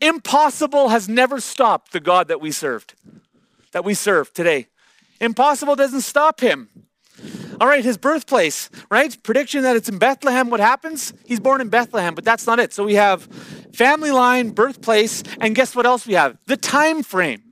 Impossible 0.00 0.90
has 0.90 1.08
never 1.08 1.40
stopped 1.40 1.90
the 1.90 1.98
God 1.98 2.28
that 2.28 2.40
we 2.40 2.52
served, 2.52 2.94
that 3.72 3.84
we 3.84 3.94
serve 3.94 4.32
today. 4.32 4.68
Impossible 5.20 5.76
doesn't 5.76 6.02
stop 6.02 6.40
him. 6.40 6.68
All 7.60 7.68
right, 7.68 7.84
his 7.84 7.96
birthplace, 7.96 8.68
right? 8.90 9.16
Prediction 9.22 9.62
that 9.62 9.76
it's 9.76 9.88
in 9.88 9.98
Bethlehem. 9.98 10.50
What 10.50 10.60
happens? 10.60 11.12
He's 11.24 11.40
born 11.40 11.60
in 11.60 11.68
Bethlehem, 11.68 12.14
but 12.14 12.24
that's 12.24 12.46
not 12.46 12.58
it. 12.58 12.72
So 12.72 12.84
we 12.84 12.94
have 12.94 13.22
family 13.72 14.10
line, 14.10 14.50
birthplace, 14.50 15.22
and 15.40 15.54
guess 15.54 15.76
what 15.76 15.86
else 15.86 16.06
we 16.06 16.14
have? 16.14 16.36
The 16.46 16.56
time 16.56 17.02
frame. 17.02 17.42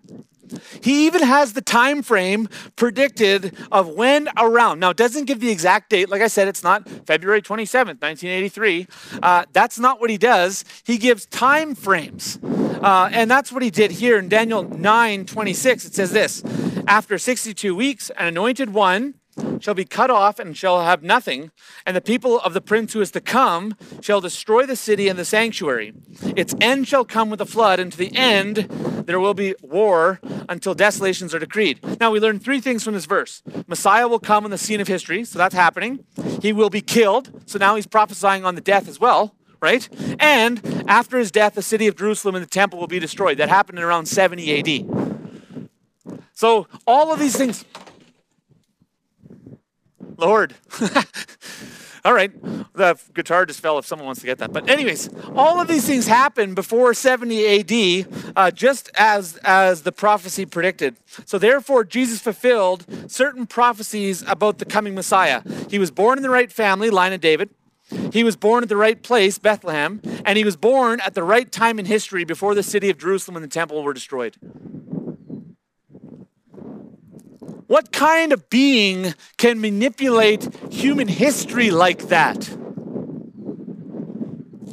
He 0.82 1.06
even 1.06 1.22
has 1.22 1.52
the 1.52 1.62
time 1.62 2.02
frame 2.02 2.48
predicted 2.76 3.56
of 3.70 3.88
when 3.88 4.28
around. 4.36 4.80
Now, 4.80 4.90
it 4.90 4.96
doesn't 4.96 5.24
give 5.24 5.40
the 5.40 5.50
exact 5.50 5.90
date. 5.90 6.08
Like 6.08 6.22
I 6.22 6.26
said, 6.26 6.48
it's 6.48 6.62
not 6.62 6.88
February 7.06 7.40
27th, 7.40 8.02
1983. 8.02 8.86
Uh, 9.22 9.44
that's 9.52 9.78
not 9.78 10.00
what 10.00 10.10
he 10.10 10.18
does. 10.18 10.64
He 10.84 10.98
gives 10.98 11.26
time 11.26 11.74
frames. 11.74 12.38
Uh, 12.42 13.08
and 13.12 13.30
that's 13.30 13.52
what 13.52 13.62
he 13.62 13.70
did 13.70 13.92
here 13.92 14.18
in 14.18 14.28
Daniel 14.28 14.64
9 14.64 15.24
26. 15.24 15.84
It 15.86 15.94
says 15.94 16.10
this 16.10 16.42
after 16.86 17.18
62 17.18 17.74
weeks, 17.74 18.10
an 18.10 18.26
anointed 18.26 18.70
one 18.70 19.14
shall 19.60 19.74
be 19.74 19.84
cut 19.84 20.10
off 20.10 20.38
and 20.38 20.56
shall 20.56 20.82
have 20.82 21.02
nothing, 21.02 21.50
and 21.86 21.96
the 21.96 22.00
people 22.00 22.40
of 22.40 22.52
the 22.52 22.60
prince 22.60 22.92
who 22.92 23.00
is 23.00 23.10
to 23.12 23.20
come 23.20 23.74
shall 24.00 24.20
destroy 24.20 24.66
the 24.66 24.76
city 24.76 25.08
and 25.08 25.18
the 25.18 25.24
sanctuary. 25.24 25.94
Its 26.36 26.54
end 26.60 26.86
shall 26.86 27.04
come 27.04 27.30
with 27.30 27.40
a 27.40 27.46
flood, 27.46 27.80
and 27.80 27.92
to 27.92 27.98
the 27.98 28.14
end 28.14 28.56
there 29.06 29.20
will 29.20 29.34
be 29.34 29.54
war 29.62 30.20
until 30.48 30.74
desolations 30.74 31.34
are 31.34 31.38
decreed. 31.38 31.80
Now 32.00 32.10
we 32.10 32.20
learn 32.20 32.38
three 32.38 32.60
things 32.60 32.84
from 32.84 32.94
this 32.94 33.06
verse 33.06 33.42
Messiah 33.66 34.08
will 34.08 34.18
come 34.18 34.44
on 34.44 34.50
the 34.50 34.58
scene 34.58 34.80
of 34.80 34.88
history, 34.88 35.24
so 35.24 35.38
that's 35.38 35.54
happening. 35.54 36.04
He 36.40 36.52
will 36.52 36.70
be 36.70 36.82
killed, 36.82 37.42
so 37.46 37.58
now 37.58 37.76
he's 37.76 37.86
prophesying 37.86 38.44
on 38.44 38.54
the 38.54 38.60
death 38.60 38.88
as 38.88 39.00
well 39.00 39.34
right? 39.62 39.88
And 40.18 40.84
after 40.88 41.18
his 41.18 41.30
death, 41.30 41.54
the 41.54 41.62
city 41.62 41.86
of 41.86 41.96
Jerusalem 41.96 42.34
and 42.34 42.44
the 42.44 42.50
temple 42.50 42.80
will 42.80 42.88
be 42.88 42.98
destroyed. 42.98 43.38
That 43.38 43.48
happened 43.48 43.78
in 43.78 43.84
around 43.84 44.06
70 44.06 44.58
AD. 44.58 45.11
So 46.42 46.66
all 46.88 47.12
of 47.12 47.20
these 47.20 47.36
things, 47.36 47.64
Lord. 50.16 50.56
all 52.04 52.12
right, 52.12 52.32
the 52.72 52.98
guitar 53.14 53.46
just 53.46 53.60
fell 53.60 53.78
if 53.78 53.86
someone 53.86 54.06
wants 54.06 54.22
to 54.22 54.26
get 54.26 54.38
that. 54.38 54.52
But 54.52 54.68
anyways, 54.68 55.08
all 55.36 55.60
of 55.60 55.68
these 55.68 55.86
things 55.86 56.08
happened 56.08 56.56
before 56.56 56.94
70 56.94 57.46
AD, 57.46 58.34
uh, 58.34 58.50
just 58.50 58.90
as 58.96 59.36
as 59.44 59.82
the 59.82 59.92
prophecy 59.92 60.44
predicted. 60.44 60.96
So 61.26 61.38
therefore, 61.38 61.84
Jesus 61.84 62.20
fulfilled 62.20 62.86
certain 63.06 63.46
prophecies 63.46 64.24
about 64.26 64.58
the 64.58 64.64
coming 64.64 64.96
Messiah. 64.96 65.42
He 65.70 65.78
was 65.78 65.92
born 65.92 66.18
in 66.18 66.24
the 66.24 66.30
right 66.30 66.50
family, 66.50 66.90
line 66.90 67.12
of 67.12 67.20
David. 67.20 67.50
He 68.12 68.24
was 68.24 68.34
born 68.34 68.64
at 68.64 68.68
the 68.68 68.76
right 68.76 69.00
place, 69.00 69.38
Bethlehem, 69.38 70.00
and 70.24 70.36
he 70.36 70.42
was 70.42 70.56
born 70.56 70.98
at 71.06 71.14
the 71.14 71.22
right 71.22 71.52
time 71.52 71.78
in 71.78 71.84
history 71.84 72.24
before 72.24 72.56
the 72.56 72.64
city 72.64 72.90
of 72.90 72.98
Jerusalem 72.98 73.36
and 73.36 73.44
the 73.44 73.48
temple 73.48 73.84
were 73.84 73.94
destroyed. 73.94 74.36
What 77.72 77.90
kind 77.90 78.34
of 78.34 78.50
being 78.50 79.14
can 79.38 79.58
manipulate 79.58 80.46
human 80.70 81.08
history 81.08 81.70
like 81.70 82.08
that? 82.08 82.54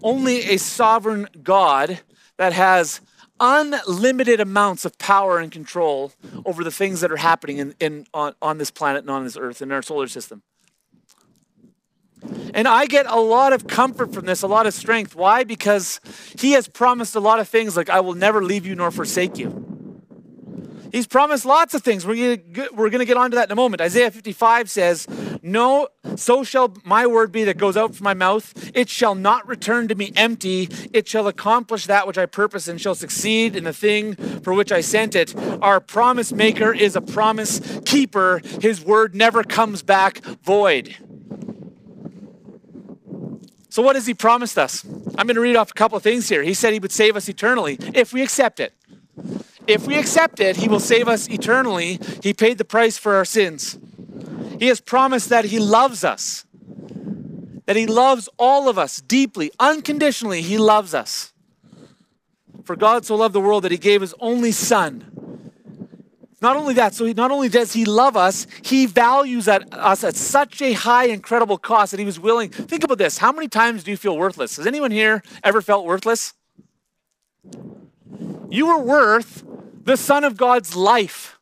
Only 0.04 0.41
a 0.41 0.58
sovereign 0.58 1.30
God 1.41 2.02
that 2.36 2.52
has 2.52 3.00
unlimited 3.39 4.41
amounts 4.41 4.84
of 4.84 4.97
power 4.97 5.39
and 5.39 5.50
control 5.50 6.12
over 6.45 6.62
the 6.62 6.72
things 6.72 7.00
that 7.00 7.10
are 7.10 7.16
happening 7.16 7.60
in, 7.60 7.74
in 7.80 8.06
on, 8.14 8.36
on 8.41 8.58
this 8.58 8.70
planet 8.70 9.04
and 9.04 9.12
on 9.12 9.24
this 9.24 9.38
earth 9.38 9.62
in 9.62 9.72
our 9.72 9.82
solar 9.82 10.10
system. 10.10 10.43
And 12.54 12.68
I 12.68 12.86
get 12.86 13.06
a 13.06 13.22
lot 13.22 13.54
of 13.54 13.66
comfort 13.66 14.14
from 14.14 14.26
this, 14.26 14.41
a 14.41 14.47
lot 14.47 14.68
of 14.68 14.74
strength. 14.74 15.16
Why? 15.16 15.45
Because 15.45 16.02
he 16.38 16.52
has 16.52 16.68
promised 16.68 17.16
a 17.16 17.22
lot 17.22 17.39
of 17.39 17.47
things 17.47 17.78
like, 17.78 17.89
I 17.89 18.02
will 18.02 18.16
never 18.16 18.43
leave 18.43 18.66
you 18.66 18.76
nor 18.76 18.91
forsake 18.91 19.38
you. 19.38 19.69
He's 20.92 21.08
promised 21.08 21.46
lots 21.46 21.74
of 21.74 21.84
things. 21.84 22.06
We're 22.06 22.38
going 22.38 22.70
we're 22.74 22.90
to 22.90 23.06
get 23.06 23.18
onto 23.18 23.36
that 23.36 23.48
in 23.48 23.52
a 23.52 23.56
moment. 23.56 23.82
Isaiah 23.82 24.12
55 24.12 24.70
says, 24.70 25.08
No, 25.42 25.88
so 26.16 26.44
shall 26.44 26.74
my 26.84 27.06
word 27.06 27.32
be 27.32 27.44
that 27.44 27.58
goes 27.58 27.78
out 27.78 27.96
from 27.96 28.04
my 28.04 28.14
mouth. 28.14 28.72
It 28.74 28.90
shall 28.90 29.16
not 29.16 29.48
return 29.48 29.88
to 29.90 29.96
me 29.96 30.12
empty. 30.16 30.70
It 30.94 31.08
shall 31.08 31.28
accomplish 31.28 31.86
that 31.86 32.08
which 32.08 32.18
I 32.18 32.26
purpose 32.26 32.68
and 32.68 32.80
shall 32.80 32.96
succeed 32.96 33.56
in 33.56 33.64
the 33.66 33.74
thing 33.74 34.16
for 34.16 34.54
which 34.54 34.72
I 34.72 34.82
sent 34.82 35.16
it. 35.16 35.36
Our 35.62 35.80
promise 35.80 36.32
maker 36.32 36.74
is 36.74 36.96
a 36.96 37.02
promise 37.02 37.80
keeper. 37.86 38.42
His 38.62 38.84
word 38.84 39.16
never 39.16 39.44
comes 39.44 39.82
back 39.82 40.24
void. 40.44 40.96
So, 43.72 43.84
what 43.84 43.96
has 43.96 44.08
he 44.08 44.16
promised 44.16 44.58
us? 44.58 44.84
I'm 45.18 45.28
going 45.28 45.36
to 45.36 45.42
read 45.42 45.56
off 45.56 45.70
a 45.70 45.74
couple 45.74 45.96
of 45.96 46.02
things 46.02 46.28
here. 46.28 46.42
He 46.42 46.56
said 46.56 46.74
he 46.74 46.80
would 46.80 46.92
save 46.92 47.16
us 47.16 47.30
eternally 47.30 47.78
if 47.94 48.12
we 48.12 48.24
accept 48.24 48.60
it. 48.60 48.74
If 49.70 49.86
we 49.86 50.00
accept 50.00 50.40
it, 50.40 50.58
He 50.58 50.68
will 50.68 50.80
save 50.80 51.08
us 51.08 51.30
eternally. 51.30 52.00
He 52.24 52.34
paid 52.34 52.58
the 52.58 52.66
price 52.66 52.98
for 52.98 53.14
our 53.14 53.24
sins. 53.24 53.78
He 54.58 54.66
has 54.66 54.82
promised 54.82 55.30
that 55.30 55.46
He 55.46 55.60
loves 55.60 56.04
us, 56.04 56.44
that 57.68 57.76
He 57.76 57.86
loves 57.86 58.28
all 58.40 58.68
of 58.68 58.80
us 58.80 59.00
deeply, 59.00 59.52
unconditionally. 59.60 60.42
He 60.42 60.58
loves 60.58 60.96
us. 60.96 61.34
For 62.64 62.76
God 62.76 63.06
so 63.06 63.16
loved 63.16 63.36
the 63.36 63.40
world 63.40 63.64
that 63.64 63.72
He 63.72 63.78
gave 63.78 64.02
His 64.02 64.16
only 64.20 64.52
Son. 64.52 65.06
Not 66.42 66.56
only 66.56 66.74
that, 66.76 66.96
so 66.96 67.06
he, 67.06 67.14
not 67.14 67.32
only 67.32 67.50
does 67.50 67.74
he 67.74 67.84
love 67.84 68.16
us, 68.16 68.48
he 68.64 68.86
values 68.86 69.50
at 69.50 69.74
us 69.74 70.06
at 70.06 70.16
such 70.16 70.62
a 70.62 70.72
high, 70.72 71.08
incredible 71.08 71.58
cost 71.58 71.92
that 71.92 72.00
he 72.00 72.06
was 72.06 72.18
willing. 72.18 72.50
Think 72.50 72.86
about 72.86 72.98
this. 72.98 73.18
How 73.18 73.34
many 73.34 73.50
times 73.50 73.84
do 73.84 73.92
you 73.92 73.98
feel 73.98 74.18
worthless? 74.18 74.56
Has 74.56 74.66
anyone 74.66 74.90
here 74.90 75.22
ever 75.44 75.62
felt 75.62 75.86
worthless? 75.86 76.34
You 78.50 78.68
were 78.68 78.80
worth 78.80 79.44
the 79.84 79.98
Son 79.98 80.24
of 80.24 80.38
God's 80.38 80.76
life. 80.76 81.40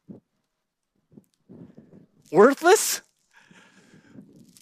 Worthless? 2.31 3.01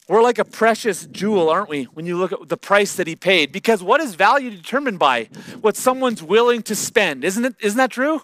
We're 0.07 0.21
like 0.21 0.38
a 0.38 0.45
precious 0.45 1.07
jewel, 1.07 1.49
aren't 1.49 1.67
we, 1.67 1.86
when 1.86 2.05
you 2.05 2.17
look 2.17 2.32
at 2.32 2.47
the 2.47 2.57
price 2.57 2.95
that 2.95 3.07
he 3.07 3.15
paid? 3.15 3.51
Because 3.51 3.82
what 3.82 4.01
is 4.01 4.13
value 4.13 4.51
determined 4.51 4.99
by? 4.99 5.26
What 5.61 5.76
someone's 5.76 6.21
willing 6.21 6.61
to 6.63 6.76
spend. 6.76 7.23
Isn't 7.23 7.43
it? 7.43 7.55
Isn't 7.59 7.78
that 7.78 7.89
true? 7.89 8.21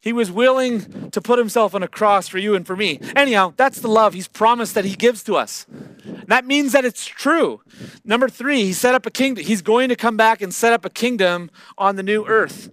He 0.00 0.12
was 0.12 0.30
willing 0.30 1.10
to 1.10 1.20
put 1.20 1.38
himself 1.38 1.74
on 1.74 1.82
a 1.82 1.88
cross 1.88 2.28
for 2.28 2.38
you 2.38 2.54
and 2.54 2.66
for 2.66 2.76
me. 2.76 3.00
Anyhow, 3.14 3.52
that's 3.56 3.80
the 3.80 3.88
love 3.88 4.14
he's 4.14 4.28
promised 4.28 4.74
that 4.74 4.84
he 4.84 4.94
gives 4.94 5.22
to 5.24 5.36
us. 5.36 5.66
That 6.28 6.46
means 6.46 6.72
that 6.72 6.84
it's 6.84 7.04
true. 7.04 7.60
Number 8.04 8.28
three, 8.28 8.64
he 8.64 8.72
set 8.72 8.94
up 8.94 9.04
a 9.04 9.10
kingdom. 9.10 9.44
He's 9.44 9.62
going 9.62 9.88
to 9.90 9.96
come 9.96 10.16
back 10.16 10.40
and 10.40 10.54
set 10.54 10.72
up 10.72 10.84
a 10.84 10.90
kingdom 10.90 11.50
on 11.76 11.96
the 11.96 12.02
new 12.02 12.24
earth. 12.24 12.70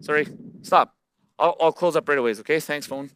Sorry, 0.00 0.28
stop. 0.62 0.95
I'll, 1.38 1.56
I'll, 1.60 1.72
close 1.72 1.96
up 1.96 2.08
right 2.08 2.16
away. 2.16 2.30
Okay, 2.30 2.60
thanks, 2.60 2.86
phone. 2.86 3.10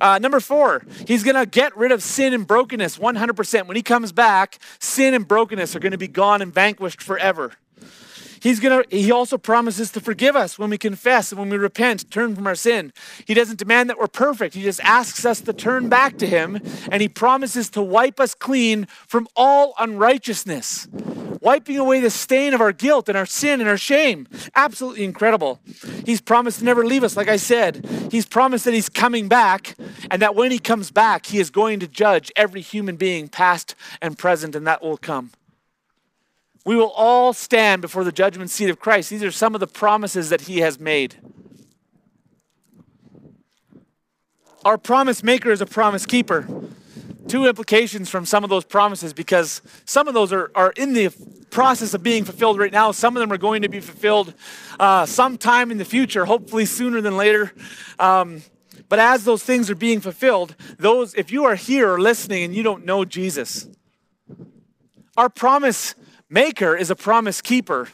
Uh, 0.00 0.18
number 0.20 0.38
four, 0.38 0.84
he's 1.06 1.24
going 1.24 1.34
to 1.34 1.44
get 1.44 1.76
rid 1.76 1.90
of 1.90 2.02
sin 2.02 2.32
and 2.32 2.46
brokenness 2.46 2.98
100%. 2.98 3.66
When 3.66 3.76
he 3.76 3.82
comes 3.82 4.12
back, 4.12 4.58
sin 4.78 5.12
and 5.12 5.26
brokenness 5.26 5.74
are 5.74 5.80
going 5.80 5.92
to 5.92 5.98
be 5.98 6.06
gone 6.06 6.40
and 6.40 6.54
vanquished 6.54 7.02
forever. 7.02 7.52
He's 8.44 8.60
gonna, 8.60 8.84
he 8.90 9.10
also 9.10 9.38
promises 9.38 9.90
to 9.92 10.02
forgive 10.02 10.36
us 10.36 10.58
when 10.58 10.68
we 10.68 10.76
confess 10.76 11.32
and 11.32 11.38
when 11.38 11.48
we 11.48 11.56
repent, 11.56 12.10
turn 12.10 12.36
from 12.36 12.46
our 12.46 12.54
sin. 12.54 12.92
He 13.24 13.32
doesn't 13.32 13.58
demand 13.58 13.88
that 13.88 13.98
we're 13.98 14.06
perfect. 14.06 14.54
He 14.54 14.62
just 14.62 14.80
asks 14.80 15.24
us 15.24 15.40
to 15.40 15.54
turn 15.54 15.88
back 15.88 16.18
to 16.18 16.26
him, 16.26 16.60
and 16.92 17.00
he 17.00 17.08
promises 17.08 17.70
to 17.70 17.80
wipe 17.80 18.20
us 18.20 18.34
clean 18.34 18.86
from 19.08 19.26
all 19.34 19.72
unrighteousness, 19.78 20.88
wiping 21.40 21.78
away 21.78 22.00
the 22.00 22.10
stain 22.10 22.52
of 22.52 22.60
our 22.60 22.72
guilt 22.72 23.08
and 23.08 23.16
our 23.16 23.24
sin 23.24 23.62
and 23.62 23.70
our 23.70 23.78
shame. 23.78 24.28
Absolutely 24.54 25.04
incredible. 25.04 25.58
He's 26.04 26.20
promised 26.20 26.58
to 26.58 26.66
never 26.66 26.84
leave 26.84 27.02
us, 27.02 27.16
like 27.16 27.28
I 27.28 27.36
said. 27.36 27.88
He's 28.10 28.26
promised 28.26 28.66
that 28.66 28.74
he's 28.74 28.90
coming 28.90 29.26
back, 29.26 29.74
and 30.10 30.20
that 30.20 30.34
when 30.34 30.50
he 30.50 30.58
comes 30.58 30.90
back, 30.90 31.24
he 31.24 31.38
is 31.38 31.48
going 31.48 31.80
to 31.80 31.88
judge 31.88 32.30
every 32.36 32.60
human 32.60 32.96
being, 32.96 33.28
past 33.28 33.74
and 34.02 34.18
present, 34.18 34.54
and 34.54 34.66
that 34.66 34.82
will 34.82 34.98
come. 34.98 35.30
We 36.64 36.76
will 36.76 36.90
all 36.90 37.32
stand 37.32 37.82
before 37.82 38.04
the 38.04 38.12
judgment 38.12 38.50
seat 38.50 38.70
of 38.70 38.78
Christ. 38.78 39.10
These 39.10 39.22
are 39.22 39.30
some 39.30 39.54
of 39.54 39.60
the 39.60 39.66
promises 39.66 40.30
that 40.30 40.42
he 40.42 40.58
has 40.58 40.80
made. 40.80 41.16
Our 44.64 44.78
promise 44.78 45.22
maker 45.22 45.50
is 45.50 45.60
a 45.60 45.66
promise 45.66 46.06
keeper. 46.06 46.48
Two 47.28 47.46
implications 47.46 48.08
from 48.08 48.24
some 48.24 48.44
of 48.44 48.50
those 48.50 48.64
promises 48.64 49.12
because 49.12 49.60
some 49.84 50.08
of 50.08 50.14
those 50.14 50.32
are, 50.32 50.50
are 50.54 50.72
in 50.76 50.94
the 50.94 51.10
process 51.50 51.92
of 51.92 52.02
being 52.02 52.24
fulfilled 52.24 52.58
right 52.58 52.72
now. 52.72 52.90
Some 52.90 53.14
of 53.14 53.20
them 53.20 53.30
are 53.30 53.38
going 53.38 53.62
to 53.62 53.68
be 53.68 53.80
fulfilled 53.80 54.32
uh, 54.80 55.04
sometime 55.04 55.70
in 55.70 55.76
the 55.76 55.84
future, 55.84 56.24
hopefully 56.24 56.64
sooner 56.64 57.00
than 57.02 57.16
later. 57.16 57.52
Um, 57.98 58.42
but 58.88 58.98
as 58.98 59.24
those 59.24 59.42
things 59.42 59.70
are 59.70 59.74
being 59.74 60.00
fulfilled, 60.00 60.56
those 60.78 61.14
if 61.14 61.30
you 61.30 61.44
are 61.44 61.54
here 61.54 61.92
or 61.92 62.00
listening 62.00 62.42
and 62.42 62.54
you 62.54 62.62
don't 62.62 62.84
know 62.84 63.04
Jesus, 63.04 63.68
our 65.16 65.28
promise 65.28 65.94
maker 66.28 66.76
is 66.76 66.90
a 66.90 66.96
promise 66.96 67.40
keeper. 67.40 67.88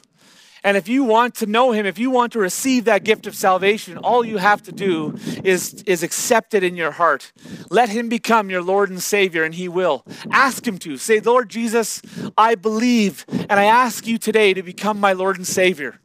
And 0.63 0.77
if 0.77 0.89
you 0.89 1.05
want 1.05 1.37
to 1.37 1.47
know 1.47 1.73
him, 1.73 1.87
if 1.87 1.99
you 1.99 2.11
want 2.11 2.33
to 2.33 2.39
receive 2.39 2.85
that 2.85 3.03
gift 3.03 3.27
of 3.27 3.35
salvation, 3.35 3.97
all 3.97 4.25
you 4.25 4.37
have 4.37 4.63
to 4.65 4.73
do 4.73 5.17
is, 5.43 5.83
is 5.85 6.03
accept 6.03 6.53
it 6.53 6.63
in 6.63 6.77
your 6.77 6.91
heart. 6.91 7.33
Let 7.71 7.89
him 7.89 8.11
become 8.11 8.51
your 8.51 8.63
Lord 8.63 8.91
and 8.91 9.03
Savior, 9.03 9.43
and 9.45 9.55
he 9.55 9.69
will. 9.69 10.05
Ask 10.31 10.67
him 10.67 10.79
to. 10.81 10.99
Say, 10.99 11.21
Lord 11.21 11.49
Jesus, 11.49 12.03
I 12.37 12.57
believe, 12.57 13.25
and 13.29 13.53
I 13.53 13.65
ask 13.65 14.07
you 14.07 14.19
today 14.19 14.53
to 14.53 14.63
become 14.63 15.01
my 15.01 15.15
Lord 15.15 15.39
and 15.39 15.47
Savior. 15.47 15.99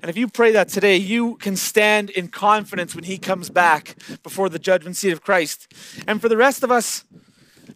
And 0.00 0.08
if 0.08 0.16
you 0.16 0.28
pray 0.28 0.52
that 0.52 0.68
today, 0.68 0.96
you 0.96 1.36
can 1.36 1.56
stand 1.56 2.10
in 2.10 2.28
confidence 2.28 2.94
when 2.94 3.04
he 3.04 3.18
comes 3.18 3.50
back 3.50 3.96
before 4.22 4.48
the 4.48 4.58
judgment 4.58 4.96
seat 4.96 5.12
of 5.12 5.22
Christ. 5.22 5.72
And 6.06 6.20
for 6.20 6.28
the 6.28 6.36
rest 6.36 6.62
of 6.62 6.70
us, 6.70 7.04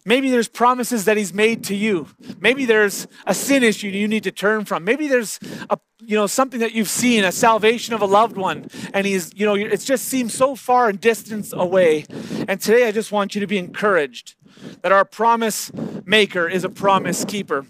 Maybe 0.05 0.31
there's 0.31 0.47
promises 0.47 1.05
that 1.05 1.17
he's 1.17 1.33
made 1.33 1.63
to 1.65 1.75
you. 1.75 2.07
Maybe 2.39 2.65
there's 2.65 3.07
a 3.25 3.33
sin 3.33 3.63
issue 3.63 3.87
you 3.87 4.07
need 4.07 4.23
to 4.23 4.31
turn 4.31 4.65
from. 4.65 4.83
Maybe 4.83 5.07
there's 5.07 5.39
a 5.69 5.77
you 5.99 6.15
know 6.15 6.25
something 6.27 6.59
that 6.59 6.73
you've 6.73 6.89
seen, 6.89 7.23
a 7.23 7.31
salvation 7.31 7.93
of 7.93 8.01
a 8.01 8.05
loved 8.05 8.35
one, 8.35 8.67
and 8.93 9.05
he's 9.05 9.31
you 9.35 9.45
know 9.45 9.55
it 9.55 9.79
just 9.81 10.05
seems 10.05 10.33
so 10.33 10.55
far 10.55 10.89
and 10.89 10.99
distance 10.99 11.53
away. 11.53 12.05
And 12.47 12.59
today 12.59 12.87
I 12.87 12.91
just 12.91 13.11
want 13.11 13.35
you 13.35 13.41
to 13.41 13.47
be 13.47 13.59
encouraged 13.59 14.35
that 14.81 14.91
our 14.91 15.05
promise 15.05 15.71
maker 16.05 16.47
is 16.47 16.63
a 16.63 16.69
promise 16.69 17.23
keeper. 17.25 17.65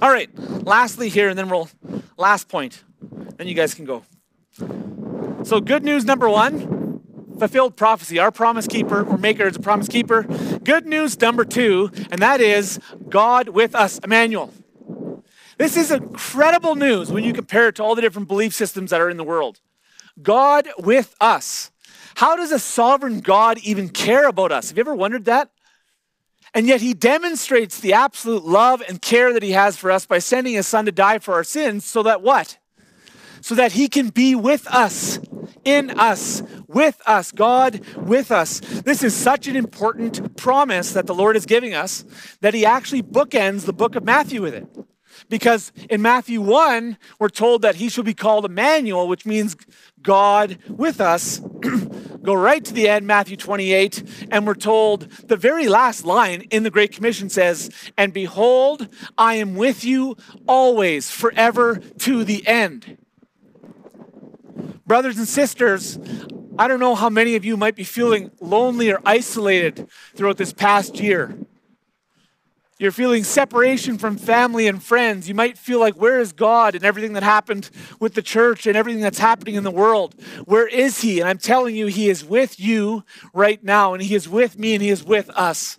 All 0.00 0.10
right, 0.10 0.30
lastly 0.64 1.10
here, 1.10 1.28
and 1.28 1.38
then 1.38 1.50
we'll 1.50 1.68
last 2.16 2.48
point. 2.48 2.82
Then 3.36 3.46
you 3.46 3.54
guys 3.54 3.74
can 3.74 3.84
go. 3.84 4.04
So 5.44 5.60
good 5.60 5.84
news 5.84 6.04
number 6.04 6.28
one 6.28 6.81
fulfilled 7.38 7.76
prophecy. 7.76 8.18
Our 8.18 8.30
promise 8.30 8.66
keeper 8.66 9.04
or 9.04 9.18
maker 9.18 9.46
is 9.46 9.56
a 9.56 9.60
promise 9.60 9.88
keeper. 9.88 10.22
Good 10.22 10.86
news 10.86 11.20
number 11.20 11.44
two, 11.44 11.90
and 12.10 12.20
that 12.20 12.40
is 12.40 12.78
God 13.08 13.48
with 13.48 13.74
us, 13.74 13.98
Emmanuel. 13.98 14.52
This 15.58 15.76
is 15.76 15.90
incredible 15.90 16.74
news 16.74 17.12
when 17.12 17.24
you 17.24 17.32
compare 17.32 17.68
it 17.68 17.76
to 17.76 17.84
all 17.84 17.94
the 17.94 18.02
different 18.02 18.28
belief 18.28 18.54
systems 18.54 18.90
that 18.90 19.00
are 19.00 19.10
in 19.10 19.16
the 19.16 19.24
world. 19.24 19.60
God 20.20 20.68
with 20.78 21.14
us. 21.20 21.70
How 22.16 22.36
does 22.36 22.52
a 22.52 22.58
sovereign 22.58 23.20
God 23.20 23.58
even 23.58 23.88
care 23.88 24.26
about 24.26 24.52
us? 24.52 24.68
Have 24.68 24.76
you 24.76 24.82
ever 24.82 24.94
wondered 24.94 25.24
that? 25.26 25.50
And 26.54 26.66
yet 26.66 26.80
he 26.82 26.92
demonstrates 26.92 27.80
the 27.80 27.94
absolute 27.94 28.44
love 28.44 28.82
and 28.86 29.00
care 29.00 29.32
that 29.32 29.42
he 29.42 29.52
has 29.52 29.76
for 29.76 29.90
us 29.90 30.04
by 30.04 30.18
sending 30.18 30.54
his 30.54 30.66
son 30.66 30.84
to 30.84 30.92
die 30.92 31.18
for 31.18 31.34
our 31.34 31.44
sins 31.44 31.84
so 31.84 32.02
that 32.02 32.20
what? 32.20 32.58
So 33.40 33.54
that 33.54 33.72
he 33.72 33.88
can 33.88 34.10
be 34.10 34.34
with 34.34 34.66
us, 34.66 35.18
in 35.64 35.90
us, 35.98 36.42
with 36.66 37.00
us, 37.06 37.32
God 37.32 37.80
with 37.96 38.30
us. 38.30 38.60
This 38.60 39.02
is 39.02 39.14
such 39.14 39.46
an 39.46 39.56
important 39.56 40.36
promise 40.36 40.92
that 40.92 41.06
the 41.06 41.14
Lord 41.14 41.36
is 41.36 41.46
giving 41.46 41.74
us 41.74 42.04
that 42.40 42.54
he 42.54 42.64
actually 42.64 43.02
bookends 43.02 43.64
the 43.64 43.72
book 43.72 43.94
of 43.94 44.04
Matthew 44.04 44.42
with 44.42 44.54
it. 44.54 44.66
Because 45.28 45.72
in 45.88 46.02
Matthew 46.02 46.40
1, 46.40 46.96
we're 47.18 47.28
told 47.28 47.62
that 47.62 47.76
he 47.76 47.88
shall 47.88 48.04
be 48.04 48.14
called 48.14 48.44
Emmanuel, 48.44 49.08
which 49.08 49.26
means 49.26 49.56
God 50.00 50.58
with 50.68 51.00
us. 51.00 51.38
Go 52.22 52.34
right 52.34 52.64
to 52.64 52.72
the 52.72 52.88
end, 52.88 53.06
Matthew 53.06 53.36
28, 53.36 54.28
and 54.30 54.46
we're 54.46 54.54
told 54.54 55.10
the 55.26 55.36
very 55.36 55.68
last 55.68 56.04
line 56.04 56.42
in 56.50 56.62
the 56.62 56.70
Great 56.70 56.92
Commission 56.92 57.28
says, 57.28 57.70
And 57.96 58.12
behold, 58.12 58.88
I 59.18 59.34
am 59.34 59.54
with 59.54 59.84
you 59.84 60.16
always, 60.46 61.10
forever 61.10 61.76
to 61.98 62.24
the 62.24 62.46
end. 62.46 62.98
Brothers 64.86 65.18
and 65.18 65.28
sisters, 65.28 65.98
I 66.58 66.68
don't 66.68 66.80
know 66.80 66.94
how 66.94 67.08
many 67.08 67.36
of 67.36 67.44
you 67.44 67.56
might 67.56 67.76
be 67.76 67.84
feeling 67.84 68.30
lonely 68.40 68.90
or 68.90 69.00
isolated 69.04 69.88
throughout 70.14 70.36
this 70.36 70.52
past 70.52 71.00
year. 71.00 71.36
You're 72.78 72.90
feeling 72.90 73.22
separation 73.22 73.96
from 73.96 74.16
family 74.16 74.66
and 74.66 74.82
friends. 74.82 75.28
You 75.28 75.36
might 75.36 75.56
feel 75.56 75.78
like, 75.78 75.94
where 75.94 76.18
is 76.18 76.32
God 76.32 76.74
and 76.74 76.84
everything 76.84 77.12
that 77.12 77.22
happened 77.22 77.70
with 78.00 78.14
the 78.14 78.22
church 78.22 78.66
and 78.66 78.76
everything 78.76 79.00
that's 79.00 79.20
happening 79.20 79.54
in 79.54 79.62
the 79.62 79.70
world? 79.70 80.16
Where 80.46 80.66
is 80.66 81.00
He? 81.00 81.20
And 81.20 81.28
I'm 81.28 81.38
telling 81.38 81.76
you, 81.76 81.86
He 81.86 82.10
is 82.10 82.24
with 82.24 82.58
you 82.58 83.04
right 83.32 83.62
now, 83.62 83.94
and 83.94 84.02
He 84.02 84.16
is 84.16 84.28
with 84.28 84.58
me, 84.58 84.74
and 84.74 84.82
He 84.82 84.88
is 84.88 85.04
with 85.04 85.30
us. 85.30 85.78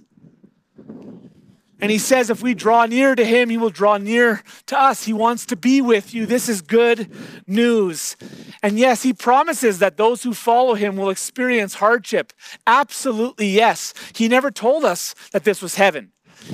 And 1.83 1.91
He 1.91 1.97
says, 1.97 2.29
if 2.29 2.41
we 2.41 2.53
draw 2.53 2.85
near 2.85 3.13
to 3.13 3.25
Him, 3.25 3.49
He 3.49 3.57
will 3.57 3.69
draw 3.69 3.97
near 3.97 4.41
to 4.67 4.79
us. 4.79 5.03
He 5.03 5.11
wants 5.11 5.45
to 5.47 5.57
be 5.57 5.81
with 5.81 6.13
you. 6.13 6.25
This 6.25 6.47
is 6.47 6.61
good 6.61 7.11
news. 7.45 8.15
And 8.63 8.79
yes, 8.79 9.03
He 9.03 9.11
promises 9.11 9.79
that 9.79 9.97
those 9.97 10.23
who 10.23 10.33
follow 10.33 10.75
Him 10.75 10.95
will 10.95 11.09
experience 11.09 11.73
hardship. 11.73 12.31
Absolutely, 12.65 13.47
yes. 13.47 13.93
He 14.15 14.29
never 14.29 14.49
told 14.49 14.85
us 14.85 15.13
that 15.33 15.43
this 15.43 15.61
was 15.61 15.75
heaven. 15.75 16.13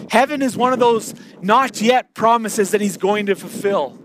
Heaven 0.09 0.41
is 0.41 0.57
one 0.57 0.73
of 0.73 0.79
those 0.79 1.13
not 1.43 1.79
yet 1.79 2.15
promises 2.15 2.71
that 2.71 2.81
he's 2.81 2.97
going 2.97 3.27
to 3.27 3.35
fulfill. 3.35 3.99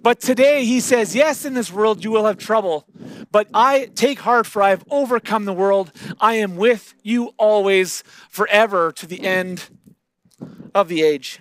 But 0.00 0.20
today 0.20 0.64
he 0.64 0.80
says, 0.80 1.14
Yes, 1.14 1.44
in 1.44 1.52
this 1.52 1.70
world 1.70 2.02
you 2.02 2.10
will 2.10 2.24
have 2.24 2.38
trouble, 2.38 2.86
but 3.30 3.46
I 3.52 3.90
take 3.94 4.20
heart, 4.20 4.46
for 4.46 4.62
I 4.62 4.70
have 4.70 4.84
overcome 4.90 5.44
the 5.44 5.52
world. 5.52 5.92
I 6.18 6.36
am 6.36 6.56
with 6.56 6.94
you 7.02 7.34
always, 7.36 8.02
forever, 8.30 8.90
to 8.92 9.06
the 9.06 9.26
end 9.26 9.68
of 10.74 10.88
the 10.88 11.02
age. 11.02 11.40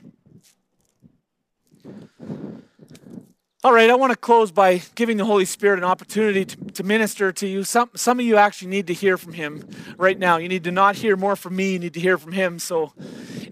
All 3.65 3.71
right, 3.71 3.89
I 3.89 3.95
want 3.95 4.11
to 4.11 4.17
close 4.17 4.51
by 4.51 4.81
giving 4.93 5.15
the 5.15 5.23
Holy 5.23 5.45
Spirit 5.45 5.77
an 5.79 5.85
opportunity 5.85 6.43
to, 6.43 6.57
to, 6.73 6.83
minister 6.83 7.31
to 7.31 7.47
you. 7.47 7.63
Some, 7.63 7.89
some 7.95 8.19
of 8.19 8.25
you 8.25 8.35
actually 8.35 8.67
need 8.67 8.87
to 8.87 8.93
hear 8.93 9.17
from 9.17 9.31
Him 9.31 9.65
right 9.97 10.19
now. 10.19 10.35
You 10.35 10.49
need 10.49 10.65
to 10.65 10.71
not 10.71 10.97
hear 10.97 11.15
more 11.15 11.37
from 11.37 11.55
me, 11.55 11.71
you 11.71 11.79
need 11.79 11.93
to 11.93 12.01
hear 12.01 12.17
from 12.17 12.33
Him. 12.33 12.59
So 12.59 12.91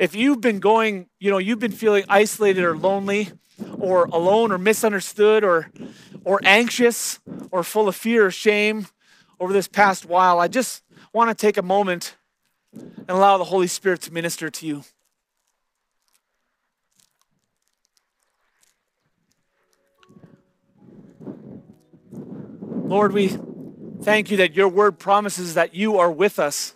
if 0.02 0.14
you've 0.14 0.42
been 0.42 0.60
going, 0.60 1.08
you 1.22 1.32
know, 1.32 1.38
you've 1.38 1.60
been 1.60 1.72
feeling 1.72 2.04
isolated 2.10 2.62
or 2.62 2.76
lonely 2.76 3.30
or 3.80 4.04
alone 4.08 4.52
or 4.52 4.58
misunderstood 4.58 5.46
or, 5.46 5.72
or 6.26 6.42
anxious 6.44 7.22
or 7.50 7.64
full 7.64 7.88
of 7.88 7.96
fear 7.96 8.26
or 8.26 8.32
shame 8.32 8.88
over 9.40 9.54
this 9.54 9.70
past 9.70 10.06
while, 10.06 10.42
I 10.42 10.50
just 10.50 10.84
want 11.14 11.30
to 11.30 11.36
take 11.36 11.56
a 11.56 11.62
moment 11.62 12.18
and 12.74 13.10
allow 13.10 13.38
the 13.38 13.46
Holy 13.46 13.68
Spirit 13.68 14.02
to 14.02 14.12
minister 14.12 14.50
to 14.50 14.68
you. 14.68 14.84
Lord, 22.92 23.14
we 23.14 23.40
thank 24.02 24.32
you 24.32 24.36
that 24.36 24.54
your 24.54 24.68
word 24.68 25.00
promises 25.00 25.54
that 25.54 25.74
you 25.74 26.00
are 26.00 26.12
with 26.12 26.40
us. 26.40 26.76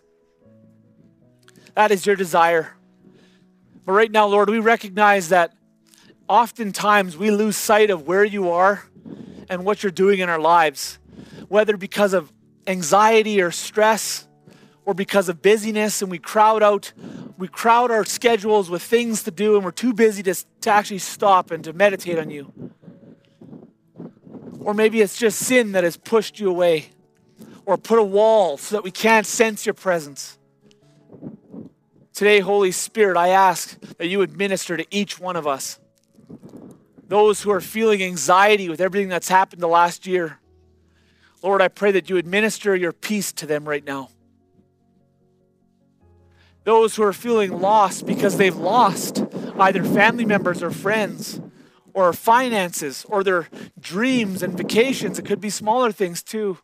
That 1.74 1.92
is 1.92 2.06
your 2.06 2.16
desire. 2.16 2.74
But 3.86 3.92
right 3.92 4.10
now, 4.10 4.26
Lord, 4.26 4.50
we 4.50 4.60
recognize 4.60 5.28
that 5.28 5.54
oftentimes 6.30 7.18
we 7.18 7.32
lose 7.32 7.58
sight 7.58 7.90
of 7.90 8.08
where 8.08 8.24
you 8.24 8.50
are 8.50 8.86
and 9.50 9.66
what 9.66 9.84
you're 9.84 9.92
doing 9.92 10.20
in 10.20 10.30
our 10.30 10.40
lives, 10.40 11.00
whether 11.50 11.76
because 11.76 12.14
of 12.14 12.32
anxiety 12.66 13.42
or 13.42 13.52
stress 13.52 14.26
or 14.86 14.94
because 14.94 15.28
of 15.28 15.42
busyness 15.42 16.02
and 16.02 16.10
we 16.10 16.18
crowd 16.18 16.64
out 16.64 16.94
we 17.38 17.50
crowd 17.50 17.92
our 17.92 18.06
schedules 18.06 18.70
with 18.70 18.82
things 18.82 19.24
to 19.24 19.32
do 19.32 19.58
and 19.58 19.66
we're 19.66 19.72
too 19.72 19.92
busy 19.92 20.24
to, 20.24 20.34
to 20.62 20.70
actually 20.70 20.98
stop 20.98 21.52
and 21.52 21.66
to 21.66 21.74
meditate 21.74 22.18
on 22.18 22.30
you 22.30 22.72
or 24.66 24.74
maybe 24.74 25.00
it's 25.00 25.16
just 25.16 25.38
sin 25.38 25.74
that 25.74 25.84
has 25.84 25.96
pushed 25.96 26.40
you 26.40 26.50
away 26.50 26.88
or 27.68 27.78
put 27.78 28.00
a 28.00 28.04
wall 28.04 28.58
so 28.58 28.76
that 28.76 28.84
we 28.84 28.90
can't 28.90 29.28
sense 29.28 29.64
your 29.64 29.76
presence. 29.76 30.40
Today, 32.16 32.40
Holy 32.40 32.72
Spirit, 32.72 33.16
I 33.16 33.28
ask 33.28 33.80
that 33.98 34.08
you 34.08 34.18
would 34.18 34.36
minister 34.36 34.76
to 34.76 34.86
each 34.90 35.20
one 35.20 35.36
of 35.36 35.46
us. 35.46 35.80
Those 37.08 37.44
who 37.44 37.52
are 37.52 37.62
feeling 37.62 38.02
anxiety 38.02 38.68
with 38.68 38.82
everything 38.82 39.08
that's 39.08 39.30
happened 39.30 39.62
the 39.62 39.68
last 39.68 40.08
year. 40.08 40.40
Lord, 41.44 41.62
I 41.62 41.68
pray 41.68 41.92
that 41.92 42.10
you 42.10 42.16
would 42.16 42.26
minister 42.26 42.76
your 42.76 42.92
peace 42.92 43.32
to 43.34 43.46
them 43.46 43.70
right 43.70 43.86
now. 43.86 44.10
Those 46.64 46.96
who 46.96 47.04
are 47.04 47.14
feeling 47.14 47.62
lost 47.62 48.08
because 48.08 48.38
they've 48.38 48.56
lost 48.56 49.24
either 49.60 49.84
family 49.84 50.26
members 50.26 50.64
or 50.64 50.72
friends 50.72 51.40
or 51.96 52.12
finances 52.12 53.06
or 53.08 53.24
their 53.24 53.48
dreams 53.80 54.44
and 54.44 54.58
vacations. 54.58 55.18
It 55.18 55.26
could 55.26 55.40
be 55.40 55.50
smaller 55.50 55.94
things 55.94 56.22
too. 56.22 56.58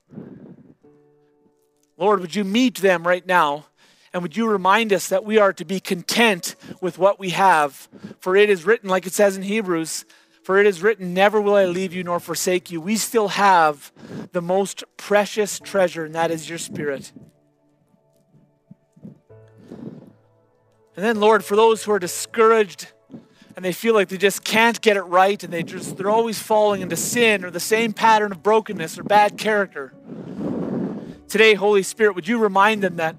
Lord, 1.97 2.19
would 2.19 2.35
you 2.35 2.43
meet 2.43 2.79
them 2.79 3.07
right 3.07 3.25
now? 3.25 3.65
And 4.11 4.21
would 4.23 4.35
you 4.35 4.45
remind 4.45 4.91
us 4.91 5.07
that 5.07 5.23
we 5.23 5.37
are 5.37 5.53
to 5.53 5.63
be 5.63 5.79
content 5.79 6.57
with 6.81 6.97
what 6.97 7.17
we 7.17 7.29
have? 7.29 7.87
For 8.19 8.35
it 8.35 8.49
is 8.49 8.65
written, 8.65 8.89
like 8.89 9.07
it 9.07 9.13
says 9.13 9.37
in 9.37 9.43
Hebrews, 9.43 10.03
for 10.43 10.59
it 10.59 10.67
is 10.67 10.83
written, 10.83 11.13
Never 11.13 11.39
will 11.39 11.55
I 11.55 11.63
leave 11.63 11.93
you 11.93 12.03
nor 12.03 12.19
forsake 12.19 12.69
you. 12.69 12.81
We 12.81 12.97
still 12.97 13.29
have 13.29 13.93
the 14.33 14.41
most 14.41 14.83
precious 14.97 15.59
treasure, 15.59 16.03
and 16.03 16.15
that 16.15 16.29
is 16.29 16.49
your 16.49 16.57
spirit. 16.57 17.13
And 20.97 21.05
then, 21.05 21.21
Lord, 21.21 21.45
for 21.45 21.55
those 21.55 21.85
who 21.85 21.93
are 21.93 21.99
discouraged, 21.99 22.91
and 23.55 23.65
they 23.65 23.73
feel 23.73 23.93
like 23.93 24.09
they 24.09 24.17
just 24.17 24.43
can't 24.43 24.79
get 24.81 24.97
it 24.97 25.03
right 25.03 25.43
and 25.43 25.51
they 25.51 25.63
just 25.63 25.97
they're 25.97 26.09
always 26.09 26.39
falling 26.39 26.81
into 26.81 26.95
sin 26.95 27.43
or 27.43 27.51
the 27.51 27.59
same 27.59 27.93
pattern 27.93 28.31
of 28.31 28.43
brokenness 28.43 28.97
or 28.97 29.03
bad 29.03 29.37
character. 29.37 29.93
Today, 31.27 31.53
Holy 31.53 31.83
Spirit, 31.83 32.15
would 32.15 32.27
you 32.27 32.37
remind 32.37 32.83
them 32.83 32.97
that 32.97 33.15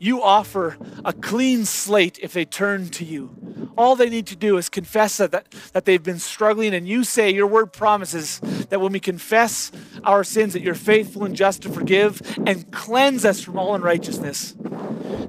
you 0.00 0.20
offer 0.20 0.76
a 1.04 1.12
clean 1.12 1.64
slate 1.64 2.18
if 2.20 2.32
they 2.32 2.44
turn 2.44 2.88
to 2.90 3.04
you? 3.04 3.36
All 3.78 3.94
they 3.94 4.10
need 4.10 4.26
to 4.26 4.36
do 4.36 4.56
is 4.58 4.68
confess 4.68 5.18
that, 5.18 5.30
that, 5.30 5.48
that 5.72 5.84
they've 5.84 6.02
been 6.02 6.18
struggling, 6.18 6.74
and 6.74 6.88
you 6.88 7.04
say, 7.04 7.30
Your 7.30 7.46
word 7.46 7.72
promises 7.72 8.40
that 8.40 8.80
when 8.80 8.92
we 8.92 8.98
confess 8.98 9.70
our 10.02 10.24
sins, 10.24 10.54
that 10.54 10.62
you're 10.62 10.74
faithful 10.74 11.24
and 11.24 11.36
just 11.36 11.62
to 11.62 11.68
forgive 11.68 12.20
and 12.46 12.70
cleanse 12.72 13.24
us 13.24 13.40
from 13.40 13.58
all 13.58 13.76
unrighteousness. 13.76 14.56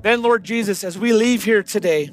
Then, 0.01 0.23
Lord 0.23 0.43
Jesus, 0.43 0.83
as 0.83 0.97
we 0.97 1.13
leave 1.13 1.43
here 1.43 1.61
today, 1.61 2.09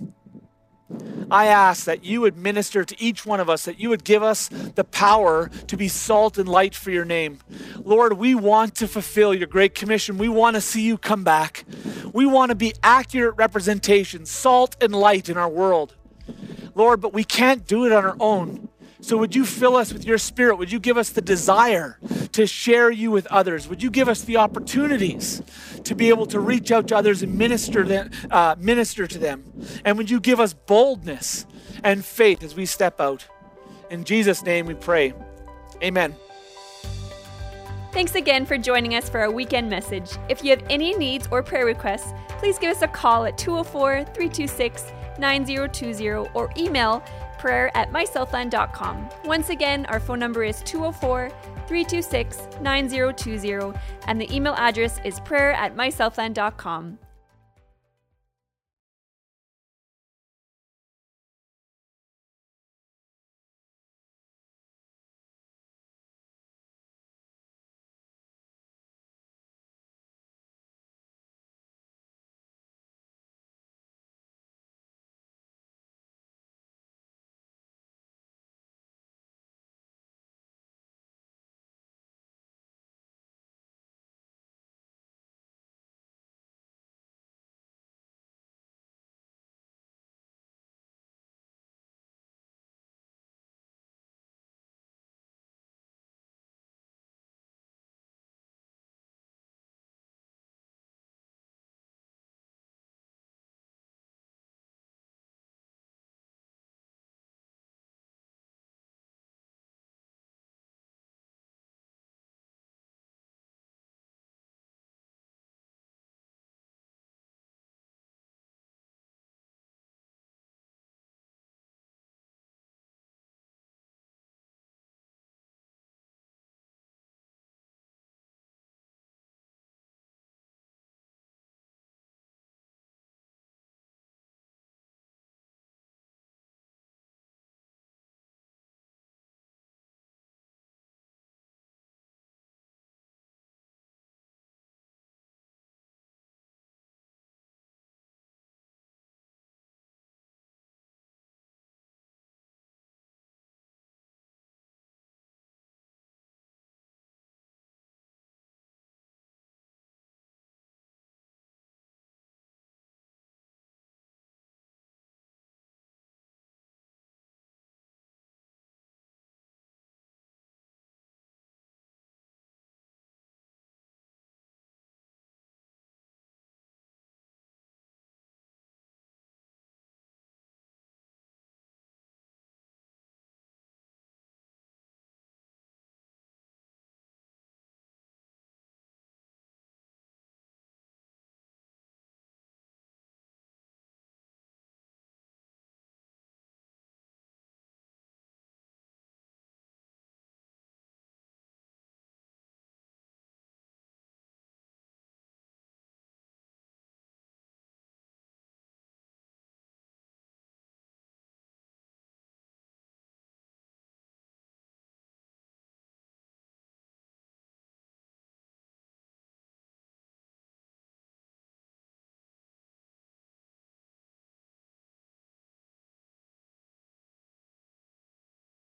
I 1.31 1.47
ask 1.47 1.85
that 1.85 2.05
you 2.05 2.23
would 2.23 2.37
minister 2.37 2.85
to 2.85 3.01
each 3.01 3.25
one 3.25 3.39
of 3.39 3.49
us, 3.49 3.65
that 3.65 3.79
you 3.79 3.89
would 3.91 4.03
give 4.03 4.23
us 4.23 4.49
the 4.49 4.83
power 4.83 5.49
to 5.69 5.77
be 5.77 5.87
salt 5.87 6.39
and 6.39 6.49
light 6.49 6.75
for 6.75 6.91
your 6.91 7.05
name. 7.05 7.39
Lord, 7.77 8.15
we 8.15 8.35
want 8.35 8.75
to 8.77 8.89
fulfill 8.89 9.33
your 9.33 9.47
great 9.47 9.75
commission. 9.75 10.19
We 10.19 10.29
want 10.29 10.57
to 10.57 10.61
see 10.61 10.83
you 10.83 10.99
come 10.99 11.23
back. 11.23 11.65
We 12.13 12.27
want 12.27 12.49
to 12.49 12.57
be 12.57 12.75
accurate 12.83 13.37
representation, 13.37 14.27
salt 14.27 14.77
and 14.81 14.93
light 14.93 15.29
in 15.29 15.37
our 15.37 15.49
world. 15.49 15.95
Lord, 16.75 17.01
but 17.01 17.13
we 17.13 17.23
can't 17.23 17.67
do 17.67 17.87
it 17.87 17.93
on 17.93 18.05
our 18.05 18.17
own. 18.19 18.70
So, 19.03 19.17
would 19.17 19.35
you 19.35 19.47
fill 19.47 19.77
us 19.77 19.93
with 19.93 20.05
your 20.05 20.19
spirit? 20.19 20.57
Would 20.57 20.71
you 20.71 20.79
give 20.79 20.99
us 20.99 21.11
the 21.11 21.23
desire 21.23 21.99
to 22.33 22.47
share 22.47 22.91
you 22.91 23.11
with 23.11 23.27
others? 23.29 23.67
Would 23.69 23.83
you 23.83 23.91
give 23.91 24.09
us 24.09 24.23
the 24.23 24.37
opportunities 24.37 25.43
to 25.85 25.95
be 25.95 26.11
able 26.11 26.27
to 26.27 26.39
reach 26.39 26.71
out 26.71 26.89
to 26.89 26.97
others 26.97 27.23
and 27.23 27.37
minister, 27.37 27.85
them, 27.85 28.11
uh, 28.31 28.57
minister 28.59 29.07
to 29.07 29.19
them? 29.19 29.45
And 29.85 29.97
would 29.97 30.11
you 30.11 30.21
give 30.21 30.39
us 30.39 30.53
boldness 30.53 31.47
and 31.83 32.05
faith 32.05 32.43
as 32.43 32.55
we 32.55 32.67
step 32.67 33.01
out? 33.01 33.27
In 33.91 34.05
Jesus' 34.05 34.45
name 34.45 34.67
we 34.67 34.75
pray. 34.75 35.15
Amen. 35.83 36.15
Thanks 37.93 38.15
again 38.15 38.47
for 38.47 38.57
joining 38.57 38.95
us 38.95 39.09
for 39.09 39.19
our 39.19 39.33
weekend 39.33 39.69
message. 39.69 40.11
If 40.29 40.45
you 40.45 40.51
have 40.51 40.63
any 40.71 40.95
needs 40.95 41.27
or 41.33 41.43
prayer 41.43 41.67
requests, 41.67 42.13
please 42.39 42.57
give 42.59 42.71
us 42.71 42.83
a 42.83 42.89
call 42.89 43.25
at 43.25 43.37
204 43.37 44.05
326 44.05 44.85
9020 45.19 46.31
or 46.35 46.53
email 46.57 47.03
prayer 47.41 47.75
at 47.75 47.91
mysouthland.com. 47.91 49.09
Once 49.25 49.49
again, 49.49 49.87
our 49.87 49.99
phone 49.99 50.19
number 50.19 50.45
is 50.45 50.63
204 50.63 51.31
326 51.67 52.49
9020 52.61 53.79
and 54.07 54.21
the 54.21 54.35
email 54.35 54.55
address 54.55 55.01
is 55.05 55.19
prayer 55.21 55.53
at 55.53 55.75
mysouthland.com. 55.75 56.99